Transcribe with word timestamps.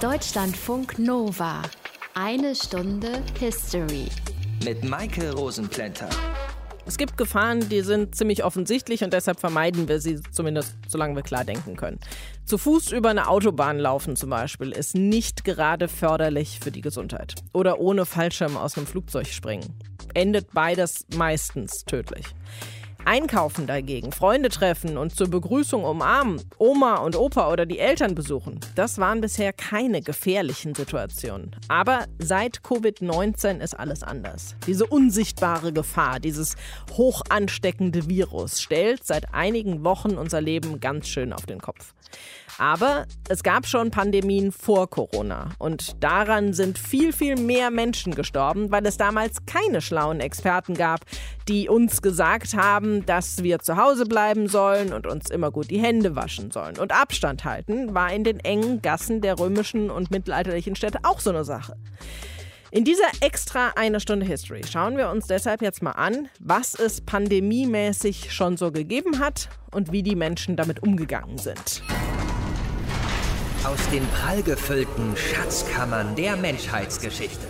Deutschlandfunk 0.00 0.98
Nova. 0.98 1.60
Eine 2.14 2.54
Stunde 2.54 3.22
History. 3.38 4.06
Mit 4.64 4.82
Maike 4.82 5.30
Rosenplanter. 5.34 6.08
Es 6.86 6.96
gibt 6.96 7.18
Gefahren, 7.18 7.68
die 7.68 7.82
sind 7.82 8.14
ziemlich 8.14 8.42
offensichtlich 8.42 9.04
und 9.04 9.12
deshalb 9.12 9.40
vermeiden 9.40 9.88
wir 9.88 10.00
sie, 10.00 10.18
zumindest 10.30 10.74
solange 10.88 11.16
wir 11.16 11.22
klar 11.22 11.44
denken 11.44 11.76
können. 11.76 12.00
Zu 12.46 12.56
Fuß 12.56 12.92
über 12.92 13.10
eine 13.10 13.28
Autobahn 13.28 13.78
laufen 13.78 14.16
zum 14.16 14.30
Beispiel 14.30 14.72
ist 14.72 14.94
nicht 14.94 15.44
gerade 15.44 15.86
förderlich 15.86 16.60
für 16.60 16.70
die 16.70 16.80
Gesundheit. 16.80 17.34
Oder 17.52 17.78
ohne 17.78 18.06
Fallschirm 18.06 18.56
aus 18.56 18.78
einem 18.78 18.86
Flugzeug 18.86 19.26
springen. 19.26 19.74
Endet 20.14 20.54
beides 20.54 21.04
meistens 21.14 21.84
tödlich. 21.84 22.24
Einkaufen 23.04 23.66
dagegen, 23.66 24.12
Freunde 24.12 24.48
treffen 24.48 24.96
und 24.96 25.14
zur 25.14 25.28
Begrüßung 25.28 25.84
umarmen, 25.84 26.40
Oma 26.58 26.96
und 26.96 27.16
Opa 27.16 27.52
oder 27.52 27.66
die 27.66 27.78
Eltern 27.78 28.14
besuchen, 28.14 28.60
das 28.74 28.98
waren 28.98 29.20
bisher 29.20 29.52
keine 29.52 30.02
gefährlichen 30.02 30.74
Situationen. 30.74 31.56
Aber 31.68 32.06
seit 32.18 32.58
Covid-19 32.58 33.60
ist 33.60 33.74
alles 33.74 34.02
anders. 34.02 34.54
Diese 34.66 34.86
unsichtbare 34.86 35.72
Gefahr, 35.72 36.20
dieses 36.20 36.56
hoch 36.92 37.22
ansteckende 37.28 38.08
Virus 38.08 38.60
stellt 38.60 39.04
seit 39.04 39.34
einigen 39.34 39.84
Wochen 39.84 40.18
unser 40.18 40.40
Leben 40.40 40.80
ganz 40.80 41.08
schön 41.08 41.32
auf 41.32 41.46
den 41.46 41.60
Kopf. 41.60 41.94
Aber 42.58 43.06
es 43.28 43.42
gab 43.42 43.66
schon 43.66 43.90
Pandemien 43.90 44.52
vor 44.52 44.88
Corona 44.90 45.50
und 45.58 46.02
daran 46.02 46.52
sind 46.52 46.78
viel, 46.78 47.12
viel 47.12 47.36
mehr 47.36 47.70
Menschen 47.70 48.14
gestorben, 48.14 48.70
weil 48.70 48.84
es 48.86 48.96
damals 48.96 49.46
keine 49.46 49.80
schlauen 49.80 50.20
Experten 50.20 50.74
gab, 50.74 51.00
die 51.48 51.68
uns 51.68 52.02
gesagt 52.02 52.54
haben, 52.54 53.04
dass 53.06 53.42
wir 53.42 53.58
zu 53.60 53.76
Hause 53.76 54.04
bleiben 54.04 54.48
sollen 54.48 54.92
und 54.92 55.06
uns 55.06 55.30
immer 55.30 55.50
gut 55.50 55.70
die 55.70 55.80
Hände 55.80 56.16
waschen 56.16 56.50
sollen. 56.50 56.78
Und 56.78 56.92
Abstand 56.92 57.44
halten 57.44 57.94
war 57.94 58.12
in 58.12 58.24
den 58.24 58.40
engen 58.40 58.82
Gassen 58.82 59.20
der 59.20 59.38
römischen 59.38 59.90
und 59.90 60.10
mittelalterlichen 60.10 60.76
Städte 60.76 60.98
auch 61.02 61.20
so 61.20 61.30
eine 61.30 61.44
Sache. 61.44 61.76
In 62.72 62.84
dieser 62.84 63.08
extra 63.20 63.72
eine 63.74 63.98
Stunde 63.98 64.24
History 64.24 64.62
schauen 64.64 64.96
wir 64.96 65.10
uns 65.10 65.26
deshalb 65.26 65.60
jetzt 65.60 65.82
mal 65.82 65.90
an, 65.92 66.28
was 66.38 66.76
es 66.76 67.00
pandemiemäßig 67.00 68.32
schon 68.32 68.56
so 68.56 68.70
gegeben 68.70 69.18
hat 69.18 69.48
und 69.72 69.90
wie 69.90 70.04
die 70.04 70.14
Menschen 70.14 70.54
damit 70.54 70.80
umgegangen 70.80 71.36
sind. 71.36 71.82
Aus 73.64 73.90
den 73.90 74.06
prallgefüllten 74.06 75.14
Schatzkammern 75.18 76.16
der 76.16 76.34
Menschheitsgeschichte. 76.34 77.46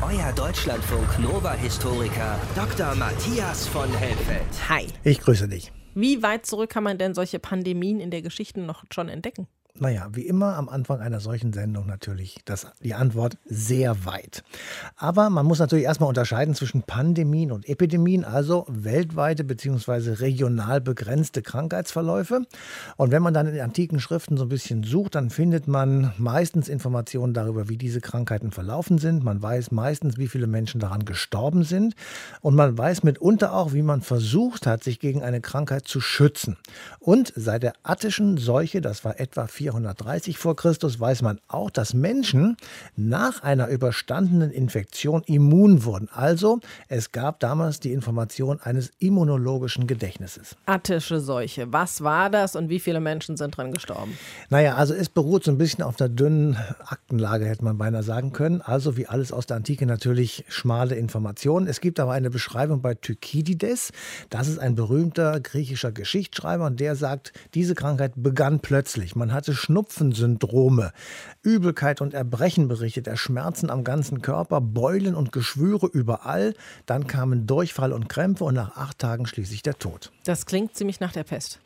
Euer 0.00 0.32
Deutschlandfunk 0.32 1.18
Nova-Historiker 1.18 2.40
Dr. 2.56 2.94
Matthias 2.94 3.68
von 3.68 3.92
Helfeld. 3.94 4.42
Hi. 4.70 4.86
Ich 5.02 5.20
grüße 5.20 5.46
dich. 5.46 5.70
Wie 5.94 6.22
weit 6.22 6.46
zurück 6.46 6.70
kann 6.70 6.82
man 6.82 6.96
denn 6.96 7.12
solche 7.12 7.38
Pandemien 7.38 8.00
in 8.00 8.10
der 8.10 8.22
Geschichte 8.22 8.60
noch 8.60 8.84
schon 8.90 9.10
entdecken? 9.10 9.46
Naja, 9.80 10.06
wie 10.12 10.28
immer 10.28 10.54
am 10.54 10.68
Anfang 10.68 11.00
einer 11.00 11.18
solchen 11.18 11.52
Sendung 11.52 11.88
natürlich 11.88 12.36
das, 12.44 12.68
die 12.84 12.94
Antwort 12.94 13.38
sehr 13.44 14.04
weit. 14.04 14.44
Aber 14.94 15.30
man 15.30 15.46
muss 15.46 15.58
natürlich 15.58 15.86
erstmal 15.86 16.08
unterscheiden 16.08 16.54
zwischen 16.54 16.84
Pandemien 16.84 17.50
und 17.50 17.68
Epidemien, 17.68 18.24
also 18.24 18.66
weltweite 18.68 19.42
bzw. 19.42 20.12
regional 20.12 20.80
begrenzte 20.80 21.42
Krankheitsverläufe. 21.42 22.46
Und 22.96 23.10
wenn 23.10 23.20
man 23.20 23.34
dann 23.34 23.48
in 23.48 23.60
antiken 23.60 23.98
Schriften 23.98 24.36
so 24.36 24.44
ein 24.44 24.48
bisschen 24.48 24.84
sucht, 24.84 25.16
dann 25.16 25.28
findet 25.28 25.66
man 25.66 26.12
meistens 26.18 26.68
Informationen 26.68 27.34
darüber, 27.34 27.68
wie 27.68 27.76
diese 27.76 28.00
Krankheiten 28.00 28.52
verlaufen 28.52 28.98
sind. 28.98 29.24
Man 29.24 29.42
weiß 29.42 29.72
meistens, 29.72 30.18
wie 30.18 30.28
viele 30.28 30.46
Menschen 30.46 30.78
daran 30.78 31.04
gestorben 31.04 31.64
sind. 31.64 31.96
Und 32.42 32.54
man 32.54 32.78
weiß 32.78 33.02
mitunter 33.02 33.52
auch, 33.52 33.72
wie 33.72 33.82
man 33.82 34.02
versucht 34.02 34.68
hat, 34.68 34.84
sich 34.84 35.00
gegen 35.00 35.24
eine 35.24 35.40
Krankheit 35.40 35.88
zu 35.88 36.00
schützen. 36.00 36.58
Und 37.00 37.32
seit 37.34 37.64
der 37.64 37.72
attischen 37.82 38.36
Seuche, 38.36 38.80
das 38.80 39.04
war 39.04 39.18
etwa 39.18 39.48
430 39.64 40.36
vor 40.36 40.56
Christus 40.56 41.00
weiß 41.00 41.22
man 41.22 41.40
auch, 41.48 41.70
dass 41.70 41.94
Menschen 41.94 42.58
nach 42.96 43.42
einer 43.42 43.68
überstandenen 43.68 44.50
Infektion 44.50 45.22
immun 45.24 45.84
wurden. 45.84 46.10
Also 46.12 46.60
es 46.88 47.12
gab 47.12 47.40
damals 47.40 47.80
die 47.80 47.92
Information 47.92 48.60
eines 48.60 48.92
immunologischen 48.98 49.86
Gedächtnisses. 49.86 50.54
Attische 50.66 51.18
Seuche. 51.18 51.72
Was 51.72 52.02
war 52.02 52.28
das 52.28 52.56
und 52.56 52.68
wie 52.68 52.78
viele 52.78 53.00
Menschen 53.00 53.38
sind 53.38 53.56
dran 53.56 53.72
gestorben? 53.72 54.18
Naja, 54.50 54.74
also 54.74 54.92
es 54.92 55.08
beruht 55.08 55.44
so 55.44 55.50
ein 55.50 55.56
bisschen 55.56 55.82
auf 55.82 55.96
der 55.96 56.10
dünnen 56.10 56.58
Aktenlage, 56.84 57.46
hätte 57.46 57.64
man 57.64 57.78
beinahe 57.78 58.02
sagen 58.02 58.32
können. 58.32 58.60
Also 58.60 58.98
wie 58.98 59.06
alles 59.06 59.32
aus 59.32 59.46
der 59.46 59.56
Antike 59.56 59.86
natürlich 59.86 60.44
schmale 60.48 60.94
Informationen. 60.94 61.68
Es 61.68 61.80
gibt 61.80 61.98
aber 62.00 62.12
eine 62.12 62.28
Beschreibung 62.28 62.82
bei 62.82 62.94
Thukydides. 62.94 63.92
Das 64.28 64.48
ist 64.48 64.58
ein 64.58 64.74
berühmter 64.74 65.40
griechischer 65.40 65.90
Geschichtsschreiber 65.90 66.66
und 66.66 66.80
der 66.80 66.96
sagt, 66.96 67.32
diese 67.54 67.74
Krankheit 67.74 68.12
begann 68.16 68.60
plötzlich. 68.60 69.16
Man 69.16 69.32
hatte 69.32 69.53
Schnupfensyndrome, 69.54 70.92
Übelkeit 71.42 72.00
und 72.00 72.14
Erbrechen 72.14 72.68
berichtet 72.68 73.06
er, 73.06 73.16
Schmerzen 73.16 73.70
am 73.70 73.84
ganzen 73.84 74.22
Körper, 74.22 74.60
Beulen 74.60 75.14
und 75.14 75.32
Geschwüre 75.32 75.86
überall. 75.86 76.54
Dann 76.86 77.06
kamen 77.06 77.46
Durchfall 77.46 77.92
und 77.92 78.08
Krämpfe 78.08 78.44
und 78.44 78.54
nach 78.54 78.76
acht 78.76 78.98
Tagen 78.98 79.26
schließlich 79.26 79.62
der 79.62 79.78
Tod. 79.78 80.12
Das 80.24 80.46
klingt 80.46 80.76
ziemlich 80.76 81.00
nach 81.00 81.12
der 81.12 81.24
Pest. 81.24 81.60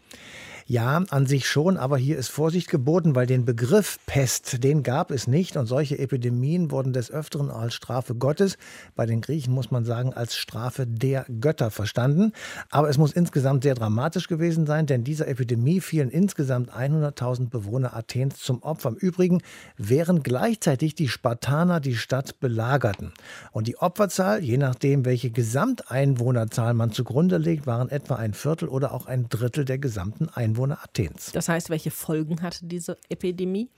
Ja, 0.70 1.02
an 1.08 1.24
sich 1.24 1.48
schon, 1.48 1.78
aber 1.78 1.96
hier 1.96 2.18
ist 2.18 2.28
Vorsicht 2.28 2.68
geboten, 2.68 3.14
weil 3.14 3.24
den 3.24 3.46
Begriff 3.46 3.98
Pest, 4.04 4.62
den 4.62 4.82
gab 4.82 5.10
es 5.10 5.26
nicht 5.26 5.56
und 5.56 5.64
solche 5.64 5.98
Epidemien 5.98 6.70
wurden 6.70 6.92
des 6.92 7.10
Öfteren 7.10 7.50
als 7.50 7.72
Strafe 7.72 8.14
Gottes, 8.14 8.58
bei 8.94 9.06
den 9.06 9.22
Griechen 9.22 9.54
muss 9.54 9.70
man 9.70 9.86
sagen 9.86 10.12
als 10.12 10.36
Strafe 10.36 10.86
der 10.86 11.24
Götter 11.40 11.70
verstanden. 11.70 12.32
Aber 12.68 12.90
es 12.90 12.98
muss 12.98 13.14
insgesamt 13.14 13.62
sehr 13.62 13.76
dramatisch 13.76 14.28
gewesen 14.28 14.66
sein, 14.66 14.84
denn 14.84 15.04
dieser 15.04 15.26
Epidemie 15.26 15.80
fielen 15.80 16.10
insgesamt 16.10 16.70
100.000 16.70 17.48
Bewohner 17.48 17.96
Athens 17.96 18.36
zum 18.36 18.62
Opfer. 18.62 18.90
Im 18.90 18.96
Übrigen, 18.96 19.40
während 19.78 20.22
gleichzeitig 20.22 20.94
die 20.94 21.08
Spartaner 21.08 21.80
die 21.80 21.96
Stadt 21.96 22.40
belagerten. 22.40 23.14
Und 23.52 23.68
die 23.68 23.78
Opferzahl, 23.78 24.44
je 24.44 24.58
nachdem, 24.58 25.06
welche 25.06 25.30
Gesamteinwohnerzahl 25.30 26.74
man 26.74 26.92
zugrunde 26.92 27.38
legt, 27.38 27.66
waren 27.66 27.88
etwa 27.88 28.16
ein 28.16 28.34
Viertel 28.34 28.68
oder 28.68 28.92
auch 28.92 29.06
ein 29.06 29.30
Drittel 29.30 29.64
der 29.64 29.78
gesamten 29.78 30.28
Einwohner. 30.28 30.57
Einwohner 30.58 30.78
Athens. 30.82 31.32
Das 31.32 31.48
heißt, 31.48 31.70
welche 31.70 31.90
Folgen 31.90 32.42
hatte 32.42 32.66
diese 32.66 32.98
Epidemie? 33.08 33.70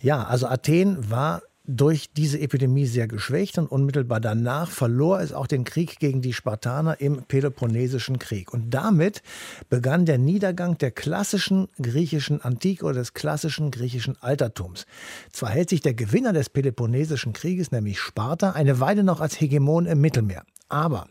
Ja, 0.00 0.24
also 0.24 0.46
Athen 0.46 1.10
war 1.10 1.42
durch 1.64 2.12
diese 2.12 2.40
Epidemie 2.40 2.86
sehr 2.86 3.06
geschwächt 3.06 3.56
und 3.58 3.66
unmittelbar 3.66 4.20
danach 4.20 4.70
verlor 4.70 5.20
es 5.20 5.32
auch 5.32 5.46
den 5.46 5.64
Krieg 5.64 5.98
gegen 6.00 6.20
die 6.20 6.32
Spartaner 6.32 7.00
im 7.00 7.22
Peloponnesischen 7.22 8.18
Krieg. 8.18 8.52
Und 8.52 8.70
damit 8.70 9.22
begann 9.68 10.04
der 10.04 10.18
Niedergang 10.18 10.76
der 10.78 10.90
klassischen 10.90 11.68
griechischen 11.80 12.40
Antike 12.40 12.84
oder 12.84 12.94
des 12.94 13.14
klassischen 13.14 13.70
griechischen 13.70 14.20
Altertums. 14.20 14.86
Zwar 15.30 15.50
hält 15.50 15.70
sich 15.70 15.80
der 15.80 15.94
Gewinner 15.94 16.32
des 16.32 16.50
Peloponnesischen 16.50 17.32
Krieges, 17.32 17.70
nämlich 17.70 18.00
Sparta, 18.00 18.50
eine 18.50 18.80
Weile 18.80 19.04
noch 19.04 19.20
als 19.20 19.40
Hegemon 19.40 19.86
im 19.86 20.00
Mittelmeer. 20.00 20.44
Aber 20.68 21.06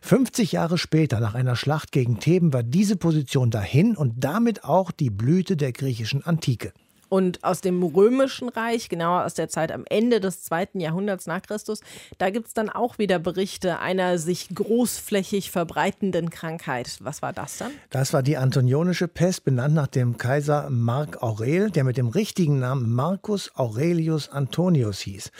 50 0.00 0.52
Jahre 0.52 0.78
später, 0.78 1.20
nach 1.20 1.34
einer 1.34 1.56
Schlacht 1.56 1.92
gegen 1.92 2.20
Theben, 2.20 2.54
war 2.54 2.62
diese 2.62 2.96
Position 2.96 3.50
dahin 3.50 3.96
und 3.96 4.24
damit 4.24 4.64
auch 4.64 4.90
die 4.90 5.10
Blüte 5.10 5.58
der 5.58 5.72
griechischen 5.72 6.24
Antike. 6.24 6.72
Und 7.14 7.44
aus 7.44 7.60
dem 7.60 7.80
Römischen 7.80 8.48
Reich, 8.48 8.88
genauer 8.88 9.24
aus 9.24 9.34
der 9.34 9.48
Zeit 9.48 9.70
am 9.70 9.84
Ende 9.88 10.18
des 10.18 10.42
zweiten 10.42 10.80
Jahrhunderts 10.80 11.28
nach 11.28 11.42
Christus, 11.42 11.78
da 12.18 12.30
gibt 12.30 12.48
es 12.48 12.54
dann 12.54 12.68
auch 12.68 12.98
wieder 12.98 13.20
Berichte 13.20 13.78
einer 13.78 14.18
sich 14.18 14.48
großflächig 14.52 15.52
verbreitenden 15.52 16.30
Krankheit. 16.30 16.98
Was 17.02 17.22
war 17.22 17.32
das 17.32 17.58
dann? 17.58 17.70
Das 17.90 18.12
war 18.12 18.24
die 18.24 18.36
Antonionische 18.36 19.06
Pest, 19.06 19.44
benannt 19.44 19.76
nach 19.76 19.86
dem 19.86 20.18
Kaiser 20.18 20.68
Mark 20.70 21.22
Aurel, 21.22 21.70
der 21.70 21.84
mit 21.84 21.98
dem 21.98 22.08
richtigen 22.08 22.58
Namen 22.58 22.92
Marcus 22.92 23.52
Aurelius 23.54 24.28
Antonius 24.30 24.98
hieß. 24.98 25.30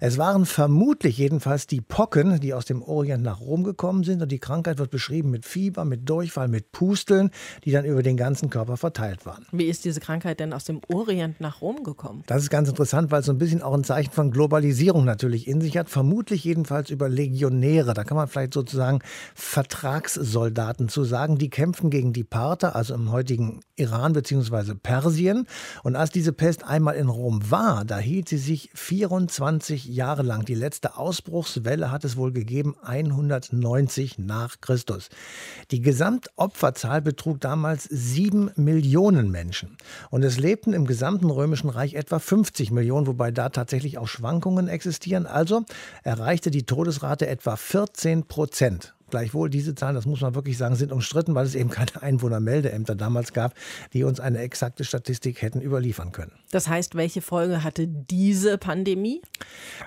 Es 0.00 0.16
waren 0.16 0.46
vermutlich 0.46 1.18
jedenfalls 1.18 1.66
die 1.66 1.82
Pocken, 1.82 2.40
die 2.40 2.54
aus 2.54 2.64
dem 2.64 2.82
Orient 2.82 3.22
nach 3.22 3.40
Rom 3.42 3.64
gekommen 3.64 4.02
sind. 4.02 4.22
Und 4.22 4.32
die 4.32 4.38
Krankheit 4.38 4.78
wird 4.78 4.90
beschrieben 4.90 5.28
mit 5.28 5.44
Fieber, 5.44 5.84
mit 5.84 6.08
Durchfall, 6.08 6.48
mit 6.48 6.72
Pusteln, 6.72 7.32
die 7.66 7.70
dann 7.70 7.84
über 7.84 8.02
den 8.02 8.16
ganzen 8.16 8.48
Körper 8.48 8.78
verteilt 8.78 9.26
waren. 9.26 9.44
Wie 9.52 9.66
ist 9.66 9.84
diese 9.84 10.00
Krankheit 10.00 10.40
denn 10.40 10.54
aus 10.54 10.64
dem 10.64 10.80
Orient? 10.88 11.17
Orient 11.18 11.40
nach 11.40 11.60
Rom 11.60 11.82
gekommen? 11.82 12.22
Das 12.26 12.42
ist 12.42 12.50
ganz 12.50 12.68
interessant, 12.68 13.10
weil 13.10 13.20
es 13.20 13.26
so 13.26 13.32
ein 13.32 13.38
bisschen 13.38 13.60
auch 13.60 13.74
ein 13.74 13.82
Zeichen 13.82 14.12
von 14.12 14.30
Globalisierung 14.30 15.04
natürlich 15.04 15.48
in 15.48 15.60
sich 15.60 15.76
hat. 15.76 15.90
Vermutlich 15.90 16.44
jedenfalls 16.44 16.90
über 16.90 17.08
Legionäre. 17.08 17.92
Da 17.92 18.04
kann 18.04 18.16
man 18.16 18.28
vielleicht 18.28 18.54
sozusagen 18.54 19.00
Vertragssoldaten 19.34 20.88
zu 20.88 21.02
sagen. 21.02 21.36
Die 21.36 21.50
kämpften 21.50 21.90
gegen 21.90 22.12
die 22.12 22.22
Parther, 22.22 22.76
also 22.76 22.94
im 22.94 23.10
heutigen 23.10 23.60
Iran 23.74 24.12
bzw. 24.12 24.74
Persien. 24.74 25.48
Und 25.82 25.96
als 25.96 26.10
diese 26.10 26.32
Pest 26.32 26.64
einmal 26.64 26.94
in 26.94 27.08
Rom 27.08 27.50
war, 27.50 27.84
da 27.84 27.98
hielt 27.98 28.28
sie 28.28 28.38
sich 28.38 28.70
24 28.74 29.86
Jahre 29.86 30.22
lang. 30.22 30.44
Die 30.44 30.54
letzte 30.54 30.96
Ausbruchswelle 30.96 31.90
hat 31.90 32.04
es 32.04 32.16
wohl 32.16 32.32
gegeben 32.32 32.76
190 32.80 34.18
nach 34.18 34.60
Christus. 34.60 35.08
Die 35.72 35.80
Gesamtopferzahl 35.80 37.02
betrug 37.02 37.40
damals 37.40 37.84
sieben 37.84 38.50
Millionen 38.54 39.32
Menschen. 39.32 39.76
Und 40.10 40.22
es 40.22 40.38
lebten 40.38 40.72
im 40.72 40.86
gesamten 40.86 40.97
gesamten 40.98 41.30
Römischen 41.30 41.70
Reich 41.70 41.94
etwa 41.94 42.18
50 42.18 42.72
Millionen, 42.72 43.06
wobei 43.06 43.30
da 43.30 43.50
tatsächlich 43.50 43.98
auch 43.98 44.08
Schwankungen 44.08 44.66
existieren. 44.66 45.26
Also 45.26 45.62
erreichte 46.02 46.50
die 46.50 46.64
Todesrate 46.64 47.28
etwa 47.28 47.54
14 47.54 48.24
Prozent. 48.24 48.96
Gleichwohl, 49.10 49.50
diese 49.50 49.74
Zahlen, 49.74 49.94
das 49.94 50.06
muss 50.06 50.20
man 50.20 50.34
wirklich 50.34 50.58
sagen, 50.58 50.76
sind 50.76 50.92
umstritten, 50.92 51.34
weil 51.34 51.46
es 51.46 51.54
eben 51.54 51.70
keine 51.70 51.88
Einwohnermeldeämter 52.02 52.94
damals 52.94 53.32
gab, 53.32 53.54
die 53.92 54.04
uns 54.04 54.20
eine 54.20 54.38
exakte 54.38 54.84
Statistik 54.84 55.42
hätten 55.42 55.60
überliefern 55.60 56.12
können. 56.12 56.32
Das 56.50 56.68
heißt, 56.68 56.94
welche 56.94 57.20
Folge 57.20 57.62
hatte 57.64 57.86
diese 57.86 58.58
Pandemie? 58.58 59.22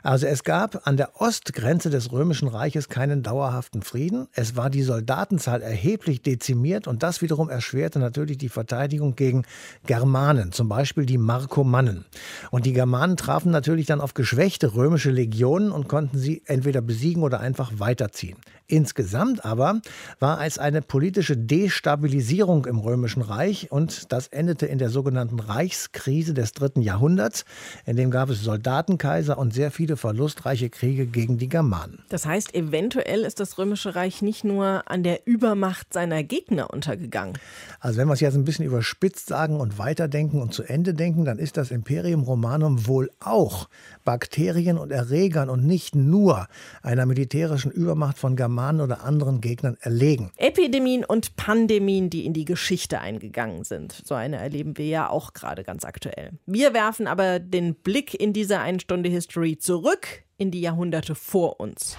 Also 0.03 0.27
es 0.27 0.43
gab 0.43 0.87
an 0.87 0.97
der 0.97 1.21
Ostgrenze 1.21 1.89
des 1.89 2.11
Römischen 2.11 2.47
Reiches 2.47 2.89
keinen 2.89 3.23
dauerhaften 3.23 3.81
Frieden. 3.81 4.27
Es 4.33 4.55
war 4.55 4.69
die 4.69 4.83
Soldatenzahl 4.83 5.61
erheblich 5.61 6.21
dezimiert 6.21 6.87
und 6.87 7.03
das 7.03 7.21
wiederum 7.21 7.49
erschwerte 7.49 7.99
natürlich 7.99 8.37
die 8.37 8.49
Verteidigung 8.49 9.15
gegen 9.15 9.43
Germanen, 9.85 10.51
zum 10.51 10.69
Beispiel 10.69 11.05
die 11.05 11.17
Markomannen. 11.17 12.05
Und 12.51 12.65
die 12.65 12.73
Germanen 12.73 13.17
trafen 13.17 13.51
natürlich 13.51 13.85
dann 13.85 14.01
auf 14.01 14.13
geschwächte 14.13 14.75
römische 14.75 15.11
Legionen 15.11 15.71
und 15.71 15.87
konnten 15.87 16.17
sie 16.17 16.41
entweder 16.45 16.81
besiegen 16.81 17.23
oder 17.23 17.39
einfach 17.39 17.71
weiterziehen. 17.77 18.37
Insgesamt 18.71 19.43
aber 19.43 19.81
war 20.19 20.45
es 20.45 20.57
eine 20.57 20.81
politische 20.81 21.35
Destabilisierung 21.35 22.65
im 22.65 22.79
Römischen 22.79 23.21
Reich 23.21 23.69
und 23.69 24.13
das 24.13 24.29
endete 24.29 24.65
in 24.65 24.77
der 24.77 24.89
sogenannten 24.89 25.41
Reichskrise 25.41 26.33
des 26.33 26.53
dritten 26.53 26.81
Jahrhunderts. 26.81 27.43
In 27.85 27.97
dem 27.97 28.11
gab 28.11 28.29
es 28.29 28.41
Soldatenkaiser 28.41 29.37
und 29.37 29.53
sehr 29.53 29.71
viele 29.71 29.97
verlustreiche 29.97 30.69
Kriege 30.69 31.05
gegen 31.05 31.37
die 31.37 31.49
Germanen. 31.49 32.05
Das 32.07 32.25
heißt, 32.25 32.55
eventuell 32.55 33.23
ist 33.23 33.41
das 33.41 33.57
Römische 33.57 33.93
Reich 33.93 34.21
nicht 34.21 34.45
nur 34.45 34.89
an 34.89 35.03
der 35.03 35.27
Übermacht 35.27 35.91
seiner 35.91 36.23
Gegner 36.23 36.73
untergegangen. 36.73 37.37
Also 37.81 37.99
wenn 37.99 38.07
wir 38.07 38.13
es 38.13 38.21
jetzt 38.21 38.35
ein 38.35 38.45
bisschen 38.45 38.63
überspitzt 38.63 39.27
sagen 39.27 39.59
und 39.59 39.79
weiterdenken 39.79 40.41
und 40.41 40.53
zu 40.53 40.63
Ende 40.63 40.93
denken, 40.93 41.25
dann 41.25 41.39
ist 41.39 41.57
das 41.57 41.71
Imperium 41.71 42.23
Romanum 42.23 42.87
wohl 42.87 43.11
auch 43.19 43.67
Bakterien 44.05 44.77
und 44.77 44.93
Erregern 44.93 45.49
und 45.49 45.67
nicht 45.67 45.93
nur 45.93 46.47
einer 46.81 47.05
militärischen 47.05 47.71
Übermacht 47.71 48.17
von 48.17 48.37
Germanen 48.37 48.60
oder 48.69 49.03
anderen 49.03 49.41
Gegnern 49.41 49.77
erlegen. 49.81 50.31
Epidemien 50.37 51.03
und 51.03 51.35
Pandemien, 51.35 52.09
die 52.09 52.25
in 52.25 52.33
die 52.33 52.45
Geschichte 52.45 52.99
eingegangen 52.99 53.63
sind. 53.63 54.01
So 54.05 54.13
eine 54.13 54.37
erleben 54.37 54.77
wir 54.77 54.87
ja 54.87 55.09
auch 55.09 55.33
gerade 55.33 55.63
ganz 55.63 55.83
aktuell. 55.83 56.31
Wir 56.45 56.73
werfen 56.73 57.07
aber 57.07 57.39
den 57.39 57.75
Blick 57.75 58.13
in 58.13 58.33
diese 58.33 58.59
Einstunde 58.59 59.09
History 59.09 59.57
zurück 59.57 60.23
in 60.37 60.51
die 60.51 60.61
Jahrhunderte 60.61 61.15
vor 61.15 61.59
uns. 61.59 61.97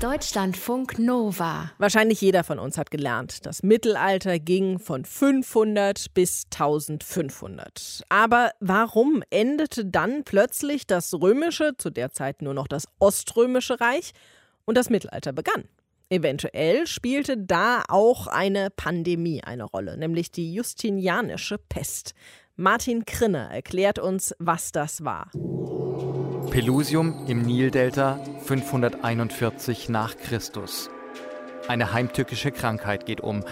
Deutschlandfunk 0.00 1.00
Nova. 1.00 1.72
Wahrscheinlich 1.78 2.20
jeder 2.20 2.44
von 2.44 2.60
uns 2.60 2.78
hat 2.78 2.92
gelernt, 2.92 3.44
das 3.46 3.64
Mittelalter 3.64 4.38
ging 4.38 4.78
von 4.78 5.04
500 5.04 6.14
bis 6.14 6.44
1500. 6.52 8.04
Aber 8.08 8.52
warum 8.60 9.24
endete 9.30 9.84
dann 9.84 10.22
plötzlich 10.22 10.86
das 10.86 11.12
römische, 11.14 11.76
zu 11.78 11.90
der 11.90 12.12
Zeit 12.12 12.42
nur 12.42 12.54
noch 12.54 12.68
das 12.68 12.86
oströmische 13.00 13.80
Reich 13.80 14.12
und 14.68 14.76
das 14.76 14.90
Mittelalter 14.90 15.32
begann? 15.32 15.64
Eventuell 16.10 16.86
spielte 16.86 17.36
da 17.36 17.82
auch 17.88 18.26
eine 18.26 18.70
Pandemie 18.70 19.42
eine 19.42 19.64
Rolle, 19.64 19.96
nämlich 19.96 20.30
die 20.30 20.54
Justinianische 20.54 21.58
Pest. 21.58 22.14
Martin 22.56 23.04
Krinne 23.04 23.48
erklärt 23.50 23.98
uns, 23.98 24.34
was 24.38 24.72
das 24.72 25.04
war. 25.04 25.30
Pelusium 26.50 27.26
im 27.26 27.42
Nildelta 27.42 28.20
541 28.44 29.88
nach 29.88 30.16
Christus. 30.16 30.90
Eine 31.66 31.92
heimtückische 31.92 32.50
Krankheit 32.50 33.06
geht 33.06 33.20
um. 33.20 33.44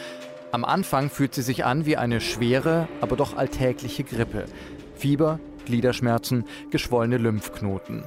Am 0.53 0.65
Anfang 0.65 1.11
fühlt 1.11 1.35
sie 1.35 1.43
sich 1.43 1.65
an 1.65 1.85
wie 1.87 1.97
eine 1.97 2.21
schwere, 2.21 2.89
aber 3.01 3.17
doch 3.17 3.37
alltägliche 3.37 4.05
Grippe. 4.05 4.47
Fieber, 4.95 5.41
Gliederschmerzen, 5.67 6.45
geschwollene 6.71 7.19
Lymphknoten. 7.19 8.05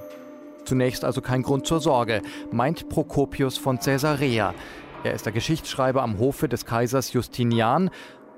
Zunächst 0.66 1.04
also 1.04 1.22
kein 1.22 1.44
Grund 1.44 1.66
zur 1.66 1.80
Sorge, 1.80 2.22
meint 2.52 2.90
Prokopius 2.90 3.58
von 3.58 3.80
Caesarea. 3.80 4.54
Er 5.04 5.14
ist 5.14 5.26
der 5.26 5.34
Geschichtsschreiber 5.34 6.04
am 6.04 6.20
Hofe 6.20 6.50
des 6.50 6.66
Kaisers 6.66 7.14
Justinian 7.14 7.90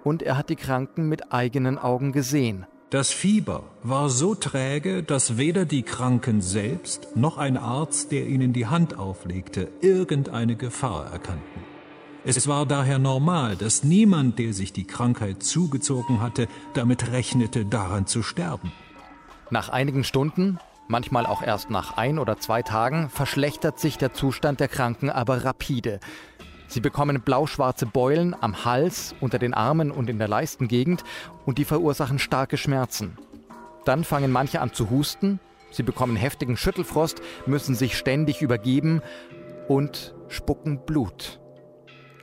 und 0.04 0.22
er 0.22 0.38
hat 0.38 0.50
die 0.50 0.56
Kranken 0.56 1.10
mit 1.10 1.34
eigenen 1.34 1.78
Augen 1.78 2.12
gesehen. 2.12 2.66
Das 2.92 3.12
Fieber 3.12 3.64
war 3.84 4.10
so 4.10 4.36
träge, 4.36 5.02
dass 5.02 5.38
weder 5.38 5.64
die 5.64 5.84
Kranken 5.84 6.42
selbst 6.42 7.16
noch 7.16 7.38
ein 7.38 7.56
Arzt, 7.56 8.12
der 8.12 8.28
ihnen 8.28 8.52
die 8.52 8.68
Hand 8.68 9.00
auflegte, 9.00 9.70
irgendeine 9.80 10.58
Gefahr 10.58 11.10
erkannten. 11.12 11.62
Es 12.26 12.48
war 12.48 12.66
daher 12.66 13.00
normal, 13.00 13.56
dass 13.56 13.84
niemand, 13.84 14.38
der 14.38 14.54
sich 14.54 14.74
die 14.74 14.84
Krankheit 14.84 15.42
zugezogen 15.42 16.22
hatte, 16.22 16.48
damit 16.74 17.12
rechnete, 17.12 17.66
daran 17.66 18.06
zu 18.08 18.22
sterben. 18.22 18.72
Nach 19.50 19.70
einigen 19.70 20.04
Stunden, 20.04 20.60
manchmal 20.88 21.26
auch 21.26 21.42
erst 21.42 21.70
nach 21.70 21.98
ein 21.98 22.20
oder 22.20 22.40
zwei 22.40 22.62
Tagen, 22.62 23.10
verschlechtert 23.10 23.80
sich 23.80 23.98
der 23.98 24.14
Zustand 24.14 24.60
der 24.60 24.68
Kranken 24.68 25.10
aber 25.10 25.46
rapide. 25.46 26.00
Sie 26.68 26.80
bekommen 26.80 27.22
blau-schwarze 27.22 27.86
Beulen 27.86 28.36
am 28.40 28.64
Hals, 28.64 29.14
unter 29.20 29.40
den 29.40 29.54
Armen 29.54 29.92
und 29.92 30.10
in 30.10 30.20
der 30.20 30.28
Leistengegend 30.28 31.04
und 31.46 31.58
die 31.58 31.66
verursachen 31.66 32.18
starke 32.18 32.58
Schmerzen. 32.58 33.18
Dann 33.84 34.04
fangen 34.04 34.32
manche 34.32 34.62
an 34.62 34.74
zu 34.74 34.90
husten, 34.90 35.40
sie 35.72 35.84
bekommen 35.84 36.16
heftigen 36.16 36.56
Schüttelfrost, 36.56 37.22
müssen 37.46 37.76
sich 37.76 37.98
ständig 37.98 38.42
übergeben 38.42 39.02
und 39.68 40.16
spucken 40.30 40.86
Blut. 40.86 41.40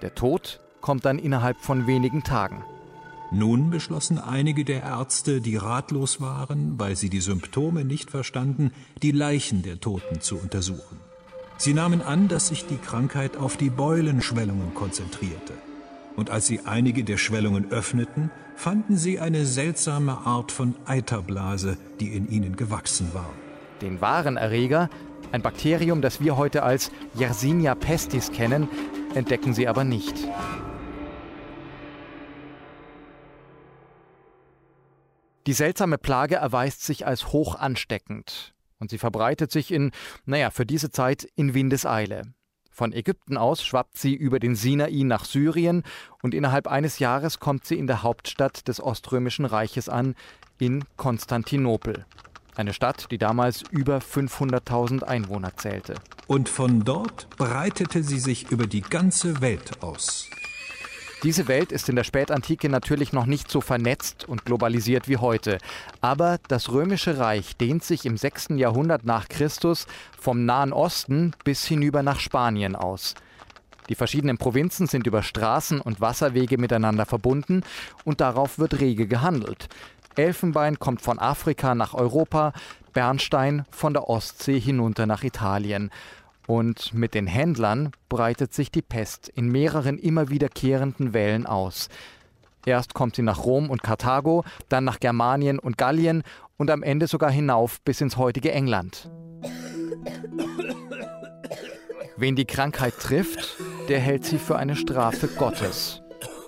Der 0.02 0.14
Tod 0.14 0.60
kommt 0.80 1.04
dann 1.04 1.18
innerhalb 1.18 1.58
von 1.58 1.86
wenigen 1.86 2.22
Tagen. 2.22 2.64
Nun 3.30 3.70
beschlossen 3.70 4.18
einige 4.18 4.64
der 4.64 4.82
Ärzte, 4.82 5.42
die 5.42 5.56
ratlos 5.56 6.20
waren, 6.20 6.78
weil 6.78 6.96
sie 6.96 7.10
die 7.10 7.20
Symptome 7.20 7.84
nicht 7.84 8.10
verstanden, 8.10 8.72
die 9.02 9.10
Leichen 9.10 9.62
der 9.62 9.80
Toten 9.80 10.20
zu 10.20 10.38
untersuchen. 10.38 10.98
Sie 11.58 11.74
nahmen 11.74 12.00
an, 12.00 12.28
dass 12.28 12.48
sich 12.48 12.66
die 12.66 12.78
Krankheit 12.78 13.36
auf 13.36 13.56
die 13.56 13.68
Beulenschwellungen 13.68 14.72
konzentrierte. 14.74 15.52
Und 16.16 16.30
als 16.30 16.46
sie 16.46 16.60
einige 16.64 17.04
der 17.04 17.16
Schwellungen 17.18 17.70
öffneten, 17.70 18.30
fanden 18.56 18.96
sie 18.96 19.20
eine 19.20 19.44
seltsame 19.44 20.18
Art 20.24 20.50
von 20.50 20.74
Eiterblase, 20.86 21.76
die 22.00 22.08
in 22.08 22.28
ihnen 22.30 22.56
gewachsen 22.56 23.12
war. 23.12 23.30
Den 23.82 24.00
wahren 24.00 24.36
Erreger, 24.36 24.88
ein 25.32 25.42
Bakterium, 25.42 26.00
das 26.00 26.20
wir 26.20 26.36
heute 26.36 26.62
als 26.62 26.90
Yersinia 27.14 27.74
pestis 27.74 28.32
kennen, 28.32 28.68
entdecken 29.14 29.52
sie 29.52 29.68
aber 29.68 29.84
nicht. 29.84 30.14
Die 35.48 35.54
seltsame 35.54 35.96
Plage 35.96 36.34
erweist 36.34 36.82
sich 36.82 37.06
als 37.06 37.32
hoch 37.32 37.54
ansteckend. 37.54 38.52
Und 38.78 38.90
sie 38.90 38.98
verbreitet 38.98 39.50
sich 39.50 39.72
in, 39.72 39.92
naja, 40.26 40.50
für 40.50 40.66
diese 40.66 40.90
Zeit 40.90 41.26
in 41.36 41.54
Windeseile. 41.54 42.34
Von 42.70 42.92
Ägypten 42.92 43.38
aus 43.38 43.64
schwappt 43.64 43.96
sie 43.96 44.14
über 44.14 44.40
den 44.40 44.54
Sinai 44.54 45.04
nach 45.04 45.24
Syrien 45.24 45.84
und 46.22 46.34
innerhalb 46.34 46.66
eines 46.66 46.98
Jahres 46.98 47.40
kommt 47.40 47.64
sie 47.64 47.78
in 47.78 47.86
der 47.86 48.02
Hauptstadt 48.02 48.68
des 48.68 48.78
Oströmischen 48.78 49.46
Reiches 49.46 49.88
an, 49.88 50.16
in 50.58 50.84
Konstantinopel. 50.98 52.04
Eine 52.54 52.74
Stadt, 52.74 53.06
die 53.10 53.16
damals 53.16 53.62
über 53.70 54.00
500.000 54.00 55.02
Einwohner 55.02 55.56
zählte. 55.56 55.94
Und 56.26 56.50
von 56.50 56.84
dort 56.84 57.30
breitete 57.38 58.02
sie 58.02 58.20
sich 58.20 58.50
über 58.50 58.66
die 58.66 58.82
ganze 58.82 59.40
Welt 59.40 59.82
aus. 59.82 60.28
Diese 61.24 61.48
Welt 61.48 61.72
ist 61.72 61.88
in 61.88 61.96
der 61.96 62.04
Spätantike 62.04 62.68
natürlich 62.68 63.12
noch 63.12 63.26
nicht 63.26 63.50
so 63.50 63.60
vernetzt 63.60 64.28
und 64.28 64.44
globalisiert 64.44 65.08
wie 65.08 65.16
heute. 65.16 65.58
Aber 66.00 66.38
das 66.46 66.70
Römische 66.70 67.18
Reich 67.18 67.56
dehnt 67.56 67.82
sich 67.82 68.06
im 68.06 68.16
6. 68.16 68.50
Jahrhundert 68.50 69.04
nach 69.04 69.28
Christus 69.28 69.88
vom 70.16 70.44
Nahen 70.44 70.72
Osten 70.72 71.32
bis 71.42 71.64
hinüber 71.64 72.04
nach 72.04 72.20
Spanien 72.20 72.76
aus. 72.76 73.16
Die 73.88 73.96
verschiedenen 73.96 74.38
Provinzen 74.38 74.86
sind 74.86 75.08
über 75.08 75.24
Straßen 75.24 75.80
und 75.80 76.00
Wasserwege 76.00 76.56
miteinander 76.56 77.04
verbunden 77.04 77.64
und 78.04 78.20
darauf 78.20 78.60
wird 78.60 78.78
rege 78.80 79.08
gehandelt. 79.08 79.68
Elfenbein 80.14 80.78
kommt 80.78 81.00
von 81.00 81.18
Afrika 81.18 81.74
nach 81.74 81.94
Europa, 81.94 82.52
Bernstein 82.92 83.64
von 83.70 83.92
der 83.92 84.08
Ostsee 84.08 84.60
hinunter 84.60 85.06
nach 85.06 85.24
Italien. 85.24 85.90
Und 86.48 86.94
mit 86.94 87.12
den 87.12 87.26
Händlern 87.26 87.92
breitet 88.08 88.54
sich 88.54 88.70
die 88.70 88.80
Pest 88.80 89.28
in 89.28 89.48
mehreren 89.48 89.98
immer 89.98 90.30
wiederkehrenden 90.30 91.12
Wellen 91.12 91.44
aus. 91.44 91.90
Erst 92.64 92.94
kommt 92.94 93.16
sie 93.16 93.22
nach 93.22 93.44
Rom 93.44 93.68
und 93.68 93.82
Karthago, 93.82 94.44
dann 94.70 94.84
nach 94.84 94.98
Germanien 94.98 95.58
und 95.58 95.76
Gallien 95.76 96.22
und 96.56 96.70
am 96.70 96.82
Ende 96.82 97.06
sogar 97.06 97.30
hinauf 97.30 97.82
bis 97.82 98.00
ins 98.00 98.16
heutige 98.16 98.50
England. 98.50 99.10
Wen 102.16 102.34
die 102.34 102.46
Krankheit 102.46 102.94
trifft, 102.98 103.58
der 103.90 104.00
hält 104.00 104.24
sie 104.24 104.38
für 104.38 104.56
eine 104.56 104.74
Strafe 104.74 105.28
Gottes. 105.28 106.00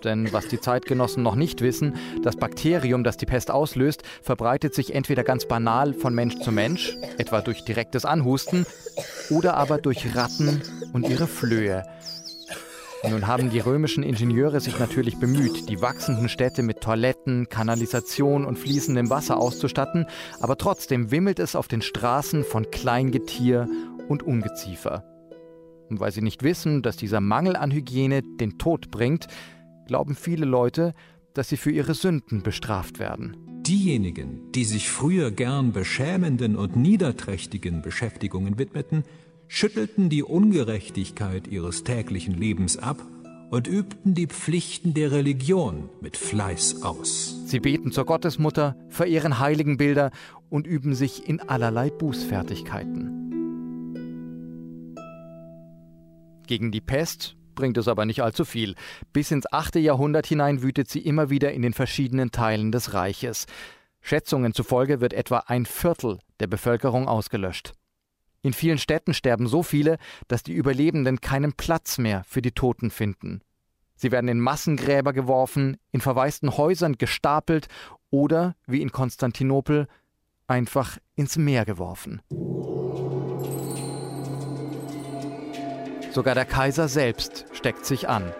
Denn 0.04 0.32
was 0.32 0.48
die 0.48 0.60
Zeitgenossen 0.60 1.22
noch 1.22 1.34
nicht 1.34 1.60
wissen, 1.60 1.96
das 2.22 2.36
Bakterium, 2.36 3.04
das 3.04 3.16
die 3.16 3.26
Pest 3.26 3.50
auslöst, 3.50 4.02
verbreitet 4.22 4.74
sich 4.74 4.94
entweder 4.94 5.24
ganz 5.24 5.46
banal 5.46 5.94
von 5.94 6.14
Mensch 6.14 6.38
zu 6.40 6.52
Mensch, 6.52 6.96
etwa 7.18 7.40
durch 7.40 7.64
direktes 7.64 8.04
Anhusten, 8.04 8.66
oder 9.30 9.54
aber 9.54 9.78
durch 9.78 10.14
Ratten 10.14 10.62
und 10.92 11.08
ihre 11.08 11.26
Flöhe. 11.26 11.84
Nun 13.08 13.26
haben 13.26 13.48
die 13.48 13.60
römischen 13.60 14.02
Ingenieure 14.02 14.60
sich 14.60 14.78
natürlich 14.78 15.18
bemüht, 15.18 15.70
die 15.70 15.80
wachsenden 15.80 16.28
Städte 16.28 16.62
mit 16.62 16.82
Toiletten, 16.82 17.48
Kanalisation 17.48 18.44
und 18.44 18.58
fließendem 18.58 19.08
Wasser 19.08 19.38
auszustatten, 19.38 20.06
aber 20.40 20.58
trotzdem 20.58 21.10
wimmelt 21.10 21.38
es 21.38 21.56
auf 21.56 21.66
den 21.66 21.80
Straßen 21.80 22.44
von 22.44 22.70
Kleingetier 22.70 23.68
und 24.08 24.22
Ungeziefer. 24.22 25.04
Und 25.88 25.98
weil 25.98 26.12
sie 26.12 26.20
nicht 26.20 26.42
wissen, 26.42 26.82
dass 26.82 26.98
dieser 26.98 27.20
Mangel 27.20 27.56
an 27.56 27.70
Hygiene 27.70 28.22
den 28.22 28.58
Tod 28.58 28.90
bringt, 28.90 29.28
glauben 29.90 30.14
viele 30.14 30.46
Leute, 30.46 30.94
dass 31.34 31.48
sie 31.48 31.56
für 31.56 31.72
ihre 31.72 31.94
Sünden 31.94 32.44
bestraft 32.44 33.00
werden. 33.00 33.36
Diejenigen, 33.66 34.52
die 34.52 34.64
sich 34.64 34.88
früher 34.88 35.32
gern 35.32 35.72
beschämenden 35.72 36.54
und 36.54 36.76
niederträchtigen 36.76 37.82
Beschäftigungen 37.82 38.56
widmeten, 38.56 39.02
schüttelten 39.48 40.08
die 40.08 40.22
Ungerechtigkeit 40.22 41.48
ihres 41.48 41.82
täglichen 41.82 42.34
Lebens 42.34 42.76
ab 42.76 43.04
und 43.50 43.66
übten 43.66 44.14
die 44.14 44.28
Pflichten 44.28 44.94
der 44.94 45.10
Religion 45.10 45.88
mit 46.00 46.16
Fleiß 46.16 46.84
aus. 46.84 47.42
Sie 47.46 47.58
beten 47.58 47.90
zur 47.90 48.06
Gottesmutter, 48.06 48.76
verehren 48.90 49.40
Heiligenbilder 49.40 50.12
und 50.50 50.68
üben 50.68 50.94
sich 50.94 51.28
in 51.28 51.40
allerlei 51.40 51.90
Bußfertigkeiten. 51.90 53.16
Gegen 56.46 56.70
die 56.70 56.80
Pest 56.80 57.36
bringt 57.60 57.76
es 57.76 57.88
aber 57.88 58.06
nicht 58.06 58.22
allzu 58.22 58.46
viel. 58.46 58.74
Bis 59.12 59.30
ins 59.30 59.52
8. 59.52 59.76
Jahrhundert 59.76 60.26
hinein 60.26 60.62
wütet 60.62 60.88
sie 60.88 61.00
immer 61.00 61.28
wieder 61.28 61.52
in 61.52 61.60
den 61.60 61.74
verschiedenen 61.74 62.30
Teilen 62.30 62.72
des 62.72 62.94
Reiches. 62.94 63.44
Schätzungen 64.00 64.54
zufolge 64.54 65.02
wird 65.02 65.12
etwa 65.12 65.40
ein 65.40 65.66
Viertel 65.66 66.20
der 66.40 66.46
Bevölkerung 66.46 67.06
ausgelöscht. 67.06 67.74
In 68.40 68.54
vielen 68.54 68.78
Städten 68.78 69.12
sterben 69.12 69.46
so 69.46 69.62
viele, 69.62 69.98
dass 70.26 70.42
die 70.42 70.54
Überlebenden 70.54 71.20
keinen 71.20 71.52
Platz 71.52 71.98
mehr 71.98 72.24
für 72.26 72.40
die 72.40 72.52
Toten 72.52 72.90
finden. 72.90 73.42
Sie 73.94 74.10
werden 74.10 74.28
in 74.28 74.40
Massengräber 74.40 75.12
geworfen, 75.12 75.76
in 75.92 76.00
verwaisten 76.00 76.56
Häusern 76.56 76.96
gestapelt 76.96 77.68
oder, 78.08 78.56
wie 78.66 78.80
in 78.80 78.90
Konstantinopel, 78.90 79.86
einfach 80.46 80.96
ins 81.14 81.36
Meer 81.36 81.66
geworfen. 81.66 82.22
Sogar 86.12 86.34
der 86.34 86.44
Kaiser 86.44 86.88
selbst 86.88 87.44
steckt 87.52 87.86
sich 87.86 88.08
an. 88.08 88.32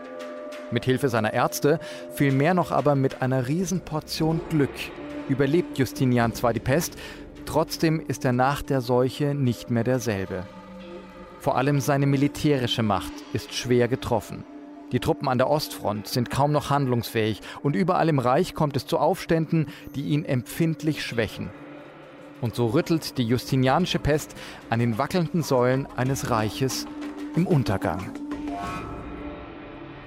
Mit 0.72 0.84
Hilfe 0.84 1.08
seiner 1.08 1.32
Ärzte, 1.32 1.78
vielmehr 2.12 2.52
noch 2.52 2.72
aber 2.72 2.96
mit 2.96 3.22
einer 3.22 3.46
Riesenportion 3.46 4.40
Glück, 4.50 4.70
überlebt 5.28 5.78
Justinian 5.78 6.34
zwar 6.34 6.52
die 6.52 6.58
Pest, 6.58 6.96
trotzdem 7.46 8.00
ist 8.00 8.24
er 8.24 8.32
nach 8.32 8.62
der 8.62 8.80
Seuche 8.80 9.36
nicht 9.36 9.70
mehr 9.70 9.84
derselbe. 9.84 10.46
Vor 11.38 11.56
allem 11.56 11.80
seine 11.80 12.06
militärische 12.06 12.82
Macht 12.82 13.12
ist 13.32 13.54
schwer 13.54 13.86
getroffen. 13.86 14.44
Die 14.90 14.98
Truppen 14.98 15.28
an 15.28 15.38
der 15.38 15.48
Ostfront 15.48 16.08
sind 16.08 16.28
kaum 16.28 16.50
noch 16.50 16.70
handlungsfähig 16.70 17.40
und 17.62 17.76
überall 17.76 18.08
im 18.08 18.18
Reich 18.18 18.54
kommt 18.54 18.76
es 18.76 18.86
zu 18.86 18.98
Aufständen, 18.98 19.68
die 19.94 20.08
ihn 20.08 20.24
empfindlich 20.24 21.04
schwächen. 21.04 21.50
Und 22.40 22.56
so 22.56 22.66
rüttelt 22.66 23.16
die 23.16 23.24
justinianische 23.24 24.00
Pest 24.00 24.34
an 24.70 24.80
den 24.80 24.98
wackelnden 24.98 25.42
Säulen 25.42 25.86
eines 25.96 26.30
Reiches 26.30 26.86
im 27.36 27.46
Untergang. 27.46 28.12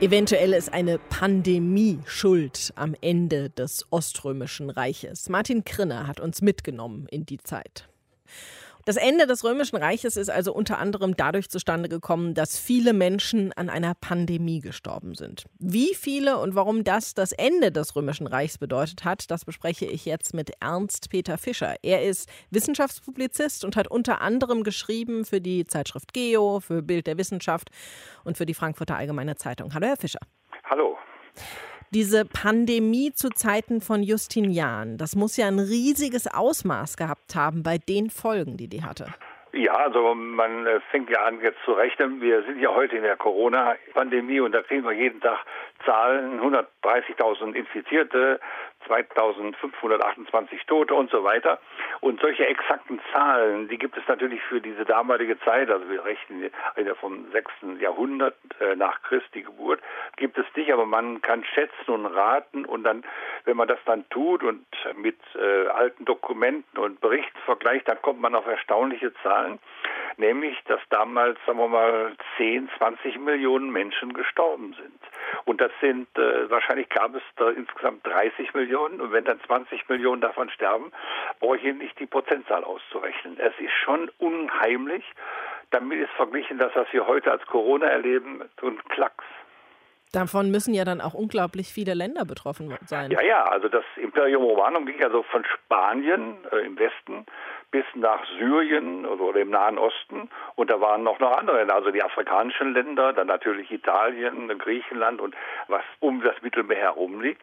Eventuell 0.01 0.53
ist 0.53 0.73
eine 0.73 0.99
Pandemie 0.99 1.99
schuld 2.05 2.73
am 2.75 2.95
Ende 2.99 3.49
des 3.49 3.85
Oströmischen 3.89 4.69
Reiches. 4.69 5.29
Martin 5.29 5.63
Krinner 5.63 6.07
hat 6.07 6.19
uns 6.19 6.41
mitgenommen 6.41 7.07
in 7.09 7.25
die 7.25 7.37
Zeit. 7.37 7.87
Das 8.85 8.97
Ende 8.97 9.27
des 9.27 9.45
Römischen 9.45 9.77
Reiches 9.77 10.17
ist 10.17 10.29
also 10.29 10.53
unter 10.53 10.77
anderem 10.77 11.15
dadurch 11.15 11.49
zustande 11.49 11.87
gekommen, 11.87 12.33
dass 12.33 12.59
viele 12.59 12.91
Menschen 12.91 13.53
an 13.53 13.69
einer 13.69 13.93
Pandemie 13.95 14.59
gestorben 14.59 15.15
sind. 15.15 15.45
Wie 15.57 15.95
viele 15.95 16.37
und 16.37 16.53
warum 16.55 16.83
das 16.83 17.13
das 17.13 17.31
Ende 17.31 17.71
des 17.71 17.95
Römischen 17.95 18.27
Reichs 18.27 18.57
bedeutet 18.57 19.05
hat, 19.05 19.31
das 19.31 19.45
bespreche 19.45 19.85
ich 19.85 20.03
jetzt 20.03 20.33
mit 20.33 20.51
Ernst 20.59 21.09
Peter 21.09 21.37
Fischer. 21.37 21.75
Er 21.81 22.03
ist 22.03 22.29
Wissenschaftspublizist 22.49 23.63
und 23.63 23.77
hat 23.77 23.87
unter 23.87 24.19
anderem 24.19 24.63
geschrieben 24.63 25.23
für 25.23 25.39
die 25.39 25.63
Zeitschrift 25.65 26.13
Geo, 26.13 26.59
für 26.59 26.81
Bild 26.81 27.07
der 27.07 27.17
Wissenschaft 27.17 27.69
und 28.25 28.37
für 28.37 28.45
die 28.45 28.53
Frankfurter 28.53 28.97
Allgemeine 28.97 29.37
Zeitung. 29.37 29.73
Hallo, 29.73 29.87
Herr 29.87 29.97
Fischer. 29.97 30.19
Hallo 30.65 30.97
diese 31.93 32.25
Pandemie 32.25 33.13
zu 33.13 33.29
Zeiten 33.29 33.79
von 33.79 34.01
Justinian, 34.01 34.97
das 34.97 35.15
muss 35.15 35.37
ja 35.37 35.47
ein 35.47 35.59
riesiges 35.59 36.27
Ausmaß 36.27 36.97
gehabt 36.97 37.35
haben 37.35 37.61
bei 37.61 37.77
den 37.77 38.09
Folgen, 38.09 38.57
die 38.57 38.67
die 38.67 38.83
hatte. 38.83 39.05
Ja, 39.55 39.73
also 39.73 40.15
man 40.15 40.65
äh, 40.65 40.79
fängt 40.89 41.11
ja 41.11 41.25
an 41.25 41.39
jetzt 41.39 41.59
zu 41.63 41.73
rechnen. 41.73 42.19
Wir 42.21 42.41
sind 42.41 42.59
ja 42.59 42.73
heute 42.73 42.97
in 42.97 43.03
der 43.03 43.17
Corona-Pandemie 43.17 44.39
und 44.39 44.51
da 44.51 44.63
kriegen 44.63 44.83
wir 44.83 44.93
jeden 44.93 45.21
Tag 45.21 45.45
Zahlen, 45.85 46.41
130.000 46.41 47.53
Infizierte, 47.53 48.39
2528 48.87 50.65
Tote 50.65 50.93
und 50.93 51.09
so 51.09 51.23
weiter. 51.23 51.59
Und 52.01 52.19
solche 52.19 52.45
exakten 52.45 52.99
Zahlen, 53.11 53.67
die 53.67 53.77
gibt 53.77 53.97
es 53.97 54.03
natürlich 54.07 54.41
für 54.43 54.59
diese 54.59 54.85
damalige 54.85 55.39
Zeit, 55.41 55.69
also 55.69 55.89
wir 55.89 56.03
rechnen 56.03 56.49
vom 56.99 57.31
6. 57.31 57.79
Jahrhundert 57.79 58.35
äh, 58.59 58.75
nach 58.75 59.01
Christi 59.03 59.43
Geburt, 59.43 59.81
gibt 60.17 60.37
es 60.37 60.45
nicht, 60.55 60.71
aber 60.71 60.85
man 60.85 61.21
kann 61.21 61.43
schätzen 61.43 61.91
und 61.91 62.05
raten 62.05 62.65
und 62.65 62.83
dann, 62.83 63.03
wenn 63.45 63.57
man 63.57 63.67
das 63.67 63.79
dann 63.85 64.07
tut 64.09 64.43
und 64.43 64.65
mit 64.95 65.17
äh, 65.35 65.67
alten 65.67 66.05
Dokumenten 66.05 66.77
und 66.77 67.01
Berichten 67.01 67.37
vergleicht, 67.45 67.87
dann 67.87 68.01
kommt 68.01 68.19
man 68.19 68.35
auf 68.35 68.47
erstaunliche 68.47 69.13
Zahlen, 69.21 69.42
nämlich, 70.17 70.57
dass 70.65 70.79
damals, 70.89 71.37
sagen 71.45 71.59
wir 71.59 71.67
mal, 71.67 72.15
10, 72.37 72.69
20 72.77 73.19
Millionen 73.19 73.71
Menschen 73.71 74.13
gestorben 74.13 74.75
sind. 74.79 74.99
Und 75.45 75.61
das 75.61 75.71
sind, 75.81 76.07
äh, 76.17 76.49
wahrscheinlich 76.49 76.89
gab 76.89 77.15
es 77.15 77.23
da 77.35 77.49
insgesamt 77.49 78.05
30 78.05 78.53
Millionen. 78.53 79.01
Und 79.01 79.11
wenn 79.11 79.25
dann 79.25 79.39
20 79.41 79.87
Millionen 79.89 80.21
davon 80.21 80.49
sterben, 80.49 80.91
brauche 81.39 81.57
ich 81.57 81.63
hier 81.63 81.73
nicht 81.73 81.99
die 81.99 82.05
Prozentzahl 82.05 82.63
auszurechnen. 82.63 83.37
Es 83.39 83.53
ist 83.59 83.73
schon 83.83 84.09
unheimlich. 84.19 85.03
Damit 85.71 85.99
ist 85.99 86.11
verglichen 86.11 86.59
das, 86.59 86.71
was 86.75 86.87
wir 86.91 87.07
heute 87.07 87.31
als 87.31 87.45
Corona 87.47 87.87
erleben, 87.87 88.43
so 88.61 88.67
ein 88.67 88.77
Klacks. 88.89 89.25
Davon 90.13 90.51
müssen 90.51 90.75
ja 90.75 90.85
dann 90.85 91.01
auch 91.01 91.15
unglaublich 91.15 91.73
viele 91.73 91.95
Länder 91.95 92.23
betroffen 92.23 92.77
sein. 92.85 93.09
Ja, 93.09 93.23
ja, 93.23 93.45
also 93.45 93.67
das 93.67 93.83
Imperium 93.95 94.43
Romanum 94.43 94.85
ging 94.85 95.03
also 95.03 95.23
von 95.23 95.43
Spanien 95.43 96.37
äh, 96.51 96.57
im 96.67 96.77
Westen 96.77 97.25
bis 97.73 97.85
nach 97.95 98.23
Syrien 98.37 99.03
oder 99.03 99.39
im 99.41 99.49
Nahen 99.49 99.79
Osten. 99.79 100.29
Und 100.55 100.69
da 100.69 100.79
waren 100.79 101.01
noch, 101.01 101.19
noch 101.19 101.35
andere 101.35 101.57
Länder, 101.57 101.73
also 101.73 101.89
die 101.89 102.03
afrikanischen 102.03 102.73
Länder, 102.73 103.13
dann 103.13 103.27
natürlich 103.27 103.71
Italien, 103.71 104.47
Griechenland 104.59 105.19
und 105.19 105.35
was 105.67 105.81
um 105.99 106.21
das 106.21 106.39
Mittelmeer 106.43 106.77
herum 106.77 107.19
liegt. 107.19 107.41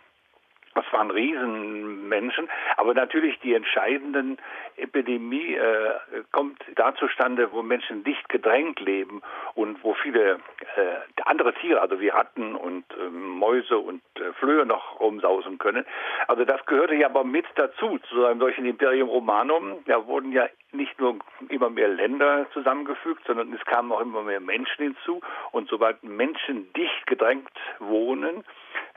Das 0.75 0.85
waren 0.93 1.11
Riesenmenschen, 1.11 2.49
aber 2.77 2.95
natürlich 2.95 3.39
die 3.41 3.55
entscheidenden 3.55 4.39
Epidemie 4.77 5.55
äh, 5.55 6.23
kommt 6.31 6.63
da 6.77 6.95
zustande, 6.95 7.51
wo 7.53 7.63
Menschen 7.63 8.05
dicht 8.05 8.29
gedrängt 8.29 8.79
leben 8.79 9.21
und 9.55 9.83
wo 9.83 9.95
viele 9.95 10.35
äh, 10.77 11.23
andere 11.25 11.55
Tiere, 11.55 11.81
also 11.81 12.01
wie 12.01 12.09
Ratten 12.09 12.55
und 12.55 12.85
äh, 12.93 13.11
Mäuse 13.11 13.79
und 13.79 14.01
äh, 14.15 14.33
Flöhe 14.35 14.65
noch 14.65 15.01
rumsausen 15.01 15.59
können. 15.59 15.85
Also 16.29 16.45
das 16.45 16.65
gehörte 16.67 16.95
ja 16.95 17.09
aber 17.09 17.25
mit 17.25 17.47
dazu, 17.57 17.99
zu 18.09 18.25
einem 18.25 18.39
solchen 18.39 18.65
Imperium 18.65 19.09
Romanum. 19.09 19.79
Da 19.87 20.07
wurden 20.07 20.31
ja 20.31 20.47
nicht 20.71 21.01
nur 21.01 21.17
immer 21.49 21.69
mehr 21.69 21.89
Länder 21.89 22.47
zusammengefügt, 22.53 23.27
sondern 23.27 23.53
es 23.53 23.65
kamen 23.65 23.91
auch 23.91 24.01
immer 24.01 24.23
mehr 24.23 24.41
Menschen 24.41 24.85
hinzu. 24.85 25.21
Und 25.51 25.69
sobald 25.69 26.03
Menschen 26.05 26.73
dicht 26.75 27.07
gedrängt 27.09 27.51
wohnen, 27.81 28.45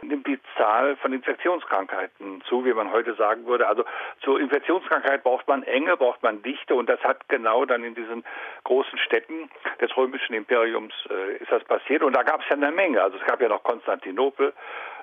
nimmt 0.07 0.27
die 0.27 0.39
Zahl 0.57 0.95
von 0.97 1.13
Infektionskrankheiten 1.13 2.41
zu, 2.47 2.65
wie 2.65 2.73
man 2.73 2.91
heute 2.91 3.15
sagen 3.15 3.45
würde. 3.45 3.67
Also 3.67 3.85
zur 4.21 4.39
Infektionskrankheit 4.39 5.23
braucht 5.23 5.47
man 5.47 5.63
Enge, 5.63 5.97
braucht 5.97 6.23
man 6.23 6.41
Dichte 6.41 6.75
und 6.75 6.87
das 6.89 6.99
hat 7.01 7.27
genau 7.29 7.65
dann 7.65 7.83
in 7.83 7.95
diesen 7.95 8.23
großen 8.63 8.97
Städten 8.99 9.49
des 9.81 9.95
römischen 9.97 10.33
Imperiums 10.33 10.93
äh, 11.09 11.37
ist 11.37 11.51
das 11.51 11.63
passiert 11.63 12.03
und 12.03 12.15
da 12.15 12.23
gab 12.23 12.41
es 12.41 12.49
ja 12.49 12.55
eine 12.55 12.71
Menge. 12.71 13.01
Also 13.01 13.17
es 13.17 13.25
gab 13.25 13.41
ja 13.41 13.49
noch 13.49 13.63
Konstantinopel, 13.63 14.53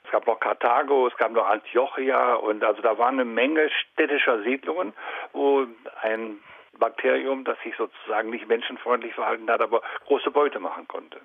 es 0.05 0.11
gab 0.11 0.27
noch 0.27 0.41
Karthago, 0.41 1.07
es 1.07 1.17
gab 1.17 1.33
noch 1.33 1.49
Antiochia 1.49 2.35
und 2.35 2.65
also 2.65 2.83
da 2.83 2.99
war 2.99 3.09
eine 3.09 3.25
Menge 3.25 3.71
städtischer 3.71 4.43
Siedlungen, 4.43 4.93
wo 5.33 5.67
ein 6.03 6.41
Bakterium, 6.79 7.45
das 7.45 7.57
sich 7.63 7.75
sozusagen 7.77 8.31
nicht 8.31 8.49
menschenfreundlich 8.49 9.15
verhalten 9.15 9.49
hat, 9.49 9.61
aber 9.61 9.83
große 10.07 10.31
Beute 10.31 10.59
machen 10.59 10.89
konnte. 10.89 11.21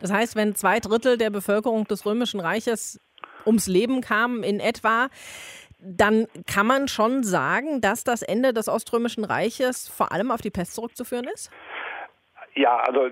Das 0.00 0.12
heißt, 0.12 0.36
wenn 0.36 0.54
zwei 0.54 0.80
Drittel 0.80 1.18
der 1.18 1.30
Bevölkerung 1.30 1.84
des 1.84 2.06
Römischen 2.06 2.40
Reiches 2.40 3.00
ums 3.46 3.66
Leben 3.66 4.00
kamen 4.00 4.42
in 4.42 4.60
etwa, 4.60 5.08
dann 5.78 6.26
kann 6.46 6.66
man 6.66 6.86
schon 6.86 7.24
sagen, 7.24 7.80
dass 7.80 8.04
das 8.04 8.22
Ende 8.22 8.52
des 8.52 8.68
Oströmischen 8.68 9.24
Reiches 9.24 9.88
vor 9.88 10.12
allem 10.12 10.30
auf 10.30 10.40
die 10.40 10.50
Pest 10.50 10.74
zurückzuführen 10.74 11.26
ist? 11.34 11.50
Ja, 12.54 12.76
also 12.80 13.10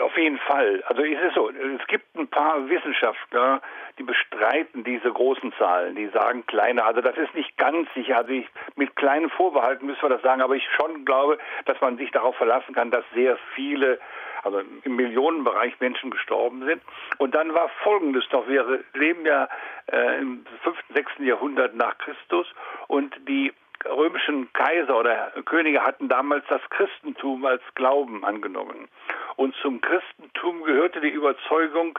auf 0.00 0.16
jeden 0.16 0.38
Fall. 0.38 0.84
Also 0.86 1.02
ist 1.02 1.20
es 1.20 1.34
so, 1.34 1.50
es 1.50 1.86
gibt 1.88 2.16
ein 2.16 2.28
paar 2.28 2.68
Wissenschaftler, 2.68 3.60
die 3.98 4.04
bestreiten 4.04 4.84
diese 4.84 5.12
großen 5.12 5.52
Zahlen, 5.58 5.96
die 5.96 6.06
sagen 6.08 6.46
kleine, 6.46 6.84
also 6.84 7.00
das 7.00 7.16
ist 7.16 7.34
nicht 7.34 7.56
ganz 7.56 7.88
sicher, 7.94 8.18
also 8.18 8.30
ich, 8.30 8.46
mit 8.76 8.94
kleinen 8.94 9.30
Vorbehalten 9.30 9.86
müssen 9.86 10.02
wir 10.02 10.10
das 10.10 10.22
sagen, 10.22 10.42
aber 10.42 10.54
ich 10.54 10.64
schon 10.76 11.04
glaube, 11.04 11.38
dass 11.64 11.80
man 11.80 11.96
sich 11.96 12.12
darauf 12.12 12.36
verlassen 12.36 12.72
kann, 12.72 12.92
dass 12.92 13.04
sehr 13.14 13.36
viele 13.56 13.98
also 14.44 14.62
im 14.84 14.96
Millionenbereich 14.96 15.80
Menschen 15.80 16.10
gestorben 16.10 16.64
sind. 16.64 16.80
Und 17.18 17.34
dann 17.34 17.54
war 17.54 17.68
Folgendes 17.82 18.24
noch, 18.30 18.46
wir 18.48 18.84
leben 18.94 19.26
ja 19.26 19.48
äh, 19.90 20.20
im 20.20 20.44
5., 20.62 20.78
6. 20.94 21.12
Jahrhundert 21.18 21.74
nach 21.74 21.98
Christus 21.98 22.46
und 22.86 23.14
die 23.26 23.52
römischen 23.84 24.52
Kaiser 24.52 24.98
oder 24.98 25.32
Könige 25.44 25.82
hatten 25.82 26.08
damals 26.08 26.44
das 26.48 26.62
Christentum 26.70 27.44
als 27.44 27.62
Glauben 27.74 28.24
angenommen. 28.24 28.88
Und 29.36 29.54
zum 29.62 29.80
Christentum 29.80 30.62
gehörte 30.62 31.00
die 31.00 31.10
Überzeugung, 31.10 31.98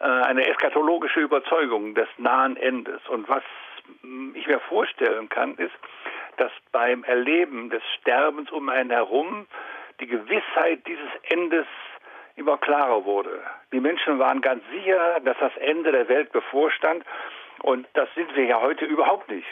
äh, 0.00 0.04
eine 0.04 0.46
eschatologische 0.46 1.20
Überzeugung 1.20 1.94
des 1.94 2.08
nahen 2.18 2.56
Endes. 2.56 3.00
Und 3.08 3.28
was 3.28 3.42
ich 4.34 4.46
mir 4.46 4.60
vorstellen 4.60 5.28
kann, 5.28 5.54
ist, 5.56 5.74
dass 6.36 6.52
beim 6.72 7.04
Erleben 7.04 7.70
des 7.70 7.82
Sterbens 8.00 8.50
um 8.50 8.68
einen 8.68 8.90
herum 8.90 9.46
die 10.00 10.06
Gewissheit 10.06 10.86
dieses 10.86 11.10
Endes 11.28 11.66
immer 12.36 12.56
klarer 12.56 13.04
wurde. 13.04 13.42
Die 13.72 13.80
Menschen 13.80 14.18
waren 14.18 14.40
ganz 14.40 14.62
sicher, 14.72 15.20
dass 15.20 15.36
das 15.38 15.54
Ende 15.58 15.92
der 15.92 16.08
Welt 16.08 16.32
bevorstand 16.32 17.04
und 17.62 17.86
das 17.92 18.08
sind 18.14 18.34
wir 18.34 18.44
ja 18.44 18.60
heute 18.60 18.86
überhaupt 18.86 19.30
nicht. 19.30 19.46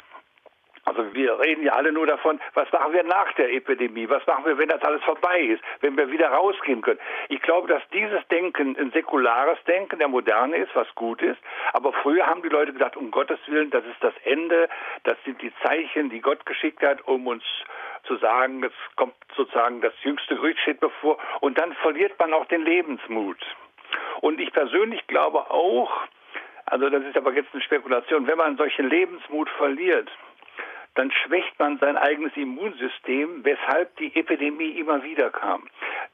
Also 0.88 1.12
wir 1.12 1.38
reden 1.38 1.64
ja 1.64 1.72
alle 1.72 1.92
nur 1.92 2.06
davon, 2.06 2.40
was 2.54 2.72
machen 2.72 2.94
wir 2.94 3.02
nach 3.02 3.30
der 3.34 3.52
Epidemie, 3.52 4.08
was 4.08 4.26
machen 4.26 4.46
wir, 4.46 4.56
wenn 4.56 4.70
das 4.70 4.80
alles 4.82 5.02
vorbei 5.04 5.40
ist, 5.40 5.62
wenn 5.82 5.98
wir 5.98 6.10
wieder 6.10 6.28
rausgehen 6.28 6.80
können. 6.80 6.98
Ich 7.28 7.42
glaube, 7.42 7.68
dass 7.68 7.82
dieses 7.92 8.26
Denken 8.28 8.74
ein 8.78 8.90
säkulares 8.92 9.58
Denken 9.64 9.98
der 9.98 10.08
Moderne 10.08 10.56
ist, 10.56 10.74
was 10.74 10.88
gut 10.94 11.20
ist. 11.20 11.38
Aber 11.74 11.92
früher 11.92 12.26
haben 12.26 12.42
die 12.42 12.48
Leute 12.48 12.72
gedacht, 12.72 12.96
um 12.96 13.10
Gottes 13.10 13.38
Willen, 13.48 13.70
das 13.70 13.84
ist 13.84 14.02
das 14.02 14.14
Ende, 14.24 14.70
das 15.04 15.18
sind 15.26 15.42
die 15.42 15.52
Zeichen, 15.62 16.08
die 16.08 16.20
Gott 16.20 16.46
geschickt 16.46 16.82
hat, 16.82 17.06
um 17.06 17.26
uns 17.26 17.44
zu 18.04 18.16
sagen, 18.16 18.64
es 18.64 18.72
kommt 18.96 19.14
sozusagen 19.36 19.82
das 19.82 19.92
jüngste 20.02 20.36
Gericht 20.36 20.60
steht 20.60 20.80
bevor. 20.80 21.18
Und 21.40 21.58
dann 21.58 21.74
verliert 21.74 22.18
man 22.18 22.32
auch 22.32 22.46
den 22.46 22.62
Lebensmut. 22.62 23.38
Und 24.22 24.40
ich 24.40 24.52
persönlich 24.54 25.06
glaube 25.06 25.50
auch, 25.50 25.90
also 26.64 26.88
das 26.88 27.04
ist 27.04 27.16
aber 27.16 27.32
jetzt 27.34 27.52
eine 27.52 27.62
Spekulation, 27.62 28.26
wenn 28.26 28.38
man 28.38 28.56
solchen 28.56 28.88
Lebensmut 28.88 29.50
verliert, 29.50 30.10
dann 30.98 31.12
schwächt 31.12 31.56
man 31.60 31.78
sein 31.78 31.96
eigenes 31.96 32.36
Immunsystem, 32.36 33.44
weshalb 33.44 33.96
die 33.98 34.14
Epidemie 34.16 34.72
immer 34.72 35.04
wieder 35.04 35.30
kam. 35.30 35.68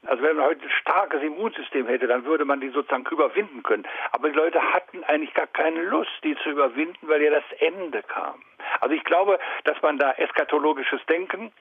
Also 0.05 0.21
wenn 0.21 0.37
man 0.37 0.45
heute 0.45 0.61
ein 0.61 0.71
starkes 0.81 1.23
Immunsystem 1.23 1.87
hätte, 1.87 2.05
dann 2.05 2.23
würde 2.25 2.45
man 2.45 2.61
die 2.61 2.69
sozusagen 2.69 3.05
überwinden 3.09 3.63
können. 3.63 3.87
Aber 4.11 4.29
die 4.29 4.35
Leute 4.35 4.61
hatten 4.61 5.03
eigentlich 5.05 5.33
gar 5.33 5.47
keine 5.47 5.81
Lust, 5.81 6.11
die 6.23 6.35
zu 6.43 6.51
überwinden, 6.51 7.07
weil 7.07 7.23
ja 7.23 7.31
das 7.31 7.43
Ende 7.59 8.03
kam. 8.03 8.43
Also 8.79 8.93
ich 8.93 9.03
glaube, 9.03 9.39
dass 9.63 9.81
man 9.81 9.97
da 9.97 10.11
eskatologisches 10.11 11.03
Denken, 11.07 11.51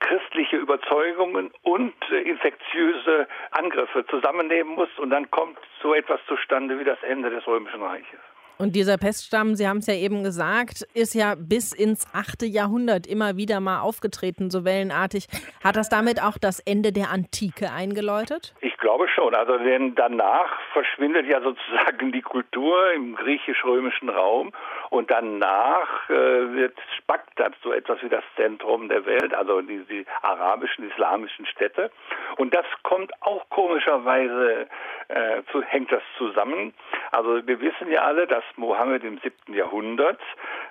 christliche 0.00 0.56
Überzeugungen 0.56 1.50
und 1.62 1.94
äh, 2.10 2.20
infektiöse 2.20 3.26
Angriffe 3.50 4.06
zusammennehmen 4.06 4.74
muss 4.74 4.90
und 4.98 5.10
dann 5.10 5.30
kommt 5.30 5.58
so 5.82 5.94
etwas 5.94 6.20
zustande 6.26 6.78
wie 6.78 6.84
das 6.84 7.02
Ende 7.02 7.30
des 7.30 7.46
Römischen 7.46 7.82
Reiches. 7.82 8.20
Und 8.58 8.74
dieser 8.74 8.98
Peststamm, 8.98 9.54
Sie 9.54 9.68
haben 9.68 9.78
es 9.78 9.86
ja 9.86 9.94
eben 9.94 10.24
gesagt, 10.24 10.82
ist 10.92 11.14
ja 11.14 11.36
bis 11.36 11.72
ins 11.72 12.12
8. 12.12 12.42
Jahrhundert 12.42 13.06
immer 13.06 13.36
wieder 13.36 13.60
mal 13.60 13.80
aufgetreten, 13.80 14.50
so 14.50 14.64
wellenartig. 14.64 15.28
Hat 15.62 15.76
das 15.76 15.88
damit 15.88 16.20
auch 16.20 16.38
das 16.38 16.58
Ende 16.58 16.92
der 16.92 17.10
Antike 17.10 17.70
eingeläutet? 17.70 18.54
Ich 18.60 18.76
glaube 18.78 19.06
schon. 19.08 19.34
Also 19.36 19.58
denn 19.58 19.94
danach 19.94 20.50
verschwindet 20.72 21.26
ja 21.26 21.40
sozusagen 21.40 22.10
die 22.10 22.22
Kultur 22.22 22.92
im 22.92 23.14
griechisch-römischen 23.14 24.08
Raum 24.08 24.52
und 24.90 25.10
danach 25.10 26.10
äh, 26.10 26.52
wird 26.54 26.76
Bagdad 27.06 27.54
so 27.62 27.72
etwas 27.72 28.02
wie 28.02 28.08
das 28.08 28.24
Zentrum 28.36 28.88
der 28.88 29.04
Welt, 29.06 29.34
also 29.34 29.60
die, 29.62 29.84
die 29.84 30.04
arabischen, 30.22 30.90
islamischen 30.90 31.46
Städte. 31.46 31.90
Und 32.36 32.54
das 32.54 32.66
kommt 32.82 33.12
auch 33.22 33.48
komischerweise, 33.50 34.66
äh, 35.08 35.42
zu, 35.52 35.62
hängt 35.62 35.92
das 35.92 36.02
zusammen. 36.16 36.74
Also 37.12 37.46
wir 37.46 37.60
wissen 37.60 37.90
ja 37.90 38.02
alle, 38.02 38.26
dass 38.26 38.44
Mohammed 38.56 39.04
im 39.04 39.18
7. 39.18 39.54
Jahrhundert 39.54 40.20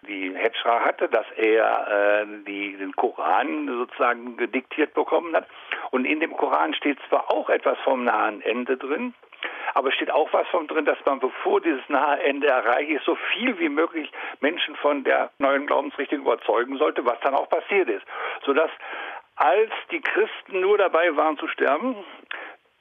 die 0.08 0.36
Hedschra 0.36 0.82
hatte, 0.82 1.08
dass 1.10 1.26
er 1.36 2.22
äh, 2.22 2.26
die, 2.46 2.78
den 2.78 2.94
Koran 2.94 3.68
sozusagen 3.68 4.38
diktiert 4.52 4.94
bekommen 4.94 5.36
hat. 5.36 5.48
Und 5.92 6.06
in 6.06 6.20
dem 6.20 6.36
Koran 6.36 6.74
steht 6.74 6.98
zwar 7.10 7.32
auch 7.32 7.50
etwas 7.50 7.78
vom 7.84 8.04
nahen 8.04 8.42
Ende 8.42 8.78
drin, 8.78 9.14
aber 9.74 9.92
steht 9.92 10.12
auch 10.12 10.32
was 10.34 10.48
von 10.48 10.68
drin, 10.68 10.86
dass 10.86 10.98
man, 11.06 11.20
bevor 11.20 11.62
dieses 11.62 11.88
nahe 11.90 12.22
Ende 12.24 12.48
erreicht 12.48 12.90
ist, 12.90 13.06
so 13.06 13.16
viel 13.34 13.58
wie 13.60 13.70
möglich 13.70 14.12
Menschen 14.42 14.76
von 14.78 15.04
der 15.04 15.32
neuen 15.38 15.68
Glaubensrichtung 15.68 16.20
überzeugen 16.20 16.78
sollte, 16.78 17.06
was 17.06 17.20
dann 17.22 17.36
auch 17.36 17.50
passiert 17.50 17.90
ist. 17.90 18.06
Sodass 18.46 18.72
als 19.36 19.72
die 19.92 20.02
Christen 20.02 20.62
nur 20.62 20.78
dabei 20.78 21.16
waren 21.16 21.38
zu 21.38 21.48
sterben, 21.48 21.96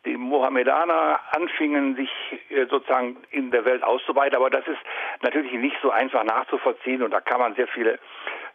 die 0.07 0.17
Mohammedaner 0.17 1.21
anfingen, 1.33 1.97
sich 1.97 2.11
äh, 2.51 2.67
sozusagen 2.67 3.17
in 3.31 3.51
der 3.51 3.65
Welt 3.65 3.83
auszuweiten. 3.83 4.37
Aber 4.37 4.49
das 4.49 4.67
ist 4.67 4.79
natürlich 5.23 5.53
nicht 5.53 5.77
so 5.83 5.91
einfach 5.91 6.25
nachzuvollziehen 6.25 7.03
und 7.03 7.11
da 7.11 7.21
kann 7.21 7.41
man 7.41 7.55
sehr 7.57 7.69
viele 7.69 7.99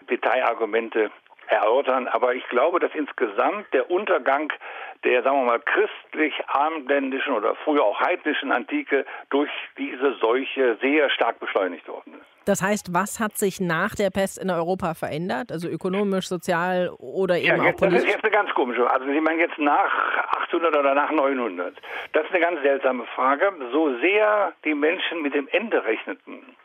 Detailargumente 0.10 1.12
erörtern. 1.52 2.08
Aber 2.08 2.34
ich 2.34 2.48
glaube, 2.50 2.80
dass 2.80 2.92
insgesamt 2.96 3.72
der 3.74 3.92
Untergang 3.92 4.52
der, 5.04 5.24
sagen 5.24 5.38
wir 5.38 5.46
mal, 5.46 5.60
christlich-abendländischen 5.60 7.34
oder 7.34 7.56
früher 7.64 7.84
auch 7.84 8.00
heidnischen 8.00 8.52
Antike 8.52 9.06
durch 9.30 9.50
diese 9.78 10.14
Seuche 10.22 10.78
sehr 10.82 11.10
stark 11.10 11.40
beschleunigt 11.40 11.88
worden 11.88 12.14
ist. 12.14 12.32
Das 12.46 12.62
heißt, 12.62 12.94
was 12.94 13.20
hat 13.20 13.38
sich 13.38 13.60
nach 13.60 13.96
der 13.96 14.10
Pest 14.10 14.38
in 14.38 14.50
Europa 14.50 14.94
verändert? 14.94 15.52
Also 15.52 15.68
ökonomisch, 15.68 16.28
sozial 16.28 16.90
oder 16.98 17.38
eben 17.38 17.58
ja, 17.58 17.64
jetzt, 17.66 17.76
auch 17.76 17.80
politisch? 17.88 18.00
Das 18.00 18.04
ist 18.04 18.16
jetzt 18.16 18.24
eine 18.24 18.34
ganz 18.34 18.54
komische. 18.54 18.90
Also 18.90 19.06
Sie 19.06 19.22
meinen 19.22 19.40
jetzt 19.40 19.58
nach 19.58 20.18
800 20.48 20.76
oder 20.76 20.96
nach 20.96 21.12
900? 21.12 21.76
Das 22.14 22.26
ist 22.26 22.32
eine 22.32 22.40
ganz 22.40 22.62
seltsame 22.62 23.06
Frage. 23.16 23.52
So 23.72 23.98
sehr 24.00 24.54
die 24.66 24.74
Menschen 24.74 25.22
mit 25.22 25.34
dem 25.34 25.48
Ende 25.50 25.84
rechneten, 25.84 26.56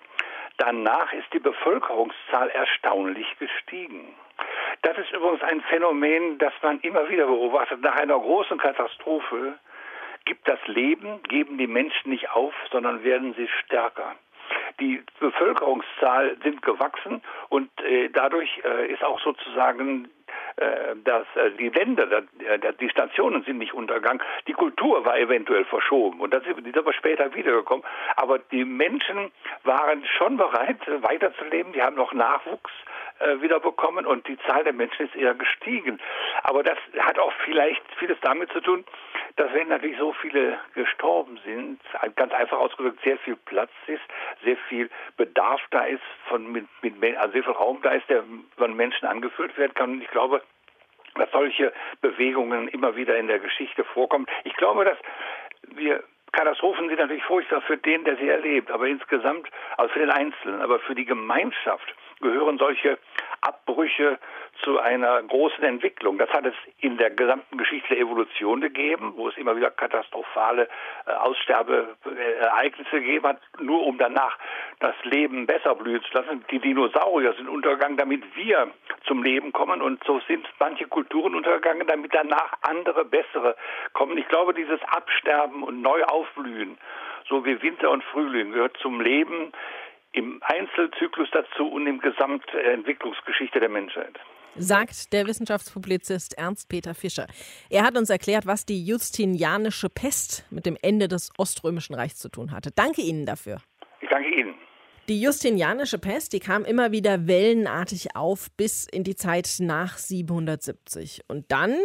danach 0.58 1.12
ist 1.12 1.30
die 1.32 1.38
Bevölkerungszahl 1.38 2.48
erstaunlich 2.50 3.26
gestiegen. 3.38 4.14
Das 4.82 4.96
ist 4.98 5.12
übrigens 5.12 5.42
ein 5.42 5.60
Phänomen, 5.62 6.38
das 6.38 6.52
man 6.62 6.80
immer 6.80 7.08
wieder 7.08 7.26
beobachtet. 7.26 7.80
Nach 7.80 7.96
einer 7.96 8.18
großen 8.18 8.58
Katastrophe 8.58 9.58
gibt 10.24 10.46
das 10.48 10.58
Leben, 10.66 11.22
geben 11.24 11.58
die 11.58 11.66
Menschen 11.66 12.10
nicht 12.10 12.30
auf, 12.30 12.54
sondern 12.70 13.02
werden 13.02 13.34
sie 13.34 13.48
stärker. 13.64 14.14
Die 14.78 15.02
Bevölkerungszahl 15.18 16.36
sind 16.42 16.62
gewachsen 16.62 17.22
und 17.48 17.70
äh, 17.82 18.10
dadurch 18.10 18.60
äh, 18.64 18.92
ist 18.92 19.02
auch 19.02 19.20
sozusagen 19.20 20.08
äh, 20.56 20.96
dass 21.04 21.26
äh, 21.36 21.50
die 21.58 21.68
Länder, 21.68 22.08
äh, 22.38 22.58
die 22.80 22.88
Stationen 22.88 23.42
sind 23.44 23.58
nicht 23.58 23.74
untergegangen. 23.74 24.22
Die 24.46 24.54
Kultur 24.54 25.04
war 25.04 25.18
eventuell 25.18 25.66
verschoben 25.66 26.20
und 26.20 26.32
das 26.32 26.44
ist 26.46 26.78
aber 26.78 26.94
später 26.94 27.34
wiedergekommen. 27.34 27.84
Aber 28.16 28.38
die 28.38 28.64
Menschen 28.64 29.30
waren 29.64 30.02
schon 30.16 30.38
bereit, 30.38 30.78
weiterzuleben. 30.86 31.74
Die 31.74 31.82
haben 31.82 31.96
noch 31.96 32.14
Nachwuchs 32.14 32.72
wieder 33.40 33.60
bekommen 33.60 34.06
und 34.06 34.26
die 34.28 34.38
Zahl 34.46 34.64
der 34.64 34.72
Menschen 34.72 35.06
ist 35.06 35.16
eher 35.16 35.34
gestiegen. 35.34 35.98
Aber 36.42 36.62
das 36.62 36.78
hat 36.98 37.18
auch 37.18 37.32
vielleicht 37.44 37.82
vieles 37.98 38.18
damit 38.20 38.52
zu 38.52 38.60
tun, 38.60 38.84
dass 39.36 39.52
wenn 39.52 39.68
natürlich 39.68 39.98
so 39.98 40.12
viele 40.14 40.58
gestorben 40.74 41.38
sind, 41.44 41.80
ganz 42.16 42.32
einfach 42.32 42.58
ausgedrückt 42.58 43.00
sehr 43.04 43.18
viel 43.18 43.36
Platz 43.36 43.70
ist, 43.86 44.02
sehr 44.44 44.56
viel 44.68 44.90
Bedarf 45.16 45.60
da 45.70 45.84
ist, 45.84 46.02
von 46.28 46.50
mit, 46.52 46.66
mit 46.82 47.16
also 47.16 47.32
sehr 47.32 47.44
viel 47.44 47.52
Raum 47.52 47.80
da 47.82 47.90
ist, 47.90 48.08
der 48.08 48.24
von 48.56 48.74
Menschen 48.74 49.06
angefüllt 49.06 49.56
werden 49.56 49.74
kann. 49.74 49.92
Und 49.92 50.02
ich 50.02 50.08
glaube, 50.08 50.42
dass 51.14 51.30
solche 51.30 51.72
Bewegungen 52.00 52.68
immer 52.68 52.96
wieder 52.96 53.16
in 53.16 53.26
der 53.26 53.38
Geschichte 53.38 53.84
vorkommen. 53.84 54.26
Ich 54.44 54.54
glaube, 54.56 54.84
dass 54.84 54.98
wir 55.74 56.02
Katastrophen 56.32 56.88
sind 56.88 56.98
natürlich 56.98 57.24
furchtbar 57.24 57.62
für 57.62 57.78
den, 57.78 58.04
der 58.04 58.16
sie 58.16 58.28
erlebt, 58.28 58.70
aber 58.70 58.86
insgesamt, 58.86 59.48
also 59.78 59.92
für 59.92 60.00
den 60.00 60.10
Einzelnen, 60.10 60.60
aber 60.60 60.78
für 60.80 60.94
die 60.94 61.06
Gemeinschaft 61.06 61.94
gehören 62.20 62.58
solche 62.58 62.98
Abbrüche 63.40 64.18
zu 64.62 64.78
einer 64.78 65.22
großen 65.22 65.62
Entwicklung. 65.62 66.18
Das 66.18 66.30
hat 66.30 66.46
es 66.46 66.54
in 66.80 66.96
der 66.96 67.10
gesamten 67.10 67.58
Geschichte 67.58 67.90
der 67.90 67.98
Evolution 67.98 68.60
gegeben, 68.60 69.12
wo 69.16 69.28
es 69.28 69.36
immer 69.36 69.56
wieder 69.56 69.70
katastrophale 69.70 70.68
äh, 71.06 71.12
Aussterbeereignisse 71.12 73.00
gegeben 73.00 73.26
hat, 73.26 73.40
nur 73.60 73.86
um 73.86 73.98
danach 73.98 74.38
das 74.80 74.94
Leben 75.04 75.46
besser 75.46 75.74
blühen 75.74 76.02
zu 76.02 76.18
lassen. 76.18 76.44
Die 76.50 76.58
Dinosaurier 76.58 77.34
sind 77.34 77.48
untergegangen, 77.48 77.96
damit 77.96 78.24
wir 78.36 78.70
zum 79.06 79.22
Leben 79.22 79.52
kommen 79.52 79.82
und 79.82 80.02
so 80.04 80.20
sind 80.26 80.46
manche 80.58 80.86
Kulturen 80.86 81.34
untergegangen, 81.34 81.86
damit 81.86 82.14
danach 82.14 82.52
andere, 82.62 83.04
bessere 83.04 83.56
kommen. 83.92 84.18
Ich 84.18 84.28
glaube, 84.28 84.54
dieses 84.54 84.80
Absterben 84.84 85.62
und 85.62 85.82
Neuaufblühen, 85.82 86.78
so 87.28 87.44
wie 87.44 87.60
Winter 87.62 87.90
und 87.90 88.04
Frühling, 88.04 88.52
gehört 88.52 88.76
zum 88.78 89.00
Leben 89.00 89.52
im 90.16 90.40
Einzelzyklus 90.42 91.28
dazu 91.32 91.68
und 91.68 91.86
im 91.86 92.00
Gesamtentwicklungsgeschichte 92.00 93.60
der 93.60 93.68
Menschheit. 93.68 94.18
Sagt 94.56 95.12
der 95.12 95.26
Wissenschaftspublizist 95.26 96.38
Ernst-Peter 96.38 96.94
Fischer. 96.94 97.26
Er 97.68 97.84
hat 97.84 97.98
uns 97.98 98.08
erklärt, 98.08 98.46
was 98.46 98.64
die 98.64 98.82
Justinianische 98.82 99.90
Pest 99.90 100.46
mit 100.50 100.64
dem 100.64 100.78
Ende 100.80 101.08
des 101.08 101.30
Oströmischen 101.36 101.94
Reichs 101.94 102.16
zu 102.16 102.30
tun 102.30 102.50
hatte. 102.50 102.70
Danke 102.74 103.02
Ihnen 103.02 103.26
dafür. 103.26 103.58
Ich 104.00 104.08
danke 104.08 104.30
Ihnen. 104.30 104.54
Die 105.08 105.20
Justinianische 105.20 105.98
Pest, 105.98 106.32
die 106.32 106.40
kam 106.40 106.64
immer 106.64 106.90
wieder 106.90 107.26
wellenartig 107.26 108.16
auf 108.16 108.48
bis 108.56 108.86
in 108.86 109.04
die 109.04 109.16
Zeit 109.16 109.56
nach 109.60 109.98
770. 109.98 111.24
Und 111.28 111.52
dann 111.52 111.76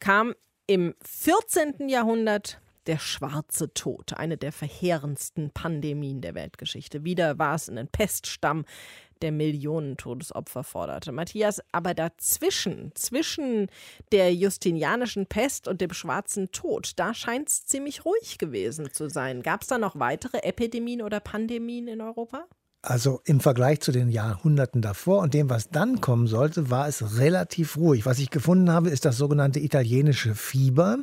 kam 0.00 0.34
im 0.66 0.94
14. 1.02 1.88
Jahrhundert 1.88 2.60
der 2.86 2.98
schwarze 2.98 3.72
Tod, 3.74 4.14
eine 4.14 4.36
der 4.36 4.52
verheerendsten 4.52 5.50
Pandemien 5.50 6.20
der 6.20 6.34
Weltgeschichte. 6.34 7.04
Wieder 7.04 7.38
war 7.38 7.54
es 7.54 7.68
ein 7.68 7.88
Peststamm, 7.88 8.64
der 9.22 9.32
Millionen 9.32 9.96
Todesopfer 9.96 10.62
forderte. 10.62 11.12
Matthias, 11.12 11.60
aber 11.72 11.94
dazwischen, 11.94 12.92
zwischen 12.94 13.68
der 14.12 14.34
justinianischen 14.34 15.26
Pest 15.26 15.68
und 15.68 15.80
dem 15.80 15.92
schwarzen 15.92 16.50
Tod, 16.52 16.92
da 16.96 17.14
scheint 17.14 17.48
es 17.48 17.64
ziemlich 17.64 18.04
ruhig 18.04 18.38
gewesen 18.38 18.92
zu 18.92 19.08
sein. 19.08 19.42
Gab 19.42 19.62
es 19.62 19.68
da 19.68 19.78
noch 19.78 19.98
weitere 19.98 20.38
Epidemien 20.38 21.02
oder 21.02 21.20
Pandemien 21.20 21.88
in 21.88 22.00
Europa? 22.00 22.46
Also 22.88 23.20
im 23.24 23.40
Vergleich 23.40 23.80
zu 23.80 23.90
den 23.90 24.10
Jahrhunderten 24.10 24.80
davor 24.80 25.20
und 25.20 25.34
dem, 25.34 25.50
was 25.50 25.70
dann 25.70 26.00
kommen 26.00 26.28
sollte, 26.28 26.70
war 26.70 26.86
es 26.86 27.18
relativ 27.18 27.76
ruhig. 27.76 28.06
Was 28.06 28.20
ich 28.20 28.30
gefunden 28.30 28.70
habe, 28.70 28.90
ist 28.90 29.04
das 29.04 29.16
sogenannte 29.16 29.58
italienische 29.58 30.36
Fieber, 30.36 30.98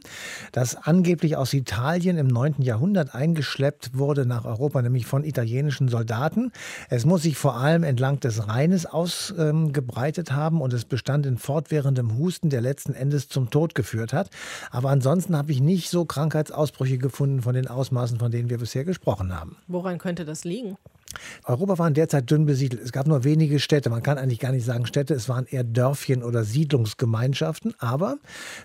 das 0.54 0.78
angeblich 0.78 1.36
aus 1.36 1.54
Italien 1.54 2.17
im 2.17 2.28
9. 2.28 2.62
Jahrhundert 2.62 3.13
eingeschleppt 3.13 3.98
wurde 3.98 4.26
nach 4.26 4.46
Europa, 4.46 4.82
nämlich 4.82 5.06
von 5.06 5.26
italienischen 5.26 5.89
Soldaten. 5.89 6.54
Es 6.89 7.06
muss 7.06 7.24
sich 7.24 7.36
vor 7.36 7.58
allem 7.58 7.84
entlang 7.84 8.22
des 8.22 8.48
Rheines 8.48 8.86
ausgebreitet 8.86 10.30
ähm, 10.30 10.36
haben 10.38 10.62
und 10.62 10.72
es 10.72 10.86
bestand 10.86 11.26
in 11.26 11.38
fortwährendem 11.38 12.17
Husten, 12.17 12.50
der 12.50 12.62
letzten 12.62 12.93
Endes 12.93 13.28
zum 13.28 13.50
Tod 13.50 13.76
geführt 13.76 14.13
hat. 14.13 14.30
Aber 14.72 14.89
ansonsten 14.89 15.36
habe 15.36 15.52
ich 15.52 15.60
nicht 15.60 15.89
so 15.89 16.06
Krankheitsausbrüche 16.06 16.98
gefunden 16.98 17.41
von 17.41 17.56
den 17.56 17.67
Ausmaßen, 17.67 18.19
von 18.19 18.32
denen 18.32 18.50
wir 18.50 18.60
bisher 18.60 18.86
gesprochen 18.86 19.38
haben. 19.38 19.58
Woran 19.67 19.98
könnte 19.98 20.24
das 20.24 20.46
liegen? 20.46 20.78
Europa 21.45 21.78
waren 21.78 21.93
derzeit 21.93 22.30
dünn 22.30 22.45
besiedelt. 22.45 22.82
Es 22.82 22.91
gab 22.91 23.08
nur 23.08 23.23
wenige 23.23 23.60
Städte. 23.60 23.89
Man 23.89 24.04
kann 24.04 24.17
eigentlich 24.17 24.39
gar 24.39 24.52
nicht 24.52 24.65
sagen 24.65 24.86
Städte, 24.86 25.13
es 25.13 25.30
waren 25.30 25.45
eher 25.45 25.63
Dörfchen 25.63 26.23
oder 26.23 26.43
Siedlungsgemeinschaften. 26.43 27.73
Aber 27.80 28.17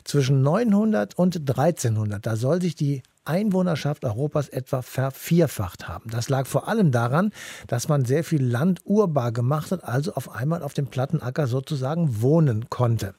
zwischen 0.05 0.43
900 0.43 1.17
und 1.17 1.37
1300, 1.37 2.25
da 2.25 2.37
soll 2.37 2.61
sich 2.61 2.75
die 2.75 3.03
Einwohnerschaft 3.29 4.05
Europas 4.05 4.49
etwa 4.49 4.83
vervierfacht 4.83 5.87
haben. 5.87 6.11
Das 6.11 6.31
lag 6.31 6.47
vor 6.47 6.67
allem 6.67 6.91
daran, 6.91 7.31
dass 7.67 7.89
man 7.89 8.07
sehr 8.07 8.25
viel 8.25 8.43
Land 8.43 8.81
urbar 8.85 9.33
gemacht 9.33 9.71
hat, 9.71 9.85
also 9.85 10.15
auf 10.15 10.35
einmal 10.35 10.63
auf 10.63 10.73
dem 10.73 10.87
Plattenacker 10.87 11.47
sozusagen 11.47 12.23
wohnen 12.23 12.71
konnte. 12.71 13.15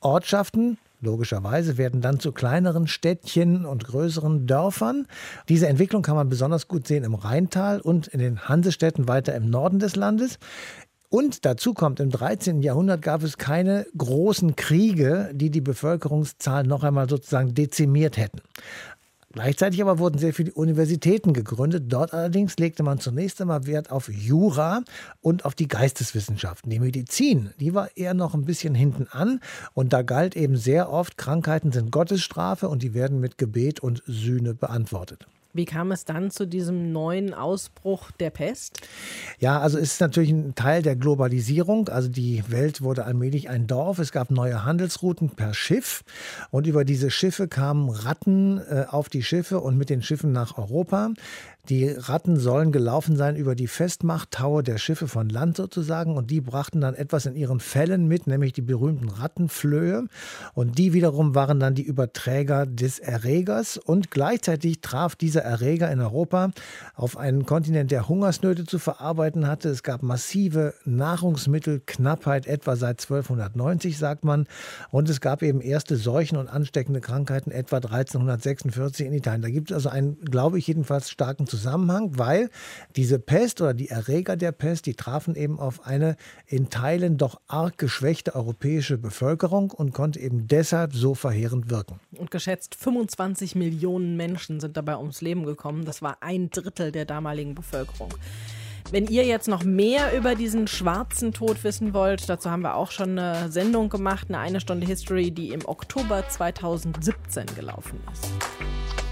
Ortschaften 0.00 0.76
Logischerweise 1.00 1.78
werden 1.78 2.00
dann 2.00 2.20
zu 2.20 2.32
kleineren 2.32 2.86
Städtchen 2.86 3.66
und 3.66 3.84
größeren 3.84 4.46
Dörfern. 4.46 5.06
Diese 5.48 5.68
Entwicklung 5.68 6.02
kann 6.02 6.16
man 6.16 6.28
besonders 6.28 6.68
gut 6.68 6.86
sehen 6.86 7.04
im 7.04 7.14
Rheintal 7.14 7.80
und 7.80 8.06
in 8.08 8.18
den 8.18 8.48
Hansestädten 8.48 9.06
weiter 9.08 9.34
im 9.34 9.50
Norden 9.50 9.78
des 9.78 9.96
Landes. 9.96 10.38
Und 11.08 11.44
dazu 11.44 11.72
kommt, 11.72 12.00
im 12.00 12.10
13. 12.10 12.62
Jahrhundert 12.62 13.00
gab 13.00 13.22
es 13.22 13.38
keine 13.38 13.86
großen 13.96 14.56
Kriege, 14.56 15.30
die 15.32 15.50
die 15.50 15.60
Bevölkerungszahl 15.60 16.64
noch 16.64 16.82
einmal 16.82 17.08
sozusagen 17.08 17.54
dezimiert 17.54 18.16
hätten. 18.16 18.40
Gleichzeitig 19.36 19.82
aber 19.82 19.98
wurden 19.98 20.16
sehr 20.16 20.32
viele 20.32 20.50
Universitäten 20.54 21.34
gegründet. 21.34 21.84
Dort 21.88 22.14
allerdings 22.14 22.56
legte 22.56 22.82
man 22.82 23.00
zunächst 23.00 23.38
einmal 23.38 23.66
Wert 23.66 23.90
auf 23.90 24.08
Jura 24.08 24.80
und 25.20 25.44
auf 25.44 25.54
die 25.54 25.68
Geisteswissenschaften. 25.68 26.70
Die 26.70 26.80
Medizin, 26.80 27.50
die 27.60 27.74
war 27.74 27.94
eher 27.98 28.14
noch 28.14 28.32
ein 28.32 28.46
bisschen 28.46 28.74
hinten 28.74 29.08
an 29.10 29.40
und 29.74 29.92
da 29.92 30.00
galt 30.00 30.36
eben 30.36 30.56
sehr 30.56 30.90
oft, 30.90 31.18
Krankheiten 31.18 31.70
sind 31.70 31.92
Gottesstrafe 31.92 32.70
und 32.70 32.82
die 32.82 32.94
werden 32.94 33.20
mit 33.20 33.36
Gebet 33.36 33.78
und 33.80 34.02
Sühne 34.06 34.54
beantwortet. 34.54 35.26
Wie 35.56 35.64
kam 35.64 35.90
es 35.90 36.04
dann 36.04 36.30
zu 36.30 36.46
diesem 36.46 36.92
neuen 36.92 37.32
Ausbruch 37.32 38.10
der 38.12 38.30
Pest? 38.30 38.80
Ja, 39.38 39.60
also 39.60 39.78
es 39.78 39.94
ist 39.94 40.00
natürlich 40.00 40.30
ein 40.30 40.54
Teil 40.54 40.82
der 40.82 40.96
Globalisierung. 40.96 41.88
Also 41.88 42.08
die 42.08 42.44
Welt 42.48 42.82
wurde 42.82 43.04
allmählich 43.04 43.48
ein 43.48 43.66
Dorf. 43.66 43.98
Es 43.98 44.12
gab 44.12 44.30
neue 44.30 44.64
Handelsrouten 44.64 45.30
per 45.30 45.54
Schiff 45.54 46.04
und 46.50 46.66
über 46.66 46.84
diese 46.84 47.10
Schiffe 47.10 47.48
kamen 47.48 47.88
Ratten 47.88 48.58
äh, 48.58 48.84
auf 48.88 49.08
die 49.08 49.22
Schiffe 49.22 49.60
und 49.60 49.78
mit 49.78 49.88
den 49.88 50.02
Schiffen 50.02 50.32
nach 50.32 50.58
Europa. 50.58 51.10
Die 51.68 51.88
Ratten 51.88 52.38
sollen 52.38 52.70
gelaufen 52.70 53.16
sein 53.16 53.34
über 53.34 53.56
die 53.56 53.66
Festmachttaue 53.66 54.62
der 54.62 54.78
Schiffe 54.78 55.08
von 55.08 55.28
Land 55.28 55.56
sozusagen 55.56 56.16
und 56.16 56.30
die 56.30 56.40
brachten 56.40 56.80
dann 56.80 56.94
etwas 56.94 57.26
in 57.26 57.34
ihren 57.34 57.58
Fällen 57.58 58.06
mit, 58.06 58.28
nämlich 58.28 58.52
die 58.52 58.62
berühmten 58.62 59.08
Rattenflöhe 59.08 60.06
und 60.54 60.78
die 60.78 60.92
wiederum 60.92 61.34
waren 61.34 61.58
dann 61.58 61.74
die 61.74 61.82
Überträger 61.82 62.66
des 62.66 63.00
Erregers 63.00 63.78
und 63.78 64.12
gleichzeitig 64.12 64.80
traf 64.80 65.16
dieser 65.16 65.42
Erreger 65.42 65.90
in 65.90 66.00
Europa 66.00 66.52
auf 66.94 67.16
einen 67.16 67.46
Kontinent, 67.46 67.90
der 67.90 68.08
Hungersnöte 68.08 68.64
zu 68.64 68.78
verarbeiten 68.78 69.48
hatte. 69.48 69.68
Es 69.68 69.82
gab 69.82 70.04
massive 70.04 70.72
Nahrungsmittelknappheit, 70.84 72.46
etwa 72.46 72.76
seit 72.76 73.00
1290 73.00 73.98
sagt 73.98 74.24
man 74.24 74.46
und 74.92 75.08
es 75.08 75.20
gab 75.20 75.42
eben 75.42 75.60
erste 75.60 75.96
Seuchen 75.96 76.38
und 76.38 76.46
ansteckende 76.46 77.00
Krankheiten 77.00 77.50
etwa 77.50 77.78
1346 77.78 79.06
in 79.08 79.12
Italien. 79.14 79.42
Da 79.42 79.50
gibt 79.50 79.72
es 79.72 79.74
also 79.74 79.88
einen, 79.88 80.20
glaube 80.20 80.58
ich 80.58 80.68
jedenfalls, 80.68 81.10
starken 81.10 81.46
Zusammenhang 81.46 81.55
Zusammenhang, 81.56 82.18
weil 82.18 82.50
diese 82.94 83.18
Pest 83.18 83.60
oder 83.60 83.74
die 83.74 83.88
Erreger 83.88 84.36
der 84.36 84.52
Pest, 84.52 84.86
die 84.86 84.94
trafen 84.94 85.34
eben 85.34 85.58
auf 85.58 85.86
eine 85.86 86.16
in 86.46 86.70
Teilen 86.70 87.16
doch 87.16 87.40
arg 87.46 87.78
geschwächte 87.78 88.34
europäische 88.34 88.98
Bevölkerung 88.98 89.70
und 89.70 89.92
konnte 89.92 90.20
eben 90.20 90.46
deshalb 90.46 90.94
so 90.94 91.14
verheerend 91.14 91.70
wirken. 91.70 91.98
Und 92.16 92.30
geschätzt 92.30 92.74
25 92.74 93.54
Millionen 93.54 94.16
Menschen 94.16 94.60
sind 94.60 94.76
dabei 94.76 94.96
ums 94.96 95.20
Leben 95.20 95.44
gekommen. 95.44 95.84
Das 95.84 96.02
war 96.02 96.18
ein 96.20 96.50
Drittel 96.50 96.92
der 96.92 97.04
damaligen 97.04 97.54
Bevölkerung. 97.54 98.10
Wenn 98.92 99.08
ihr 99.08 99.24
jetzt 99.24 99.48
noch 99.48 99.64
mehr 99.64 100.16
über 100.16 100.36
diesen 100.36 100.68
schwarzen 100.68 101.32
Tod 101.32 101.64
wissen 101.64 101.92
wollt, 101.92 102.28
dazu 102.28 102.50
haben 102.50 102.62
wir 102.62 102.76
auch 102.76 102.92
schon 102.92 103.18
eine 103.18 103.50
Sendung 103.50 103.88
gemacht, 103.88 104.28
eine 104.28 104.38
eine 104.38 104.60
Stunde 104.60 104.86
History, 104.86 105.32
die 105.32 105.50
im 105.50 105.66
Oktober 105.66 106.22
2017 106.28 107.46
gelaufen 107.56 107.98
ist. 108.12 109.05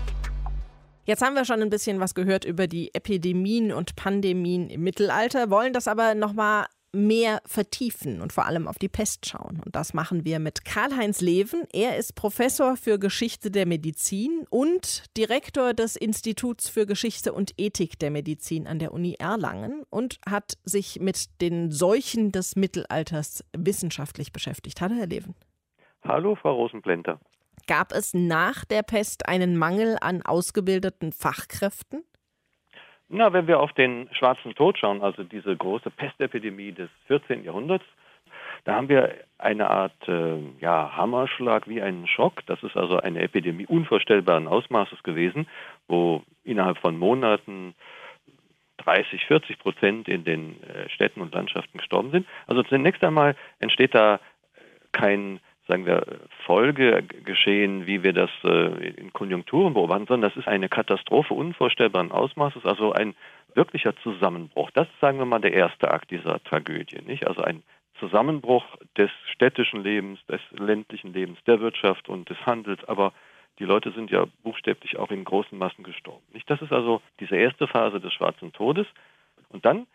Jetzt 1.07 1.23
haben 1.23 1.35
wir 1.35 1.45
schon 1.45 1.61
ein 1.61 1.71
bisschen 1.71 2.01
was 2.01 2.15
gehört 2.15 2.45
über 2.45 2.67
die 2.67 2.95
Epidemien 2.95 3.73
und 3.73 3.95
Pandemien 3.95 4.71
im 4.71 4.83
Mittelalter, 4.83 5.51
wollen 5.51 5.73
das 5.73 5.87
aber 5.87 6.15
nochmal 6.15 6.67
mehr 6.95 7.43
vertiefen 7.45 8.23
und 8.23 8.33
vor 8.33 8.47
allem 8.47 8.69
auf 8.69 8.79
die 8.79 8.89
Pest 8.89 9.27
schauen. 9.27 9.61
Und 9.65 9.75
das 9.75 9.93
machen 9.95 10.25
wir 10.25 10.39
mit 10.39 10.65
Karl-Heinz 10.65 11.21
Leven. 11.21 11.65
Er 11.73 11.97
ist 11.97 12.15
Professor 12.15 12.77
für 12.77 12.99
Geschichte 12.99 13.51
der 13.51 13.67
Medizin 13.67 14.47
und 14.49 15.05
Direktor 15.17 15.75
des 15.75 15.97
Instituts 15.97 16.69
für 16.69 16.87
Geschichte 16.87 17.33
und 17.33 17.53
Ethik 17.59 17.99
der 17.99 18.11
Medizin 18.11 18.67
an 18.67 18.79
der 18.79 18.93
Uni 18.93 19.17
Erlangen 19.19 19.83
und 19.91 20.21
hat 20.29 20.55
sich 20.65 21.01
mit 21.01 21.41
den 21.41 21.71
Seuchen 21.71 22.33
des 22.33 22.57
Mittelalters 22.57 23.45
wissenschaftlich 23.57 24.33
beschäftigt. 24.33 24.81
Hallo, 24.81 24.95
Herr 24.95 25.07
Leven. 25.07 25.35
Hallo, 26.05 26.37
Frau 26.37 26.55
Rosenblender. 26.55 27.19
Gab 27.67 27.93
es 27.93 28.15
nach 28.15 28.65
der 28.65 28.83
Pest 28.83 29.29
einen 29.29 29.57
Mangel 29.57 29.97
an 30.01 30.23
ausgebildeten 30.23 31.13
Fachkräften? 31.13 32.05
Na, 33.09 33.33
wenn 33.33 33.47
wir 33.47 33.61
auf 33.61 33.73
den 33.73 34.09
schwarzen 34.13 34.55
Tod 34.55 34.79
schauen, 34.79 35.03
also 35.03 35.25
diese 35.25 35.57
große 35.57 35.91
Pestepidemie 35.91 36.73
des 36.73 36.91
14. 37.07 37.45
Jahrhunderts, 37.45 37.85
da 38.65 38.77
haben 38.77 38.89
wir 38.89 39.15
eine 39.39 39.69
Art 39.71 40.09
äh, 40.09 40.39
ja, 40.61 40.97
Hammerschlag 40.97 41.69
wie 41.69 41.83
einen 41.83 42.07
Schock. 42.07 42.47
Das 42.47 42.63
ist 42.63 42.77
also 42.77 42.97
eine 42.97 43.21
Epidemie 43.21 43.67
unvorstellbaren 43.67 44.49
Ausmaßes 44.49 45.03
gewesen, 45.03 45.47
wo 45.87 46.23
innerhalb 46.45 46.79
von 46.79 46.97
Monaten 46.97 47.75
30, 48.79 49.27
40 49.27 49.59
Prozent 49.59 50.09
in 50.09 50.25
den 50.25 50.63
äh, 50.63 50.89
Städten 50.89 51.21
und 51.21 51.35
Landschaften 51.35 51.79
gestorben 51.79 52.11
sind. 52.11 52.27
Also 52.47 52.63
zunächst 52.63 53.05
einmal 53.05 53.37
entsteht 53.59 53.95
da 53.95 54.19
kein 54.93 55.41
sagen 55.67 55.87
wir, 55.87 56.05
Folgegeschehen, 56.45 57.87
wie 57.87 58.03
wir 58.03 58.13
das 58.13 58.31
äh, 58.45 58.89
in 58.91 59.13
Konjunkturen 59.13 59.75
beobachten, 59.75 60.07
sondern 60.07 60.31
das 60.31 60.39
ist 60.39 60.49
eine 60.49 60.69
Katastrophe 60.69 61.35
unvorstellbaren 61.35 62.13
Ausmaßes, 62.13 62.65
also 62.65 62.93
ein 62.93 63.15
wirklicher 63.55 63.97
Zusammenbruch. 63.97 64.71
Das 64.73 64.87
ist, 64.89 65.01
sagen 65.01 65.19
wir 65.19 65.25
mal, 65.25 65.41
der 65.41 65.53
erste 65.53 65.91
Akt 65.91 66.11
dieser 66.11 66.43
Tragödie, 66.45 67.01
nicht? 67.07 67.27
Also 67.27 67.43
ein 67.43 67.63
Zusammenbruch 67.99 68.65
des 68.97 69.11
städtischen 69.33 69.83
Lebens, 69.83 70.19
des 70.27 70.41
ländlichen 70.51 71.13
Lebens, 71.13 71.39
der 71.47 71.61
Wirtschaft 71.61 72.09
und 72.09 72.29
des 72.29 72.45
Handels, 72.45 72.85
aber 72.85 73.13
die 73.61 73.65
Leute 73.65 73.93
sind 73.93 74.11
ja 74.11 74.27
buchstäblich 74.43 74.99
auch 74.99 75.11
in 75.11 75.25
großen 75.25 75.57
Massen 75.57 75.85
gestorben. 75.85 76.25
Nicht? 76.33 76.51
Das 76.51 76.61
ist 76.61 76.73
also 76.73 77.01
diese 77.21 77.37
erste 77.37 77.69
Phase 77.69 78.01
des 78.01 78.13
schwarzen 78.13 78.53
Todes. 78.53 78.87
Und 79.49 79.65
dann 79.65 79.87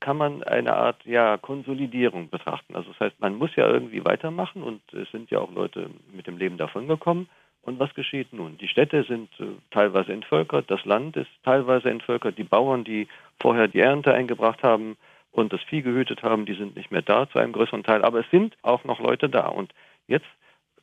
kann 0.00 0.16
man 0.16 0.42
eine 0.42 0.74
Art 0.74 1.04
ja, 1.04 1.36
Konsolidierung 1.36 2.30
betrachten. 2.30 2.74
Also 2.74 2.90
das 2.90 3.00
heißt, 3.00 3.20
man 3.20 3.36
muss 3.36 3.54
ja 3.56 3.68
irgendwie 3.68 4.04
weitermachen 4.04 4.62
und 4.62 4.80
es 4.92 5.10
sind 5.10 5.30
ja 5.30 5.38
auch 5.40 5.52
Leute 5.52 5.90
mit 6.12 6.26
dem 6.26 6.38
Leben 6.38 6.56
davongekommen. 6.56 7.28
Und 7.62 7.78
was 7.78 7.92
geschieht 7.94 8.32
nun? 8.32 8.56
Die 8.58 8.68
Städte 8.68 9.04
sind 9.04 9.28
äh, 9.40 9.46
teilweise 9.70 10.12
entvölkert, 10.12 10.70
das 10.70 10.84
Land 10.84 11.16
ist 11.16 11.30
teilweise 11.44 11.90
entvölkert, 11.90 12.38
die 12.38 12.44
Bauern, 12.44 12.84
die 12.84 13.08
vorher 13.40 13.68
die 13.68 13.80
Ernte 13.80 14.14
eingebracht 14.14 14.62
haben 14.62 14.96
und 15.32 15.52
das 15.52 15.62
Vieh 15.64 15.82
gehütet 15.82 16.22
haben, 16.22 16.46
die 16.46 16.54
sind 16.54 16.76
nicht 16.76 16.90
mehr 16.90 17.02
da 17.02 17.28
zu 17.28 17.38
einem 17.38 17.52
größeren 17.52 17.84
Teil, 17.84 18.04
aber 18.04 18.20
es 18.20 18.30
sind 18.30 18.56
auch 18.62 18.84
noch 18.84 19.00
Leute 19.00 19.28
da. 19.28 19.48
Und 19.48 19.74
jetzt 20.06 20.26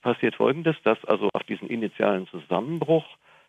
passiert 0.01 0.35
Folgendes, 0.35 0.75
dass 0.83 1.03
also 1.05 1.29
auf 1.33 1.43
diesen 1.43 1.69
initialen 1.69 2.27
Zusammenbruch 2.27 3.05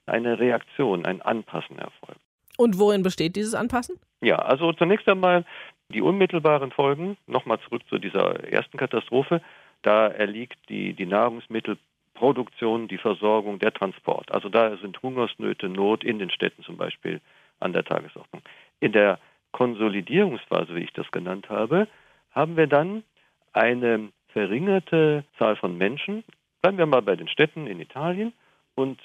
eine 0.06 0.38
Reaktion, 0.38 1.04
ein 1.04 1.20
Anpassen 1.20 1.78
erfolgt. 1.78 2.20
Und 2.56 2.78
worin 2.78 3.02
besteht 3.02 3.36
dieses 3.36 3.54
Anpassen? 3.54 3.98
Ja, 4.20 4.36
also 4.36 4.72
zunächst 4.72 5.08
einmal 5.08 5.44
die 5.88 6.02
unmittelbaren 6.02 6.72
Folgen, 6.72 7.16
nochmal 7.26 7.60
zurück 7.60 7.82
zu 7.88 7.98
dieser 7.98 8.42
ersten 8.44 8.76
Katastrophe, 8.76 9.40
da 9.82 10.08
erliegt 10.08 10.58
die, 10.68 10.94
die 10.94 11.06
Nahrungsmittelproduktion, 11.06 12.88
die 12.88 12.98
Versorgung, 12.98 13.58
der 13.58 13.72
Transport. 13.72 14.32
Also 14.32 14.48
da 14.48 14.76
sind 14.78 15.00
Hungersnöte, 15.02 15.68
Not 15.68 16.02
in 16.02 16.18
den 16.18 16.30
Städten 16.30 16.62
zum 16.64 16.76
Beispiel 16.76 17.20
an 17.60 17.72
der 17.72 17.84
Tagesordnung. 17.84 18.42
In 18.80 18.92
der 18.92 19.18
Konsolidierungsphase, 19.52 20.74
wie 20.74 20.84
ich 20.84 20.92
das 20.92 21.10
genannt 21.12 21.48
habe, 21.48 21.86
haben 22.32 22.56
wir 22.56 22.66
dann 22.66 23.04
eine 23.52 24.08
verringerte 24.28 25.24
Zahl 25.38 25.56
von 25.56 25.78
Menschen. 25.78 26.24
Bleiben 26.60 26.78
wir 26.78 26.86
mal 26.86 27.02
bei 27.02 27.16
den 27.16 27.28
Städten 27.28 27.66
in 27.66 27.80
Italien. 27.80 28.32
Und 28.74 29.00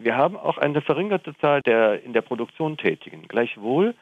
wir 0.00 0.16
haben 0.16 0.36
auch 0.36 0.56
eine 0.56 0.80
verringerte 0.80 1.36
Zahl 1.38 1.60
der 1.62 2.02
in 2.02 2.14
der 2.14 2.22
Produktion 2.22 2.78
Tätigen. 2.78 3.28
Gleichwohl 3.28 3.94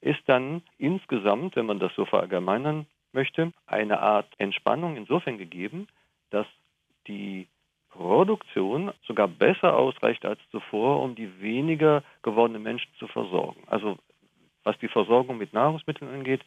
ist 0.00 0.20
dann 0.26 0.62
insgesamt, 0.78 1.56
wenn 1.56 1.66
man 1.66 1.80
das 1.80 1.92
so 1.96 2.04
verallgemeinern 2.04 2.86
möchte, 3.12 3.52
eine 3.66 4.00
Art 4.00 4.28
Entspannung 4.38 4.96
insofern 4.96 5.38
gegeben, 5.38 5.88
dass 6.30 6.46
die 7.08 7.48
Produktion 7.90 8.92
sogar 9.04 9.26
besser 9.26 9.76
ausreicht 9.76 10.24
als 10.24 10.38
zuvor, 10.52 11.02
um 11.02 11.16
die 11.16 11.42
weniger 11.42 12.04
gewordenen 12.22 12.62
Menschen 12.62 12.90
zu 13.00 13.08
versorgen. 13.08 13.64
Also 13.66 13.98
was 14.62 14.78
die 14.78 14.88
Versorgung 14.88 15.38
mit 15.38 15.52
Nahrungsmitteln 15.52 16.12
angeht, 16.12 16.42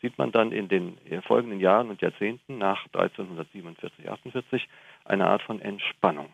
sieht 0.00 0.16
man 0.16 0.30
dann 0.30 0.52
in 0.52 0.68
den 0.68 0.96
folgenden 1.26 1.58
Jahren 1.58 1.90
und 1.90 2.00
Jahrzehnten 2.00 2.58
nach 2.58 2.84
1347, 2.92 4.08
48 4.08 4.68
eine 5.04 5.26
Art 5.26 5.42
von 5.42 5.60
Entspannung. 5.60 6.28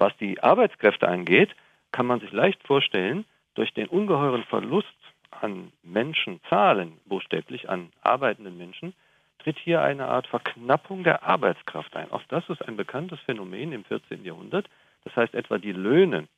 Was 0.00 0.16
die 0.16 0.42
Arbeitskräfte 0.42 1.06
angeht, 1.06 1.54
kann 1.92 2.06
man 2.06 2.20
sich 2.20 2.32
leicht 2.32 2.66
vorstellen, 2.66 3.26
durch 3.54 3.74
den 3.74 3.86
ungeheuren 3.86 4.44
Verlust 4.44 4.88
an 5.30 5.72
Menschenzahlen, 5.82 6.98
buchstäblich 7.04 7.68
an 7.68 7.92
arbeitenden 8.00 8.56
Menschen, 8.56 8.94
tritt 9.40 9.58
hier 9.58 9.82
eine 9.82 10.08
Art 10.08 10.26
Verknappung 10.26 11.04
der 11.04 11.22
Arbeitskraft 11.22 11.94
ein. 11.96 12.10
Auch 12.12 12.22
das 12.28 12.48
ist 12.48 12.66
ein 12.66 12.78
bekanntes 12.78 13.20
Phänomen 13.20 13.72
im 13.72 13.84
14. 13.84 14.24
Jahrhundert. 14.24 14.70
Das 15.04 15.14
heißt 15.16 15.34
etwa 15.34 15.58
die 15.58 15.72
Löhne 15.72 16.28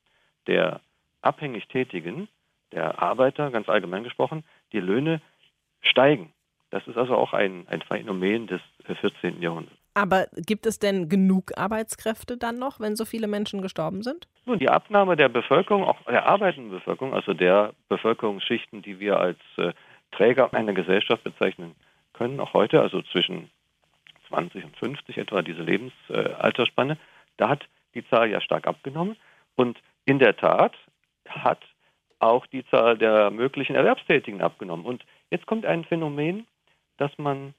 der 0.48 0.80
abhängig 1.20 1.68
Tätigen, 1.68 2.28
der 2.72 3.00
Arbeiter, 3.00 3.52
ganz 3.52 3.68
allgemein 3.68 4.02
gesprochen, 4.02 4.42
die 4.72 4.80
Löhne 4.80 5.20
steigen. 5.82 6.32
Das 6.70 6.84
ist 6.88 6.96
also 6.96 7.14
auch 7.16 7.32
ein, 7.32 7.68
ein 7.68 7.82
Phänomen 7.82 8.48
des 8.48 8.60
14. 8.86 9.40
Jahrhunderts. 9.40 9.81
Aber 9.94 10.26
gibt 10.34 10.64
es 10.66 10.78
denn 10.78 11.08
genug 11.08 11.52
Arbeitskräfte 11.56 12.38
dann 12.38 12.58
noch, 12.58 12.80
wenn 12.80 12.96
so 12.96 13.04
viele 13.04 13.26
Menschen 13.26 13.60
gestorben 13.60 14.02
sind? 14.02 14.26
Nun, 14.46 14.58
die 14.58 14.70
Abnahme 14.70 15.16
der 15.16 15.28
Bevölkerung, 15.28 15.84
auch 15.84 16.00
der 16.04 16.26
arbeitenden 16.26 16.70
Bevölkerung, 16.70 17.14
also 17.14 17.34
der 17.34 17.74
Bevölkerungsschichten, 17.88 18.80
die 18.80 19.00
wir 19.00 19.20
als 19.20 19.38
äh, 19.58 19.72
Träger 20.12 20.52
einer 20.54 20.72
Gesellschaft 20.72 21.24
bezeichnen 21.24 21.74
können, 22.14 22.40
auch 22.40 22.54
heute, 22.54 22.80
also 22.80 23.02
zwischen 23.02 23.50
20 24.28 24.64
und 24.64 24.76
50 24.76 25.18
etwa 25.18 25.42
diese 25.42 25.62
Lebensalterspanne, 25.62 26.96
da 27.36 27.50
hat 27.50 27.64
die 27.94 28.06
Zahl 28.08 28.30
ja 28.30 28.40
stark 28.40 28.66
abgenommen. 28.66 29.16
Und 29.56 29.78
in 30.06 30.18
der 30.18 30.36
Tat 30.36 30.74
hat 31.28 31.60
auch 32.18 32.46
die 32.46 32.64
Zahl 32.66 32.96
der 32.96 33.30
möglichen 33.30 33.74
Erwerbstätigen 33.74 34.40
abgenommen. 34.40 34.86
Und 34.86 35.04
jetzt 35.30 35.46
kommt 35.46 35.66
ein 35.66 35.84
Phänomen, 35.84 36.46
das 36.96 37.10
man 37.18 37.54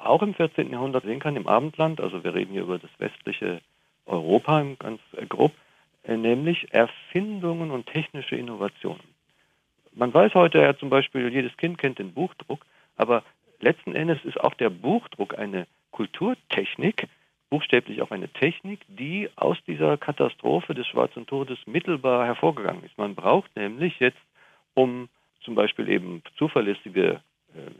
auch 0.00 0.22
im 0.22 0.34
14. 0.34 0.70
Jahrhundert 0.70 1.04
sehen 1.04 1.20
kann 1.20 1.36
im 1.36 1.46
Abendland, 1.46 2.00
also 2.00 2.24
wir 2.24 2.34
reden 2.34 2.52
hier 2.52 2.62
über 2.62 2.78
das 2.78 2.90
westliche 2.98 3.60
Europa 4.06 4.64
ganz 4.78 5.00
grob, 5.28 5.52
äh, 6.04 6.16
nämlich 6.16 6.72
Erfindungen 6.72 7.70
und 7.70 7.86
technische 7.86 8.36
Innovationen. 8.36 9.02
Man 9.92 10.12
weiß 10.14 10.34
heute 10.34 10.58
ja 10.58 10.76
zum 10.76 10.90
Beispiel, 10.90 11.32
jedes 11.32 11.56
Kind 11.56 11.78
kennt 11.78 11.98
den 11.98 12.14
Buchdruck, 12.14 12.64
aber 12.96 13.22
letzten 13.60 13.94
Endes 13.94 14.24
ist 14.24 14.40
auch 14.40 14.54
der 14.54 14.70
Buchdruck 14.70 15.38
eine 15.38 15.66
Kulturtechnik, 15.90 17.08
buchstäblich 17.50 18.00
auch 18.00 18.10
eine 18.10 18.28
Technik, 18.28 18.80
die 18.88 19.28
aus 19.36 19.58
dieser 19.66 19.96
Katastrophe 19.96 20.74
des 20.74 20.86
Schwarzen 20.86 21.26
Todes 21.26 21.58
mittelbar 21.66 22.24
hervorgegangen 22.26 22.84
ist. 22.84 22.96
Man 22.96 23.14
braucht 23.14 23.54
nämlich 23.56 23.98
jetzt, 23.98 24.20
um 24.74 25.08
zum 25.42 25.54
Beispiel 25.56 25.88
eben 25.88 26.22
zuverlässige 26.36 27.14
äh, 27.14 27.29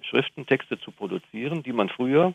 Schriftentexte 0.03 0.79
zu 0.81 0.91
produzieren, 0.91 1.63
die 1.63 1.73
man 1.73 1.89
früher 1.89 2.35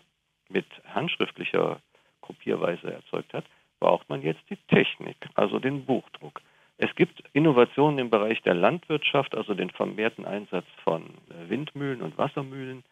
mit 0.50 0.65
handschriftlicher 0.93 1.80
Kopierweise 2.21 2.93
erzeugt 2.93 3.34
hat, 3.34 3.45
braucht 3.80 4.10
man 4.10 4.21
jetzt 4.21 4.41
die 4.50 4.58
Technik, 4.67 5.17
also 5.36 5.60
den 5.60 5.86
Buchdruck. 5.86 6.41
Es 6.78 6.93
gibt 6.95 7.24
Innovationen 7.34 8.00
im 8.00 8.10
Bereich 8.10 8.41
der 8.41 8.54
Landwirtschaft, 8.54 9.36
also 9.36 9.54
den 9.54 9.69
vermehrten 9.69 10.26
Einsatz 10.26 10.65
von 10.84 11.04
äh, 11.04 11.50
Windmühlen 11.50 12.02
und 12.02 12.17
Wassermühlen. 12.17 12.84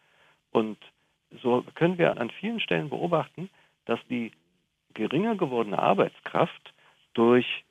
Und 0.52 0.78
so 1.42 1.64
können 1.74 1.98
wir 1.98 2.18
an 2.18 2.30
vielen 2.30 2.60
Stellen 2.60 2.88
beobachten, 2.88 3.50
dass 3.84 4.00
die 4.08 4.32
geringer 4.94 5.36
gewordene 5.36 5.78
Arbeitskraft 5.78 6.72
durch 7.12 7.64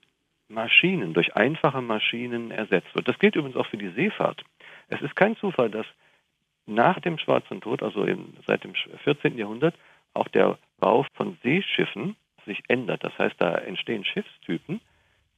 Maschinen, 0.50 1.14
durch 1.14 1.36
einfache 1.36 1.82
Maschinen 1.82 2.52
ersetzt 2.52 2.94
wird. 2.94 3.08
Das 3.08 3.18
gilt 3.18 3.36
übrigens 3.36 3.58
auch 3.58 3.68
für 3.68 3.78
die 3.78 3.90
Seefahrt. 3.90 4.44
Es 4.90 5.02
ist 5.02 5.16
kein 5.16 5.36
Zufall, 5.38 5.70
dass 5.70 5.88
nach 6.66 7.00
dem 7.00 7.18
Schwarzen 7.18 7.62
Tod, 7.62 7.84
also 7.84 8.04
in, 8.04 8.38
seit 8.48 8.64
dem 8.64 8.74
14. 9.04 9.38
Jahrhundert, 9.38 9.76
auch 10.14 10.28
der 10.28 10.58
Bau 10.80 11.06
von 11.16 11.38
Seeschiffen 11.44 12.16
sich 12.46 12.62
ändert. 12.68 13.04
Das 13.04 13.18
heißt, 13.18 13.36
da 13.38 13.56
entstehen 13.56 14.06
Schiffstypen, 14.06 14.82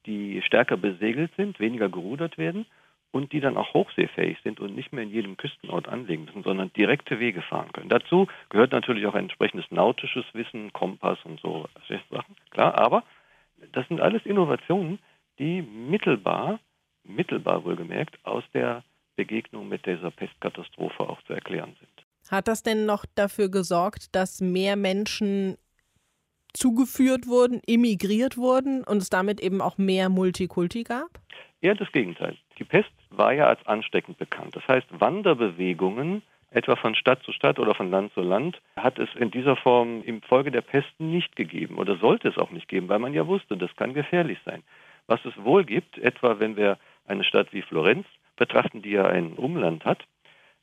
die 0.05 0.41
stärker 0.43 0.77
besegelt 0.77 1.31
sind, 1.35 1.59
weniger 1.59 1.89
gerudert 1.89 2.37
werden 2.37 2.65
und 3.11 3.31
die 3.31 3.39
dann 3.39 3.57
auch 3.57 3.73
hochseefähig 3.73 4.37
sind 4.43 4.59
und 4.59 4.75
nicht 4.75 4.91
mehr 4.91 5.03
in 5.03 5.09
jedem 5.09 5.37
Küstenort 5.37 5.87
anlegen 5.87 6.25
müssen, 6.25 6.43
sondern 6.43 6.73
direkte 6.73 7.19
Wege 7.19 7.41
fahren 7.41 7.71
können. 7.71 7.89
Dazu 7.89 8.27
gehört 8.49 8.71
natürlich 8.71 9.05
auch 9.05 9.15
ein 9.15 9.25
entsprechendes 9.25 9.71
nautisches 9.71 10.25
Wissen, 10.33 10.73
Kompass 10.73 11.17
und 11.23 11.39
so 11.39 11.67
Sachen, 12.11 12.35
klar, 12.51 12.77
aber 12.77 13.03
das 13.71 13.87
sind 13.87 14.01
alles 14.01 14.25
Innovationen, 14.25 14.99
die 15.39 15.61
mittelbar, 15.61 16.59
mittelbar 17.03 17.63
wohlgemerkt, 17.63 18.17
aus 18.23 18.43
der 18.53 18.83
Begegnung 19.15 19.67
mit 19.67 19.85
dieser 19.85 20.11
Pestkatastrophe 20.11 21.07
auch 21.07 21.21
zu 21.23 21.33
erklären 21.33 21.75
sind. 21.79 22.05
Hat 22.29 22.47
das 22.47 22.63
denn 22.63 22.85
noch 22.85 23.05
dafür 23.15 23.49
gesorgt, 23.49 24.15
dass 24.15 24.41
mehr 24.41 24.75
Menschen 24.75 25.57
zugeführt 26.53 27.27
wurden, 27.27 27.61
immigriert 27.65 28.37
wurden 28.37 28.83
und 28.83 28.97
es 28.97 29.09
damit 29.09 29.39
eben 29.39 29.61
auch 29.61 29.77
mehr 29.77 30.09
Multikulti 30.09 30.83
gab? 30.83 31.19
Eher 31.61 31.75
das 31.75 31.91
Gegenteil. 31.91 32.37
Die 32.57 32.63
Pest 32.63 32.91
war 33.09 33.33
ja 33.33 33.47
als 33.47 33.65
ansteckend 33.67 34.17
bekannt. 34.17 34.55
Das 34.55 34.67
heißt, 34.67 34.87
Wanderbewegungen, 34.99 36.21
etwa 36.49 36.75
von 36.75 36.95
Stadt 36.95 37.21
zu 37.23 37.31
Stadt 37.31 37.59
oder 37.59 37.75
von 37.75 37.91
Land 37.91 38.13
zu 38.13 38.21
Land, 38.21 38.61
hat 38.75 38.97
es 38.99 39.09
in 39.15 39.31
dieser 39.31 39.55
Form 39.55 40.01
im 40.03 40.21
Folge 40.21 40.51
der 40.51 40.61
Pest 40.61 40.99
nicht 40.99 41.35
gegeben 41.35 41.77
oder 41.77 41.97
sollte 41.97 42.29
es 42.29 42.37
auch 42.37 42.51
nicht 42.51 42.67
geben, 42.67 42.87
weil 42.87 42.99
man 42.99 43.13
ja 43.13 43.27
wusste, 43.27 43.57
das 43.57 43.75
kann 43.75 43.93
gefährlich 43.93 44.39
sein. 44.45 44.63
Was 45.07 45.23
es 45.25 45.33
wohl 45.43 45.65
gibt, 45.65 45.97
etwa 45.97 46.39
wenn 46.39 46.55
wir 46.55 46.77
eine 47.05 47.23
Stadt 47.23 47.51
wie 47.51 47.61
Florenz 47.61 48.07
betrachten, 48.35 48.81
die 48.81 48.91
ja 48.91 49.05
ein 49.05 49.33
Umland 49.33 49.85
hat, 49.85 50.05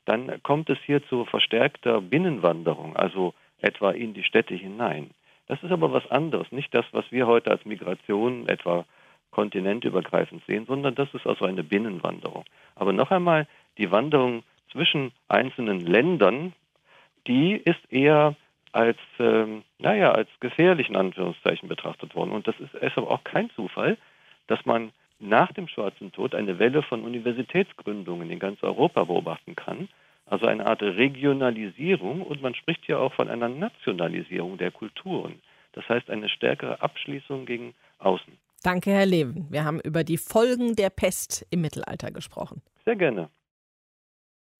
dann 0.05 0.41
kommt 0.43 0.69
es 0.69 0.77
hier 0.85 1.05
zu 1.07 1.25
verstärkter 1.25 2.01
Binnenwanderung, 2.01 2.95
also 2.95 3.33
etwa 3.61 3.91
in 3.91 4.13
die 4.13 4.23
Städte 4.23 4.53
hinein. 4.53 5.11
Das 5.47 5.61
ist 5.63 5.71
aber 5.71 5.91
was 5.91 6.09
anderes, 6.11 6.51
nicht 6.51 6.73
das, 6.73 6.85
was 6.91 7.05
wir 7.11 7.27
heute 7.27 7.51
als 7.51 7.65
Migration 7.65 8.47
etwa 8.47 8.85
kontinentübergreifend 9.31 10.43
sehen, 10.45 10.65
sondern 10.65 10.95
das 10.95 11.13
ist 11.13 11.25
also 11.25 11.45
eine 11.45 11.63
Binnenwanderung. 11.63 12.45
Aber 12.75 12.93
noch 12.93 13.11
einmal, 13.11 13.47
die 13.77 13.91
Wanderung 13.91 14.43
zwischen 14.71 15.11
einzelnen 15.27 15.79
Ländern, 15.79 16.53
die 17.27 17.53
ist 17.53 17.79
eher 17.91 18.35
als, 18.71 18.97
ähm, 19.19 19.63
naja, 19.79 20.11
als 20.11 20.29
gefährlich 20.39 20.89
in 20.89 20.95
Anführungszeichen 20.95 21.69
betrachtet 21.69 22.15
worden. 22.15 22.31
Und 22.31 22.47
das 22.47 22.59
ist, 22.59 22.73
ist 22.73 22.97
aber 22.97 23.11
auch 23.11 23.23
kein 23.23 23.49
Zufall, 23.51 23.97
dass 24.47 24.65
man 24.65 24.91
nach 25.23 25.51
dem 25.53 25.67
Schwarzen 25.67 26.11
Tod 26.11 26.35
eine 26.35 26.59
Welle 26.59 26.83
von 26.83 27.03
Universitätsgründungen 27.03 28.29
in 28.29 28.39
ganz 28.39 28.61
Europa 28.63 29.03
beobachten 29.03 29.55
kann. 29.55 29.89
Also 30.25 30.45
eine 30.45 30.65
Art 30.65 30.81
Regionalisierung 30.81 32.21
und 32.21 32.41
man 32.41 32.55
spricht 32.55 32.87
ja 32.87 32.97
auch 32.97 33.13
von 33.13 33.29
einer 33.29 33.49
Nationalisierung 33.49 34.57
der 34.57 34.71
Kulturen. 34.71 35.41
Das 35.73 35.87
heißt 35.89 36.09
eine 36.09 36.29
stärkere 36.29 36.81
Abschließung 36.81 37.45
gegen 37.45 37.73
außen. 37.99 38.33
Danke, 38.63 38.91
Herr 38.91 39.05
Leven. 39.05 39.47
Wir 39.49 39.65
haben 39.65 39.81
über 39.81 40.03
die 40.03 40.17
Folgen 40.17 40.75
der 40.75 40.89
Pest 40.89 41.45
im 41.49 41.61
Mittelalter 41.61 42.11
gesprochen. 42.11 42.61
Sehr 42.85 42.95
gerne. 42.95 43.29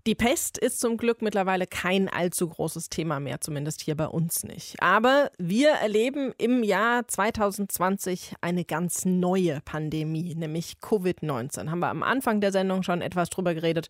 Die 0.05 0.15
Pest 0.15 0.57
ist 0.57 0.81
zum 0.81 0.97
Glück 0.97 1.21
mittlerweile 1.21 1.65
kein 1.65 2.09
allzu 2.09 2.49
großes 2.49 2.89
Thema 2.89 3.21
mehr, 3.21 3.39
zumindest 3.39 3.79
hier 3.79 3.95
bei 3.95 4.07
uns 4.07 4.43
nicht. 4.43 4.75
Aber 4.81 5.31
wir 5.37 5.69
erleben 5.69 6.33
im 6.37 6.61
Jahr 6.61 7.07
2020 7.07 8.33
eine 8.41 8.65
ganz 8.65 9.05
neue 9.05 9.61
Pandemie, 9.63 10.35
nämlich 10.35 10.75
Covid-19. 10.81 11.69
Haben 11.69 11.79
wir 11.79 11.87
am 11.87 12.03
Anfang 12.03 12.41
der 12.41 12.51
Sendung 12.51 12.83
schon 12.83 13.01
etwas 13.01 13.29
drüber 13.29 13.53
geredet. 13.53 13.87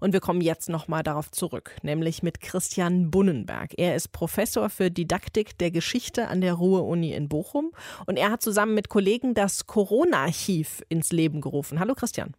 Und 0.00 0.12
wir 0.12 0.18
kommen 0.18 0.40
jetzt 0.40 0.68
nochmal 0.68 1.04
darauf 1.04 1.30
zurück, 1.30 1.76
nämlich 1.82 2.24
mit 2.24 2.40
Christian 2.40 3.12
Bunnenberg. 3.12 3.74
Er 3.78 3.94
ist 3.94 4.08
Professor 4.08 4.68
für 4.70 4.90
Didaktik 4.90 5.56
der 5.58 5.70
Geschichte 5.70 6.26
an 6.26 6.40
der 6.40 6.54
Ruhr-Uni 6.54 7.12
in 7.12 7.28
Bochum 7.28 7.70
und 8.06 8.16
er 8.16 8.32
hat 8.32 8.42
zusammen 8.42 8.74
mit 8.74 8.88
Kollegen 8.88 9.34
das 9.34 9.68
Corona-Archiv 9.68 10.82
ins 10.88 11.12
Leben 11.12 11.40
gerufen. 11.40 11.78
Hallo 11.78 11.94
Christian. 11.94 12.34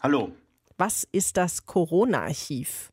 Hallo. 0.00 0.30
Was 0.76 1.06
ist 1.12 1.36
das 1.36 1.66
Corona-Archiv? 1.66 2.92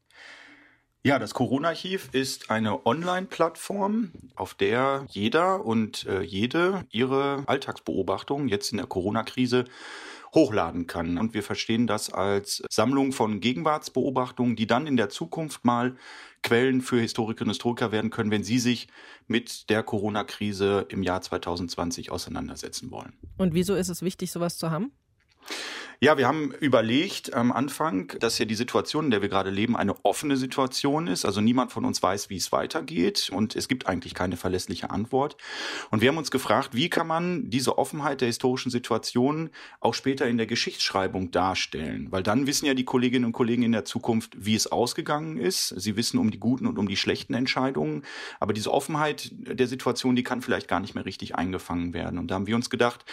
Ja, 1.04 1.18
das 1.18 1.34
Corona-Archiv 1.34 2.10
ist 2.12 2.52
eine 2.52 2.86
Online-Plattform, 2.86 4.12
auf 4.36 4.54
der 4.54 5.08
jeder 5.10 5.66
und 5.66 6.06
äh, 6.06 6.22
jede 6.22 6.86
ihre 6.92 7.44
Alltagsbeobachtungen 7.48 8.48
jetzt 8.50 8.72
in 8.72 8.78
der 8.78 8.86
Corona-Krise 8.86 9.66
hochladen 10.36 10.86
kann. 10.86 11.18
Und 11.18 11.34
wir 11.34 11.42
verstehen 11.42 11.88
das 11.88 12.14
als 12.14 12.62
Sammlung 12.70 13.14
von 13.14 13.40
Gegenwartsbeobachtungen, 13.40 14.56
die 14.56 14.68
dann 14.68 14.86
in 14.86 14.96
der 14.96 15.10
Zukunft 15.10 15.66
mal 15.66 15.96
Quellen 16.44 16.82
für 16.82 17.00
Historikerinnen 17.00 17.50
und 17.50 17.56
Historiker 17.56 17.92
werden 17.92 18.12
können, 18.12 18.30
wenn 18.30 18.44
sie 18.44 18.60
sich 18.60 18.88
mit 19.26 19.72
der 19.72 19.82
Corona-Krise 19.82 20.86
im 20.90 21.02
Jahr 21.02 21.22
2020 21.22 22.12
auseinandersetzen 22.12 22.92
wollen. 22.92 23.14
Und 23.40 23.56
wieso 23.56 23.74
ist 23.74 23.90
es 23.90 24.04
wichtig, 24.04 24.32
sowas 24.32 24.60
zu 24.60 24.70
haben? 24.70 24.92
Ja, 26.04 26.18
wir 26.18 26.28
haben 26.28 26.52
überlegt 26.60 27.36
am 27.36 27.52
Anfang, 27.52 28.12
dass 28.20 28.40
ja 28.40 28.46
die 28.46 28.56
Situation, 28.56 29.06
in 29.06 29.12
der 29.12 29.22
wir 29.22 29.30
gerade 29.30 29.52
leben, 29.52 29.78
eine 29.78 30.04
offene 30.04 30.36
Situation 30.36 31.06
ist. 31.06 31.26
Also 31.26 31.42
niemand 31.42 31.72
von 31.72 31.86
uns 31.86 32.02
weiß, 32.02 32.32
wie 32.32 32.38
es 32.38 32.52
weitergeht 32.52 33.30
und 33.32 33.56
es 33.56 33.68
gibt 33.68 33.86
eigentlich 33.86 34.16
keine 34.16 34.36
verlässliche 34.36 34.90
Antwort. 34.90 35.38
Und 35.92 36.02
wir 36.02 36.10
haben 36.10 36.18
uns 36.18 36.32
gefragt, 36.32 36.70
wie 36.74 36.90
kann 36.90 37.06
man 37.06 37.52
diese 37.52 37.78
Offenheit 37.78 38.22
der 38.22 38.30
historischen 38.30 38.72
Situation 38.72 39.52
auch 39.80 39.94
später 39.94 40.28
in 40.28 40.38
der 40.38 40.48
Geschichtsschreibung 40.48 41.30
darstellen? 41.30 42.08
Weil 42.10 42.24
dann 42.24 42.48
wissen 42.48 42.66
ja 42.66 42.74
die 42.74 42.84
Kolleginnen 42.84 43.26
und 43.26 43.34
Kollegen 43.34 43.62
in 43.62 43.72
der 43.72 43.86
Zukunft, 43.86 44.34
wie 44.36 44.56
es 44.56 44.66
ausgegangen 44.66 45.38
ist. 45.38 45.68
Sie 45.68 45.98
wissen 45.98 46.18
um 46.18 46.32
die 46.32 46.40
guten 46.40 46.66
und 46.66 46.80
um 46.80 46.88
die 46.88 46.98
schlechten 46.98 47.36
Entscheidungen. 47.36 48.06
Aber 48.40 48.54
diese 48.54 48.74
Offenheit 48.74 49.30
der 49.34 49.68
Situation, 49.68 50.16
die 50.16 50.24
kann 50.24 50.42
vielleicht 50.42 50.68
gar 50.68 50.80
nicht 50.80 50.96
mehr 50.96 51.06
richtig 51.06 51.36
eingefangen 51.36 51.94
werden. 51.94 52.18
Und 52.18 52.32
da 52.32 52.36
haben 52.36 52.48
wir 52.48 52.56
uns 52.56 52.72
gedacht, 52.72 53.06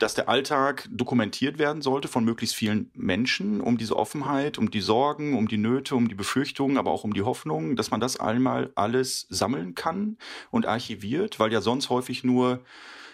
dass 0.00 0.14
der 0.14 0.28
Alltag 0.28 0.88
dokumentiert 0.90 1.58
werden 1.58 1.82
sollte 1.82 2.08
von 2.08 2.24
möglichst 2.30 2.54
vielen 2.54 2.90
Menschen, 2.94 3.60
um 3.60 3.76
diese 3.76 3.96
Offenheit, 3.96 4.56
um 4.56 4.70
die 4.70 4.80
Sorgen, 4.80 5.36
um 5.36 5.48
die 5.48 5.58
Nöte, 5.58 5.96
um 5.96 6.08
die 6.08 6.14
Befürchtungen, 6.14 6.78
aber 6.78 6.92
auch 6.92 7.02
um 7.02 7.12
die 7.12 7.22
Hoffnungen, 7.22 7.74
dass 7.74 7.90
man 7.90 7.98
das 8.00 8.20
einmal 8.20 8.70
alles 8.76 9.26
sammeln 9.30 9.74
kann 9.74 10.16
und 10.52 10.64
archiviert, 10.66 11.40
weil 11.40 11.52
ja 11.52 11.60
sonst 11.60 11.90
häufig 11.90 12.22
nur 12.22 12.60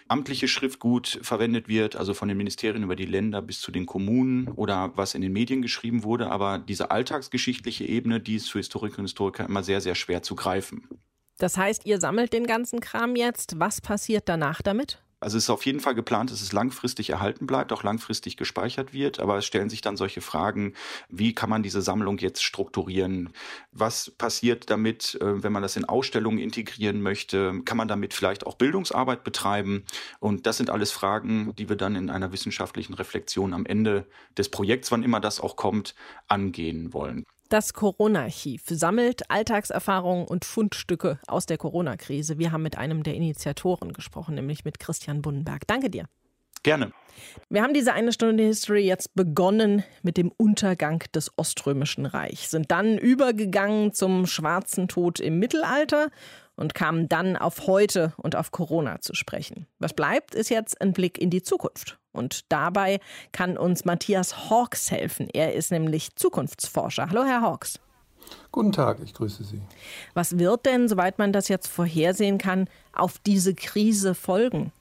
amtliche 0.08 0.48
Schriftgut 0.48 1.18
verwendet 1.22 1.66
wird, 1.66 1.96
also 1.96 2.12
von 2.12 2.28
den 2.28 2.36
Ministerien 2.36 2.82
über 2.82 2.94
die 2.94 3.06
Länder 3.06 3.40
bis 3.40 3.60
zu 3.60 3.72
den 3.72 3.86
Kommunen 3.86 4.48
oder 4.48 4.92
was 4.96 5.14
in 5.14 5.22
den 5.22 5.32
Medien 5.32 5.62
geschrieben 5.62 6.04
wurde. 6.04 6.30
Aber 6.30 6.58
diese 6.58 6.90
alltagsgeschichtliche 6.90 7.84
Ebene, 7.84 8.20
die 8.20 8.36
ist 8.36 8.50
für 8.50 8.58
Historikerinnen 8.58 9.06
und 9.06 9.10
Historiker 9.10 9.46
immer 9.46 9.62
sehr, 9.62 9.80
sehr 9.80 9.94
schwer 9.94 10.22
zu 10.22 10.34
greifen. 10.34 10.86
Das 11.38 11.56
heißt, 11.56 11.86
ihr 11.86 11.98
sammelt 12.00 12.34
den 12.34 12.46
ganzen 12.46 12.80
Kram 12.80 13.16
jetzt. 13.16 13.58
Was 13.58 13.80
passiert 13.80 14.28
danach 14.28 14.62
damit? 14.62 15.02
Also 15.18 15.38
es 15.38 15.44
ist 15.44 15.50
auf 15.50 15.64
jeden 15.64 15.80
Fall 15.80 15.94
geplant, 15.94 16.30
dass 16.30 16.42
es 16.42 16.52
langfristig 16.52 17.08
erhalten 17.10 17.46
bleibt, 17.46 17.72
auch 17.72 17.82
langfristig 17.82 18.36
gespeichert 18.36 18.92
wird. 18.92 19.18
Aber 19.18 19.38
es 19.38 19.46
stellen 19.46 19.70
sich 19.70 19.80
dann 19.80 19.96
solche 19.96 20.20
Fragen, 20.20 20.74
wie 21.08 21.34
kann 21.34 21.48
man 21.48 21.62
diese 21.62 21.80
Sammlung 21.80 22.18
jetzt 22.18 22.42
strukturieren? 22.42 23.30
Was 23.72 24.10
passiert 24.10 24.68
damit, 24.68 25.16
äh, 25.20 25.42
wenn 25.42 25.52
man 25.52 25.62
das 25.62 25.76
in 25.76 25.86
Ausstellungen 25.86 26.38
integrieren 26.38 27.00
möchte? 27.00 27.62
Kann 27.64 27.78
man 27.78 27.88
damit 27.88 28.12
vielleicht 28.12 28.46
auch 28.46 28.56
Bildungsarbeit 28.56 29.24
betreiben? 29.24 29.84
Und 30.20 30.46
das 30.46 30.58
sind 30.58 30.68
alles 30.68 30.92
Fragen, 30.92 31.54
die 31.56 31.68
wir 31.70 31.76
dann 31.76 31.96
in 31.96 32.10
einer 32.10 32.32
wissenschaftlichen 32.32 32.94
Reflexion 32.94 33.54
am 33.54 33.64
Ende 33.64 34.06
des 34.36 34.50
Projekts, 34.50 34.92
wann 34.92 35.02
immer 35.02 35.20
das 35.20 35.40
auch 35.40 35.56
kommt, 35.56 35.94
angehen 36.28 36.92
wollen. 36.92 37.24
Das 37.48 37.74
Corona-Archiv 37.74 38.62
sammelt 38.66 39.30
Alltagserfahrungen 39.30 40.26
und 40.26 40.44
Fundstücke 40.44 41.20
aus 41.28 41.46
der 41.46 41.58
Corona-Krise. 41.58 42.38
Wir 42.38 42.50
haben 42.50 42.62
mit 42.62 42.76
einem 42.76 43.04
der 43.04 43.14
Initiatoren 43.14 43.92
gesprochen, 43.92 44.34
nämlich 44.34 44.64
mit 44.64 44.80
Christian 44.80 45.22
Bunnenberg. 45.22 45.64
Danke 45.66 45.88
dir. 45.88 46.06
Gerne. 46.64 46.90
Wir 47.48 47.62
haben 47.62 47.72
diese 47.72 47.92
eine 47.92 48.12
Stunde 48.12 48.42
History 48.42 48.84
jetzt 48.84 49.14
begonnen 49.14 49.84
mit 50.02 50.16
dem 50.16 50.32
Untergang 50.36 51.04
des 51.14 51.30
Oströmischen 51.36 52.04
Reichs, 52.04 52.50
sind 52.50 52.72
dann 52.72 52.98
übergegangen 52.98 53.92
zum 53.92 54.26
Schwarzen 54.26 54.88
Tod 54.88 55.20
im 55.20 55.38
Mittelalter 55.38 56.10
und 56.56 56.74
kamen 56.74 57.08
dann 57.08 57.36
auf 57.36 57.68
heute 57.68 58.12
und 58.16 58.34
auf 58.34 58.50
Corona 58.50 59.00
zu 59.00 59.14
sprechen. 59.14 59.66
Was 59.78 59.94
bleibt, 59.94 60.34
ist 60.34 60.48
jetzt 60.48 60.80
ein 60.80 60.92
Blick 60.92 61.18
in 61.18 61.30
die 61.30 61.42
Zukunft. 61.42 61.98
Und 62.16 62.50
dabei 62.50 63.00
kann 63.32 63.56
uns 63.56 63.84
Matthias 63.84 64.50
Hawks 64.50 64.90
helfen. 64.90 65.28
Er 65.32 65.54
ist 65.54 65.70
nämlich 65.70 66.16
Zukunftsforscher. 66.16 67.08
Hallo, 67.10 67.24
Herr 67.24 67.42
Hawks. 67.42 67.78
Guten 68.50 68.72
Tag, 68.72 68.98
ich 69.04 69.14
grüße 69.14 69.44
Sie. 69.44 69.60
Was 70.14 70.38
wird 70.38 70.66
denn, 70.66 70.88
soweit 70.88 71.18
man 71.18 71.32
das 71.32 71.48
jetzt 71.48 71.68
vorhersehen 71.68 72.38
kann, 72.38 72.68
auf 72.92 73.18
diese 73.24 73.54
Krise 73.54 74.14
folgen? 74.14 74.72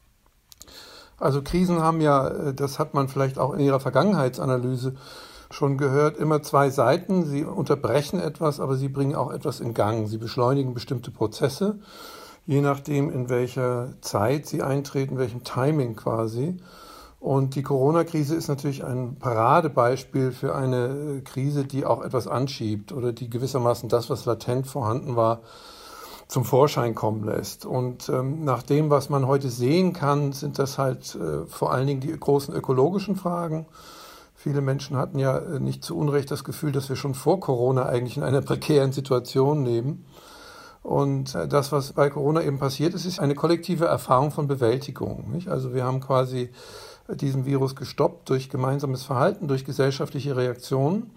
Also 1.19 1.41
Krisen 1.41 1.79
haben 1.79 2.01
ja, 2.01 2.27
äh, 2.27 2.53
das 2.53 2.79
hat 2.79 2.93
man 2.93 3.07
vielleicht 3.07 3.37
auch 3.37 3.53
in 3.53 3.59
Ihrer 3.59 3.79
Vergangenheitsanalyse 3.79 4.95
schon 5.51 5.77
gehört, 5.77 6.17
immer 6.17 6.41
zwei 6.41 6.69
Seiten. 6.69 7.25
Sie 7.25 7.43
unterbrechen 7.43 8.19
etwas, 8.19 8.59
aber 8.59 8.75
sie 8.75 8.89
bringen 8.89 9.15
auch 9.15 9.31
etwas 9.31 9.59
in 9.59 9.73
Gang. 9.73 10.07
Sie 10.07 10.17
beschleunigen 10.17 10.73
bestimmte 10.73 11.11
Prozesse, 11.11 11.79
je 12.45 12.61
nachdem, 12.61 13.09
in 13.09 13.29
welcher 13.29 13.93
Zeit 14.01 14.47
sie 14.47 14.61
eintreten, 14.61 15.17
welchem 15.17 15.43
Timing 15.43 15.95
quasi. 15.95 16.57
Und 17.25 17.55
die 17.55 17.63
Corona-Krise 17.63 18.35
ist 18.35 18.49
natürlich 18.49 18.85
ein 18.85 19.15
Paradebeispiel 19.15 20.31
für 20.31 20.53
eine 20.53 21.23
Krise, 21.25 21.65
die 21.65 21.83
auch 21.83 22.03
etwas 22.03 22.27
anschiebt 22.27 22.91
oder 22.91 23.13
die 23.13 23.31
gewissermaßen 23.31 23.89
das, 23.89 24.11
was 24.11 24.25
latent 24.25 24.67
vorhanden 24.67 25.15
war, 25.15 25.39
zum 26.27 26.45
Vorschein 26.45 26.93
kommen 26.93 27.23
lässt. 27.23 27.65
Und 27.65 28.09
ähm, 28.09 28.43
nach 28.43 28.61
dem, 28.61 28.91
was 28.91 29.09
man 29.09 29.25
heute 29.25 29.49
sehen 29.49 29.91
kann, 29.91 30.33
sind 30.33 30.59
das 30.59 30.77
halt 30.77 31.15
äh, 31.15 31.47
vor 31.47 31.71
allen 31.71 31.87
Dingen 31.87 31.99
die 31.99 32.11
großen 32.11 32.53
ökologischen 32.53 33.15
Fragen. 33.15 33.65
Viele 34.35 34.61
Menschen 34.61 34.95
hatten 34.95 35.17
ja 35.17 35.39
äh, 35.39 35.59
nicht 35.59 35.83
zu 35.83 35.97
Unrecht 35.97 36.29
das 36.29 36.43
Gefühl, 36.43 36.73
dass 36.73 36.89
wir 36.89 36.95
schon 36.95 37.15
vor 37.15 37.39
Corona 37.39 37.87
eigentlich 37.87 38.17
in 38.17 38.23
einer 38.23 38.41
prekären 38.41 38.91
Situation 38.91 39.65
leben. 39.65 40.05
Und 40.83 41.33
äh, 41.33 41.47
das, 41.47 41.71
was 41.71 41.93
bei 41.93 42.11
Corona 42.11 42.43
eben 42.43 42.59
passiert 42.59 42.93
ist, 42.93 43.05
ist 43.05 43.19
eine 43.19 43.33
kollektive 43.33 43.85
Erfahrung 43.85 44.29
von 44.29 44.47
Bewältigung. 44.47 45.31
Nicht? 45.31 45.47
Also 45.47 45.73
wir 45.73 45.85
haben 45.85 46.01
quasi 46.01 46.51
diesen 47.07 47.45
Virus 47.45 47.75
gestoppt 47.75 48.29
durch 48.29 48.49
gemeinsames 48.49 49.03
Verhalten, 49.03 49.47
durch 49.47 49.65
gesellschaftliche 49.65 50.35
Reaktionen. 50.35 51.11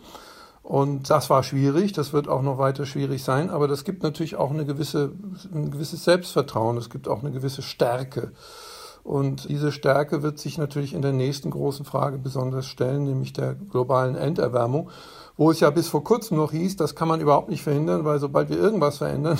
Und 0.63 1.09
das 1.09 1.31
war 1.31 1.43
schwierig, 1.43 1.93
das 1.93 2.13
wird 2.13 2.29
auch 2.29 2.43
noch 2.43 2.59
weiter 2.59 2.85
schwierig 2.85 3.25
sein, 3.25 3.49
aber 3.49 3.69
das 3.69 3.85
gibt 3.85 4.03
natürlich 4.03 4.37
auch 4.37 4.51
eine 4.51 4.67
gewisse, 4.67 5.13
ein 5.51 5.71
gewisses 5.71 6.05
Selbstvertrauen, 6.05 6.77
es 6.77 6.91
gibt 6.91 7.09
auch 7.09 7.21
eine 7.23 7.31
gewisse 7.31 7.63
Stärke. 7.63 8.33
Und 9.03 9.49
diese 9.49 9.73
Stärke 9.73 10.23
wird 10.23 10.39
sich 10.39 10.59
natürlich 10.59 10.93
in 10.93 11.01
der 11.01 11.15
nächsten 11.15 11.51
großen 11.51 11.87
Frage 11.87 12.19
besonders 12.19 12.67
stellen, 12.67 13.05
nämlich 13.05 13.33
der 13.33 13.55
globalen 13.55 14.17
Enderwärmung, 14.17 14.91
wo 15.39 15.51
es 15.51 15.61
ja 15.61 15.71
bis 15.71 15.89
vor 15.89 16.05
kurzem 16.05 16.37
noch 16.37 16.51
hieß, 16.51 16.77
das 16.77 16.95
kann 16.95 17.09
man 17.09 17.23
überhaupt 17.23 17.49
nicht 17.49 17.63
verhindern, 17.63 18.05
weil 18.05 18.19
sobald 18.19 18.51
wir 18.51 18.59
irgendwas 18.59 18.99
verändern, 18.99 19.39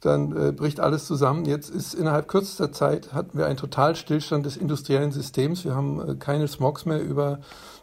dann 0.00 0.36
äh, 0.36 0.52
bricht 0.52 0.80
alles 0.80 1.06
zusammen. 1.06 1.44
Jetzt 1.46 1.70
ist 1.70 1.94
innerhalb 1.94 2.28
kürzester 2.28 2.72
Zeit 2.72 3.12
hatten 3.12 3.38
wir 3.38 3.46
einen 3.46 3.56
Totalstillstand 3.56 4.44
des 4.44 4.56
industriellen 4.56 5.12
Systems. 5.12 5.64
Wir 5.64 5.74
haben 5.74 6.06
äh, 6.06 6.14
keine 6.16 6.48
Smogs 6.48 6.84
mehr 6.84 7.02
über 7.02 7.40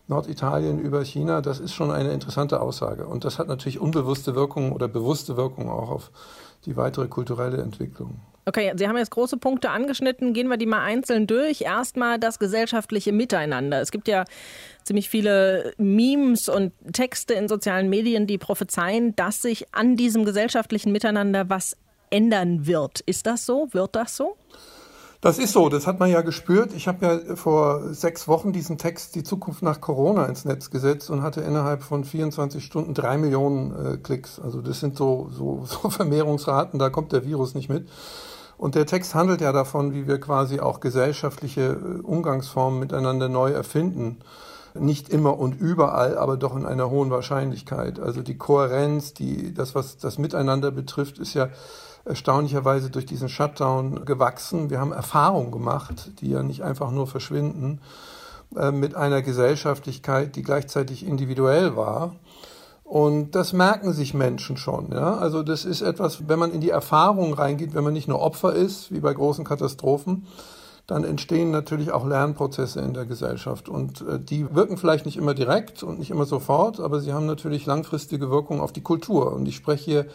Norditalien, 0.07 0.79
über 0.79 1.03
China. 1.03 1.41
Das 1.41 1.59
ist 1.59 1.73
schon 1.73 1.91
eine 1.91 2.11
interessante 2.11 2.61
Aussage. 2.61 3.07
Und 3.07 3.25
das 3.25 3.39
hat 3.39 3.47
natürlich 3.47 3.79
unbewusste 3.79 4.35
Wirkungen 4.35 4.71
oder 4.71 4.87
bewusste 4.87 5.37
Wirkungen 5.37 5.69
auch 5.69 5.89
auf 5.89 6.11
die 6.65 6.77
weitere 6.77 7.07
kulturelle 7.07 7.61
Entwicklung. 7.61 8.19
Okay, 8.45 8.73
Sie 8.75 8.87
haben 8.87 8.97
jetzt 8.97 9.11
große 9.11 9.37
Punkte 9.37 9.69
angeschnitten. 9.69 10.33
Gehen 10.33 10.49
wir 10.49 10.57
die 10.57 10.65
mal 10.65 10.83
einzeln 10.83 11.27
durch. 11.27 11.61
Erstmal 11.61 12.19
das 12.19 12.39
gesellschaftliche 12.39 13.13
Miteinander. 13.13 13.79
Es 13.79 13.91
gibt 13.91 14.09
ja 14.09 14.25
ziemlich 14.83 15.09
viele 15.09 15.73
Memes 15.77 16.49
und 16.49 16.73
Texte 16.91 17.35
in 17.35 17.47
sozialen 17.47 17.89
Medien, 17.89 18.27
die 18.27 18.37
prophezeien, 18.37 19.15
dass 19.15 19.41
sich 19.41 19.73
an 19.73 19.95
diesem 19.95 20.25
gesellschaftlichen 20.25 20.91
Miteinander 20.91 21.49
was 21.49 21.77
ändern 22.13 22.67
wird. 22.67 23.01
Ist 23.01 23.25
das 23.25 23.45
so? 23.45 23.67
Wird 23.71 23.95
das 23.95 24.15
so? 24.15 24.37
Das 25.23 25.39
ist 25.39 25.53
so, 25.53 25.69
das 25.69 25.87
hat 25.87 26.01
man 26.01 26.09
ja 26.09 26.19
gespürt. 26.19 26.73
Ich 26.75 26.89
habe 26.89 27.05
ja 27.05 27.35
vor 27.37 27.93
sechs 27.93 28.27
Wochen 28.27 28.51
diesen 28.51 28.77
Text 28.77 29.15
Die 29.15 29.23
Zukunft 29.23 29.63
nach 29.63 29.79
Corona 29.79 30.25
ins 30.25 30.43
Netz 30.43 30.69
gesetzt 30.69 31.09
und 31.09 31.21
hatte 31.21 31.39
innerhalb 31.39 31.81
von 31.81 32.03
24 32.03 32.61
Stunden 32.61 32.93
drei 32.93 33.17
Millionen 33.17 33.71
äh, 33.71 33.97
Klicks. 33.97 34.37
Also 34.37 34.61
das 34.61 34.81
sind 34.81 34.97
so, 34.97 35.29
so, 35.31 35.63
so 35.65 35.89
Vermehrungsraten, 35.89 36.77
da 36.77 36.89
kommt 36.89 37.13
der 37.13 37.23
Virus 37.23 37.55
nicht 37.55 37.69
mit. 37.69 37.87
Und 38.57 38.75
der 38.75 38.85
Text 38.85 39.15
handelt 39.15 39.39
ja 39.39 39.53
davon, 39.53 39.93
wie 39.93 40.09
wir 40.09 40.19
quasi 40.19 40.59
auch 40.59 40.81
gesellschaftliche 40.81 41.61
äh, 41.61 42.01
Umgangsformen 42.01 42.81
miteinander 42.81 43.29
neu 43.29 43.51
erfinden. 43.51 44.19
Nicht 44.73 45.07
immer 45.07 45.39
und 45.39 45.53
überall, 45.53 46.17
aber 46.17 46.35
doch 46.35 46.53
in 46.57 46.65
einer 46.65 46.89
hohen 46.89 47.11
Wahrscheinlichkeit. 47.11 47.97
Also 47.97 48.23
die 48.23 48.37
Kohärenz, 48.37 49.13
die, 49.13 49.53
das, 49.53 49.73
was 49.73 49.97
das 49.97 50.17
Miteinander 50.17 50.71
betrifft, 50.71 51.17
ist 51.17 51.33
ja 51.33 51.47
erstaunlicherweise 52.05 52.89
durch 52.89 53.05
diesen 53.05 53.29
Shutdown 53.29 54.05
gewachsen. 54.05 54.69
Wir 54.69 54.79
haben 54.79 54.91
Erfahrungen 54.91 55.51
gemacht, 55.51 56.11
die 56.19 56.29
ja 56.29 56.43
nicht 56.43 56.63
einfach 56.63 56.91
nur 56.91 57.07
verschwinden, 57.07 57.79
äh, 58.57 58.71
mit 58.71 58.95
einer 58.95 59.21
Gesellschaftlichkeit, 59.21 60.35
die 60.35 60.43
gleichzeitig 60.43 61.05
individuell 61.05 61.75
war. 61.75 62.15
Und 62.83 63.31
das 63.31 63.53
merken 63.53 63.93
sich 63.93 64.13
Menschen 64.13 64.57
schon. 64.57 64.91
Ja? 64.91 65.15
Also 65.17 65.41
das 65.41 65.65
ist 65.65 65.81
etwas, 65.81 66.27
wenn 66.27 66.37
man 66.37 66.51
in 66.51 66.61
die 66.61 66.69
Erfahrung 66.69 67.33
reingeht, 67.33 67.73
wenn 67.73 67.83
man 67.83 67.93
nicht 67.93 68.07
nur 68.07 68.21
Opfer 68.21 68.53
ist, 68.53 68.91
wie 68.91 68.99
bei 68.99 69.13
großen 69.13 69.45
Katastrophen, 69.45 70.27
dann 70.85 71.05
entstehen 71.05 71.49
natürlich 71.49 71.91
auch 71.93 72.05
Lernprozesse 72.05 72.81
in 72.81 72.93
der 72.93 73.05
Gesellschaft. 73.05 73.69
Und 73.69 74.01
äh, 74.01 74.19
die 74.19 74.53
wirken 74.53 74.77
vielleicht 74.77 75.05
nicht 75.05 75.17
immer 75.17 75.33
direkt 75.33 75.81
und 75.81 75.97
nicht 75.97 76.11
immer 76.11 76.25
sofort, 76.25 76.81
aber 76.81 76.99
sie 76.99 77.13
haben 77.13 77.25
natürlich 77.25 77.65
langfristige 77.65 78.29
Wirkung 78.29 78.59
auf 78.59 78.73
die 78.73 78.83
Kultur. 78.83 79.31
Und 79.33 79.47
ich 79.47 79.55
spreche 79.55 79.83
hier 79.85 80.05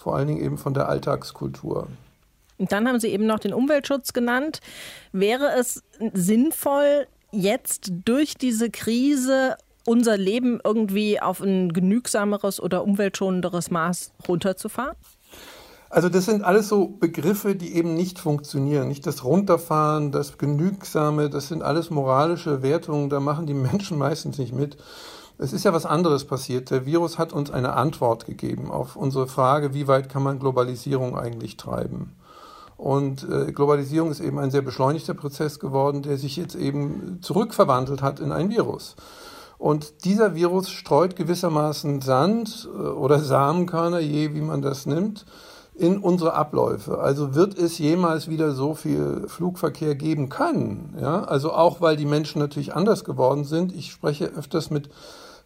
vor 0.00 0.16
allen 0.16 0.28
Dingen 0.28 0.42
eben 0.42 0.56
von 0.56 0.72
der 0.72 0.88
Alltagskultur. 0.88 1.88
Und 2.56 2.72
dann 2.72 2.88
haben 2.88 3.00
Sie 3.00 3.08
eben 3.08 3.26
noch 3.26 3.38
den 3.38 3.52
Umweltschutz 3.52 4.14
genannt. 4.14 4.60
Wäre 5.12 5.52
es 5.58 5.82
sinnvoll, 6.14 7.06
jetzt 7.32 7.92
durch 8.04 8.34
diese 8.34 8.70
Krise 8.70 9.56
unser 9.84 10.16
Leben 10.16 10.58
irgendwie 10.64 11.20
auf 11.20 11.40
ein 11.40 11.72
genügsameres 11.72 12.60
oder 12.60 12.82
umweltschonenderes 12.82 13.70
Maß 13.70 14.12
runterzufahren? 14.26 14.96
Also 15.90 16.08
das 16.08 16.24
sind 16.26 16.44
alles 16.44 16.68
so 16.68 16.86
Begriffe, 16.86 17.56
die 17.56 17.74
eben 17.74 17.94
nicht 17.94 18.18
funktionieren. 18.18 18.88
Nicht 18.88 19.06
das 19.06 19.24
Runterfahren, 19.24 20.12
das 20.12 20.38
Genügsame, 20.38 21.28
das 21.28 21.48
sind 21.48 21.62
alles 21.62 21.90
moralische 21.90 22.62
Wertungen, 22.62 23.10
da 23.10 23.20
machen 23.20 23.46
die 23.46 23.54
Menschen 23.54 23.98
meistens 23.98 24.38
nicht 24.38 24.54
mit. 24.54 24.76
Es 25.42 25.54
ist 25.54 25.64
ja 25.64 25.72
was 25.72 25.86
anderes 25.86 26.26
passiert. 26.26 26.70
Der 26.70 26.84
Virus 26.84 27.16
hat 27.16 27.32
uns 27.32 27.50
eine 27.50 27.72
Antwort 27.72 28.26
gegeben 28.26 28.70
auf 28.70 28.94
unsere 28.94 29.26
Frage, 29.26 29.72
wie 29.72 29.88
weit 29.88 30.10
kann 30.10 30.22
man 30.22 30.38
Globalisierung 30.38 31.16
eigentlich 31.18 31.56
treiben. 31.56 32.12
Und 32.76 33.26
äh, 33.26 33.50
Globalisierung 33.50 34.10
ist 34.10 34.20
eben 34.20 34.38
ein 34.38 34.50
sehr 34.50 34.60
beschleunigter 34.60 35.14
Prozess 35.14 35.58
geworden, 35.58 36.02
der 36.02 36.18
sich 36.18 36.36
jetzt 36.36 36.56
eben 36.56 37.20
zurückverwandelt 37.22 38.02
hat 38.02 38.20
in 38.20 38.32
ein 38.32 38.50
Virus. 38.50 38.96
Und 39.56 40.04
dieser 40.04 40.34
Virus 40.34 40.68
streut 40.68 41.16
gewissermaßen 41.16 42.02
Sand 42.02 42.68
äh, 42.74 42.78
oder 42.78 43.18
Samenkörner, 43.18 44.00
je 44.00 44.34
wie 44.34 44.42
man 44.42 44.60
das 44.60 44.84
nimmt, 44.84 45.24
in 45.74 45.96
unsere 45.96 46.34
Abläufe. 46.34 46.98
Also 46.98 47.34
wird 47.34 47.56
es 47.56 47.78
jemals 47.78 48.28
wieder 48.28 48.52
so 48.52 48.74
viel 48.74 49.24
Flugverkehr 49.26 49.94
geben 49.94 50.28
können? 50.28 50.98
Ja, 51.00 51.24
also 51.24 51.54
auch 51.54 51.80
weil 51.80 51.96
die 51.96 52.04
Menschen 52.04 52.40
natürlich 52.40 52.74
anders 52.74 53.04
geworden 53.04 53.44
sind. 53.44 53.74
Ich 53.74 53.90
spreche 53.90 54.26
öfters 54.26 54.68
mit 54.68 54.90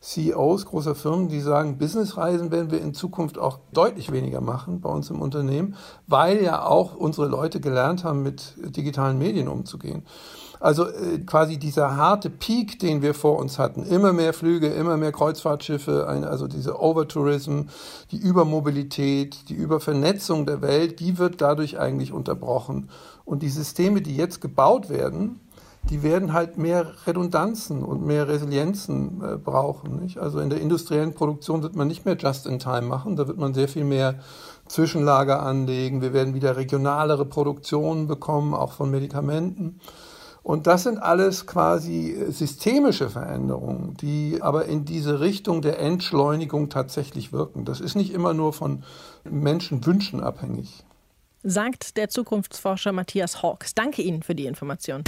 CEOs 0.05 0.67
großer 0.67 0.95
Firmen, 0.95 1.29
die 1.29 1.41
sagen, 1.41 1.79
Businessreisen 1.79 2.51
werden 2.51 2.71
wir 2.71 2.81
in 2.83 2.93
Zukunft 2.93 3.39
auch 3.39 3.59
deutlich 3.73 4.13
weniger 4.13 4.43
machen 4.43 4.83
bei 4.83 4.91
uns 4.91 5.09
im 5.09 5.23
Unternehmen, 5.23 5.77
weil 6.07 6.43
ja 6.43 6.67
auch 6.67 6.95
unsere 6.95 7.27
Leute 7.27 7.59
gelernt 7.59 8.05
haben, 8.05 8.23
mit 8.23 8.55
digitalen 8.59 9.19
Medien 9.19 9.49
umzugehen. 9.49 10.03
Also 10.61 10.89
äh, 10.89 11.19
quasi 11.27 11.59
dieser 11.59 11.97
harte 11.97 12.29
Peak, 12.31 12.79
den 12.79 13.03
wir 13.03 13.15
vor 13.15 13.39
uns 13.39 13.59
hatten, 13.59 13.83
immer 13.85 14.13
mehr 14.13 14.35
Flüge, 14.35 14.69
immer 14.69 14.97
mehr 14.97 15.13
Kreuzfahrtschiffe, 15.13 16.07
eine, 16.07 16.29
also 16.29 16.49
diese 16.49 16.81
Overtourism, 16.81 17.63
die 18.11 18.19
Übermobilität, 18.19 19.49
die 19.49 19.55
Übervernetzung 19.55 20.47
der 20.47 20.61
Welt, 20.61 21.01
die 21.01 21.19
wird 21.19 21.41
dadurch 21.41 21.79
eigentlich 21.79 22.13
unterbrochen. 22.13 22.91
Und 23.25 23.43
die 23.43 23.49
Systeme, 23.49 24.03
die 24.03 24.17
jetzt 24.17 24.41
gebaut 24.41 24.91
werden, 24.91 25.41
die 25.91 26.03
werden 26.03 26.33
halt 26.33 26.57
mehr 26.57 26.93
Redundanzen 27.07 27.83
und 27.83 28.05
mehr 28.05 28.29
Resilienzen 28.29 29.23
äh, 29.23 29.37
brauchen. 29.37 30.01
Nicht? 30.01 30.19
Also 30.19 30.41
in 30.41 30.51
der 30.51 30.61
industriellen 30.61 31.15
Produktion 31.15 31.63
wird 31.63 31.77
man 31.77 31.89
nicht 31.89 32.05
mehr 32.05 32.17
Just-in-Time 32.17 32.83
machen, 32.83 33.17
da 33.17 33.29
wird 33.29 33.39
man 33.39 33.55
sehr 33.55 33.69
viel 33.69 33.85
mehr 33.85 34.21
Zwischenlager 34.67 35.43
anlegen. 35.43 36.01
Wir 36.01 36.13
werden 36.13 36.35
wieder 36.35 36.57
regionalere 36.57 37.27
Produktionen 37.27 38.07
bekommen, 38.07 38.55
auch 38.55 38.73
von 38.73 38.91
Medikamenten. 38.91 39.81
Und 40.43 40.67
das 40.67 40.83
sind 40.83 40.99
alles 40.99 41.47
quasi 41.47 42.15
systemische 42.29 43.09
Veränderungen, 43.09 43.97
die 43.97 44.43
aber 44.43 44.67
in 44.67 44.85
diese 44.85 45.21
Richtung 45.21 45.63
der 45.63 45.79
Entschleunigung 45.79 46.69
tatsächlich 46.69 47.33
wirken. 47.33 47.65
Das 47.65 47.81
ist 47.81 47.95
nicht 47.95 48.13
immer 48.13 48.35
nur 48.35 48.53
von 48.53 48.85
Menschenwünschen 49.25 50.23
abhängig. 50.23 50.85
Sagt 51.43 51.97
der 51.97 52.11
Zukunftsforscher 52.11 52.93
Matthias 52.93 53.43
Hawks. 53.43 53.75
Danke 53.75 54.03
Ihnen 54.03 54.23
für 54.23 54.35
die 54.35 54.47
Information. 54.47 55.05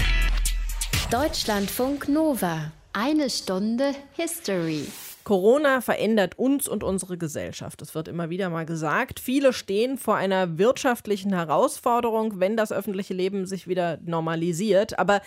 Deutschlandfunk 1.11 2.09
Nova. 2.09 2.73
Eine 2.93 3.31
Stunde 3.31 3.93
History. 4.17 4.89
Corona 5.23 5.81
verändert 5.81 6.37
uns 6.37 6.67
und 6.67 6.83
unsere 6.83 7.17
Gesellschaft. 7.17 7.81
Das 7.81 7.95
wird 7.95 8.09
immer 8.09 8.29
wieder 8.29 8.51
mal 8.51 8.67
gesagt. 8.67 9.21
Viele 9.21 9.53
stehen 9.53 9.99
vor 9.99 10.17
einer 10.17 10.59
wirtschaftlichen 10.59 11.33
Herausforderung, 11.33 12.41
wenn 12.41 12.57
das 12.57 12.73
öffentliche 12.73 13.15
Leben 13.15 13.47
sich 13.47 13.69
wieder 13.69 14.01
normalisiert. 14.05 14.99
Aber 14.99 15.21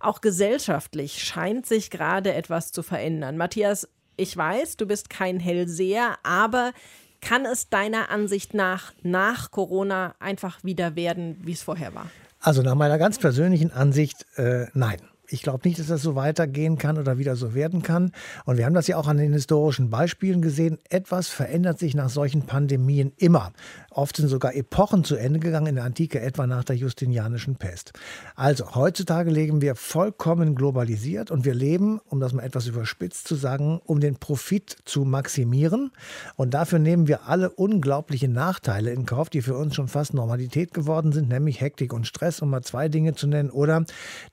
auch 0.00 0.22
gesellschaftlich 0.22 1.22
scheint 1.22 1.66
sich 1.66 1.90
gerade 1.90 2.34
etwas 2.34 2.72
zu 2.72 2.82
verändern. 2.82 3.36
Matthias, 3.36 3.88
ich 4.16 4.36
weiß, 4.36 4.76
du 4.76 4.86
bist 4.86 5.08
kein 5.08 5.38
Hellseher, 5.38 6.16
aber 6.24 6.72
kann 7.20 7.46
es 7.46 7.68
deiner 7.68 8.10
Ansicht 8.10 8.54
nach 8.54 8.92
nach 9.04 9.52
Corona 9.52 10.16
einfach 10.18 10.64
wieder 10.64 10.96
werden, 10.96 11.36
wie 11.42 11.52
es 11.52 11.62
vorher 11.62 11.94
war? 11.94 12.10
Also 12.40 12.62
nach 12.62 12.74
meiner 12.74 12.98
ganz 12.98 13.20
persönlichen 13.20 13.70
Ansicht, 13.70 14.26
äh, 14.34 14.66
nein 14.74 14.98
ich 15.32 15.42
glaube 15.42 15.66
nicht, 15.66 15.78
dass 15.78 15.86
das 15.86 16.02
so 16.02 16.14
weitergehen 16.14 16.78
kann 16.78 16.98
oder 16.98 17.18
wieder 17.18 17.36
so 17.36 17.54
werden 17.54 17.82
kann. 17.82 18.12
Und 18.44 18.58
wir 18.58 18.66
haben 18.66 18.74
das 18.74 18.86
ja 18.86 18.96
auch 18.96 19.08
an 19.08 19.16
den 19.16 19.32
historischen 19.32 19.90
Beispielen 19.90 20.42
gesehen. 20.42 20.78
Etwas 20.90 21.28
verändert 21.28 21.78
sich 21.78 21.94
nach 21.94 22.10
solchen 22.10 22.42
Pandemien 22.42 23.12
immer. 23.16 23.52
Oft 23.90 24.16
sind 24.16 24.28
sogar 24.28 24.54
Epochen 24.54 25.04
zu 25.04 25.16
Ende 25.16 25.38
gegangen 25.38 25.66
in 25.66 25.74
der 25.76 25.84
Antike, 25.84 26.20
etwa 26.20 26.46
nach 26.46 26.64
der 26.64 26.76
Justinianischen 26.76 27.56
Pest. 27.56 27.92
Also 28.36 28.74
heutzutage 28.74 29.30
leben 29.30 29.60
wir 29.60 29.74
vollkommen 29.74 30.54
globalisiert 30.54 31.30
und 31.30 31.44
wir 31.44 31.54
leben, 31.54 32.00
um 32.08 32.20
das 32.20 32.32
mal 32.32 32.42
etwas 32.42 32.66
überspitzt 32.66 33.28
zu 33.28 33.34
sagen, 33.34 33.80
um 33.84 34.00
den 34.00 34.16
Profit 34.16 34.76
zu 34.84 35.04
maximieren. 35.04 35.90
Und 36.36 36.54
dafür 36.54 36.78
nehmen 36.78 37.08
wir 37.08 37.28
alle 37.28 37.50
unglaubliche 37.50 38.28
Nachteile 38.28 38.92
in 38.92 39.06
Kauf, 39.06 39.28
die 39.28 39.42
für 39.42 39.56
uns 39.56 39.74
schon 39.74 39.88
fast 39.88 40.14
Normalität 40.14 40.72
geworden 40.72 41.12
sind, 41.12 41.28
nämlich 41.28 41.60
Hektik 41.60 41.92
und 41.92 42.06
Stress, 42.06 42.40
um 42.40 42.50
mal 42.50 42.62
zwei 42.62 42.88
Dinge 42.88 43.14
zu 43.14 43.26
nennen, 43.26 43.50
oder 43.50 43.84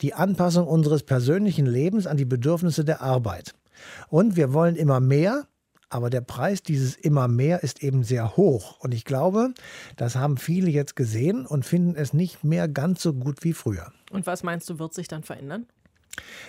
die 0.02 0.14
Anpassung 0.14 0.68
unseres 0.90 1.04
persönlichen 1.04 1.68
Lebens 1.68 2.08
an 2.08 2.18
die 2.18 2.26
Bedürfnisse 2.26 2.84
der 2.84 3.02
Arbeit. 3.02 3.54
Und 4.08 4.36
wir 4.36 4.54
wollen 4.54 4.76
immer 4.76 5.00
mehr, 5.00 5.46
aber 5.90 6.10
der 6.10 6.22
Preis 6.22 6.64
dieses 6.64 6.96
immer 6.96 7.28
mehr 7.28 7.62
ist 7.62 7.84
eben 7.84 8.04
sehr 8.04 8.36
hoch. 8.38 8.80
Und 8.80 8.92
ich 8.92 9.06
glaube, 9.06 9.54
das 9.98 10.16
haben 10.16 10.38
viele 10.38 10.72
jetzt 10.72 10.96
gesehen 10.96 11.46
und 11.46 11.64
finden 11.64 11.96
es 11.96 12.12
nicht 12.12 12.44
mehr 12.44 12.68
ganz 12.68 13.04
so 13.04 13.14
gut 13.14 13.44
wie 13.44 13.54
früher. 13.54 13.92
Und 14.12 14.26
was 14.26 14.42
meinst 14.42 14.68
du, 14.68 14.80
wird 14.80 14.96
sich 14.96 15.08
dann 15.08 15.22
verändern? 15.22 15.68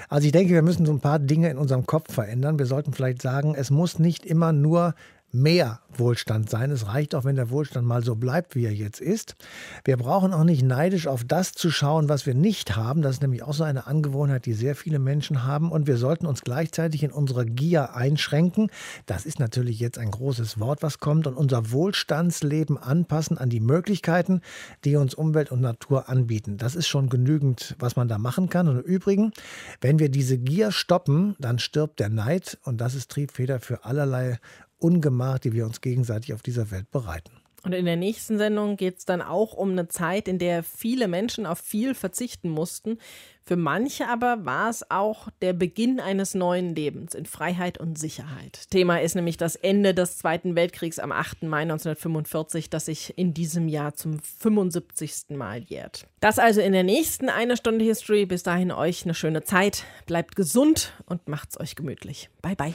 Also 0.08 0.24
ich 0.24 0.32
denke, 0.32 0.54
wir 0.54 0.62
müssen 0.62 0.86
so 0.86 0.92
ein 0.92 1.00
paar 1.00 1.18
Dinge 1.18 1.50
in 1.50 1.58
unserem 1.58 1.84
Kopf 1.84 2.12
verändern. 2.12 2.58
Wir 2.58 2.66
sollten 2.66 2.94
vielleicht 2.94 3.20
sagen, 3.20 3.54
es 3.54 3.70
muss 3.70 3.98
nicht 3.98 4.24
immer 4.24 4.52
nur 4.52 4.94
mehr 5.32 5.80
Wohlstand 5.92 6.50
sein. 6.50 6.70
Es 6.70 6.86
reicht 6.86 7.14
auch, 7.14 7.24
wenn 7.24 7.36
der 7.36 7.50
Wohlstand 7.50 7.86
mal 7.86 8.02
so 8.02 8.16
bleibt, 8.16 8.54
wie 8.54 8.64
er 8.64 8.74
jetzt 8.74 9.00
ist. 9.00 9.36
Wir 9.84 9.96
brauchen 9.96 10.32
auch 10.32 10.44
nicht 10.44 10.62
neidisch 10.62 11.06
auf 11.06 11.24
das 11.24 11.52
zu 11.52 11.70
schauen, 11.70 12.08
was 12.08 12.26
wir 12.26 12.34
nicht 12.34 12.76
haben. 12.76 13.02
Das 13.02 13.16
ist 13.16 13.22
nämlich 13.22 13.42
auch 13.42 13.54
so 13.54 13.64
eine 13.64 13.86
Angewohnheit, 13.86 14.46
die 14.46 14.52
sehr 14.52 14.74
viele 14.74 14.98
Menschen 14.98 15.44
haben. 15.44 15.70
Und 15.70 15.86
wir 15.86 15.96
sollten 15.96 16.26
uns 16.26 16.42
gleichzeitig 16.42 17.02
in 17.02 17.12
unserer 17.12 17.44
Gier 17.44 17.94
einschränken. 17.94 18.70
Das 19.06 19.26
ist 19.26 19.38
natürlich 19.38 19.78
jetzt 19.78 19.98
ein 19.98 20.10
großes 20.10 20.58
Wort, 20.58 20.82
was 20.82 20.98
kommt. 20.98 21.26
Und 21.26 21.34
unser 21.34 21.70
Wohlstandsleben 21.70 22.78
anpassen 22.78 23.38
an 23.38 23.50
die 23.50 23.60
Möglichkeiten, 23.60 24.40
die 24.84 24.96
uns 24.96 25.14
Umwelt 25.14 25.50
und 25.50 25.60
Natur 25.60 26.08
anbieten. 26.08 26.56
Das 26.56 26.74
ist 26.74 26.88
schon 26.88 27.08
genügend, 27.08 27.76
was 27.78 27.96
man 27.96 28.08
da 28.08 28.18
machen 28.18 28.48
kann. 28.48 28.68
Und 28.68 28.78
im 28.78 28.84
Übrigen, 28.84 29.32
wenn 29.80 29.98
wir 29.98 30.08
diese 30.08 30.38
Gier 30.38 30.72
stoppen, 30.72 31.36
dann 31.38 31.58
stirbt 31.58 32.00
der 32.00 32.08
Neid. 32.08 32.58
Und 32.64 32.80
das 32.80 32.94
ist 32.94 33.10
Triebfeder 33.10 33.60
für 33.60 33.84
allerlei 33.84 34.38
Ungemach, 34.80 35.38
die 35.38 35.52
wir 35.52 35.66
uns 35.66 35.80
gegenseitig 35.80 36.34
auf 36.34 36.42
dieser 36.42 36.70
Welt 36.70 36.90
bereiten. 36.90 37.30
Und 37.62 37.74
in 37.74 37.84
der 37.84 37.96
nächsten 37.96 38.38
Sendung 38.38 38.76
geht 38.76 38.98
es 38.98 39.04
dann 39.04 39.20
auch 39.20 39.52
um 39.52 39.72
eine 39.72 39.88
Zeit, 39.88 40.28
in 40.28 40.38
der 40.38 40.62
viele 40.62 41.08
Menschen 41.08 41.44
auf 41.44 41.58
viel 41.58 41.94
verzichten 41.94 42.48
mussten. 42.48 42.98
Für 43.44 43.56
manche 43.56 44.08
aber 44.08 44.44
war 44.44 44.70
es 44.70 44.90
auch 44.90 45.28
der 45.42 45.52
Beginn 45.52 46.00
eines 46.00 46.34
neuen 46.34 46.74
Lebens 46.74 47.14
in 47.14 47.26
Freiheit 47.26 47.78
und 47.78 47.98
Sicherheit. 47.98 48.70
Thema 48.70 49.00
ist 49.00 49.14
nämlich 49.14 49.36
das 49.36 49.56
Ende 49.56 49.92
des 49.92 50.18
Zweiten 50.18 50.54
Weltkriegs 50.54 50.98
am 50.98 51.12
8. 51.12 51.42
Mai 51.42 51.62
1945, 51.62 52.70
das 52.70 52.86
sich 52.86 53.18
in 53.18 53.34
diesem 53.34 53.68
Jahr 53.68 53.94
zum 53.94 54.20
75. 54.20 55.30
Mal 55.30 55.62
jährt. 55.62 56.06
Das 56.20 56.38
also 56.38 56.60
in 56.60 56.72
der 56.72 56.84
nächsten 56.84 57.28
Eine 57.28 57.56
Stunde 57.56 57.84
History. 57.84 58.24
Bis 58.24 58.42
dahin 58.42 58.72
euch 58.72 59.04
eine 59.04 59.14
schöne 59.14 59.42
Zeit. 59.42 59.84
Bleibt 60.06 60.36
gesund 60.36 60.92
und 61.06 61.28
macht's 61.28 61.58
euch 61.60 61.76
gemütlich. 61.76 62.30
Bye 62.40 62.56
bye. 62.56 62.74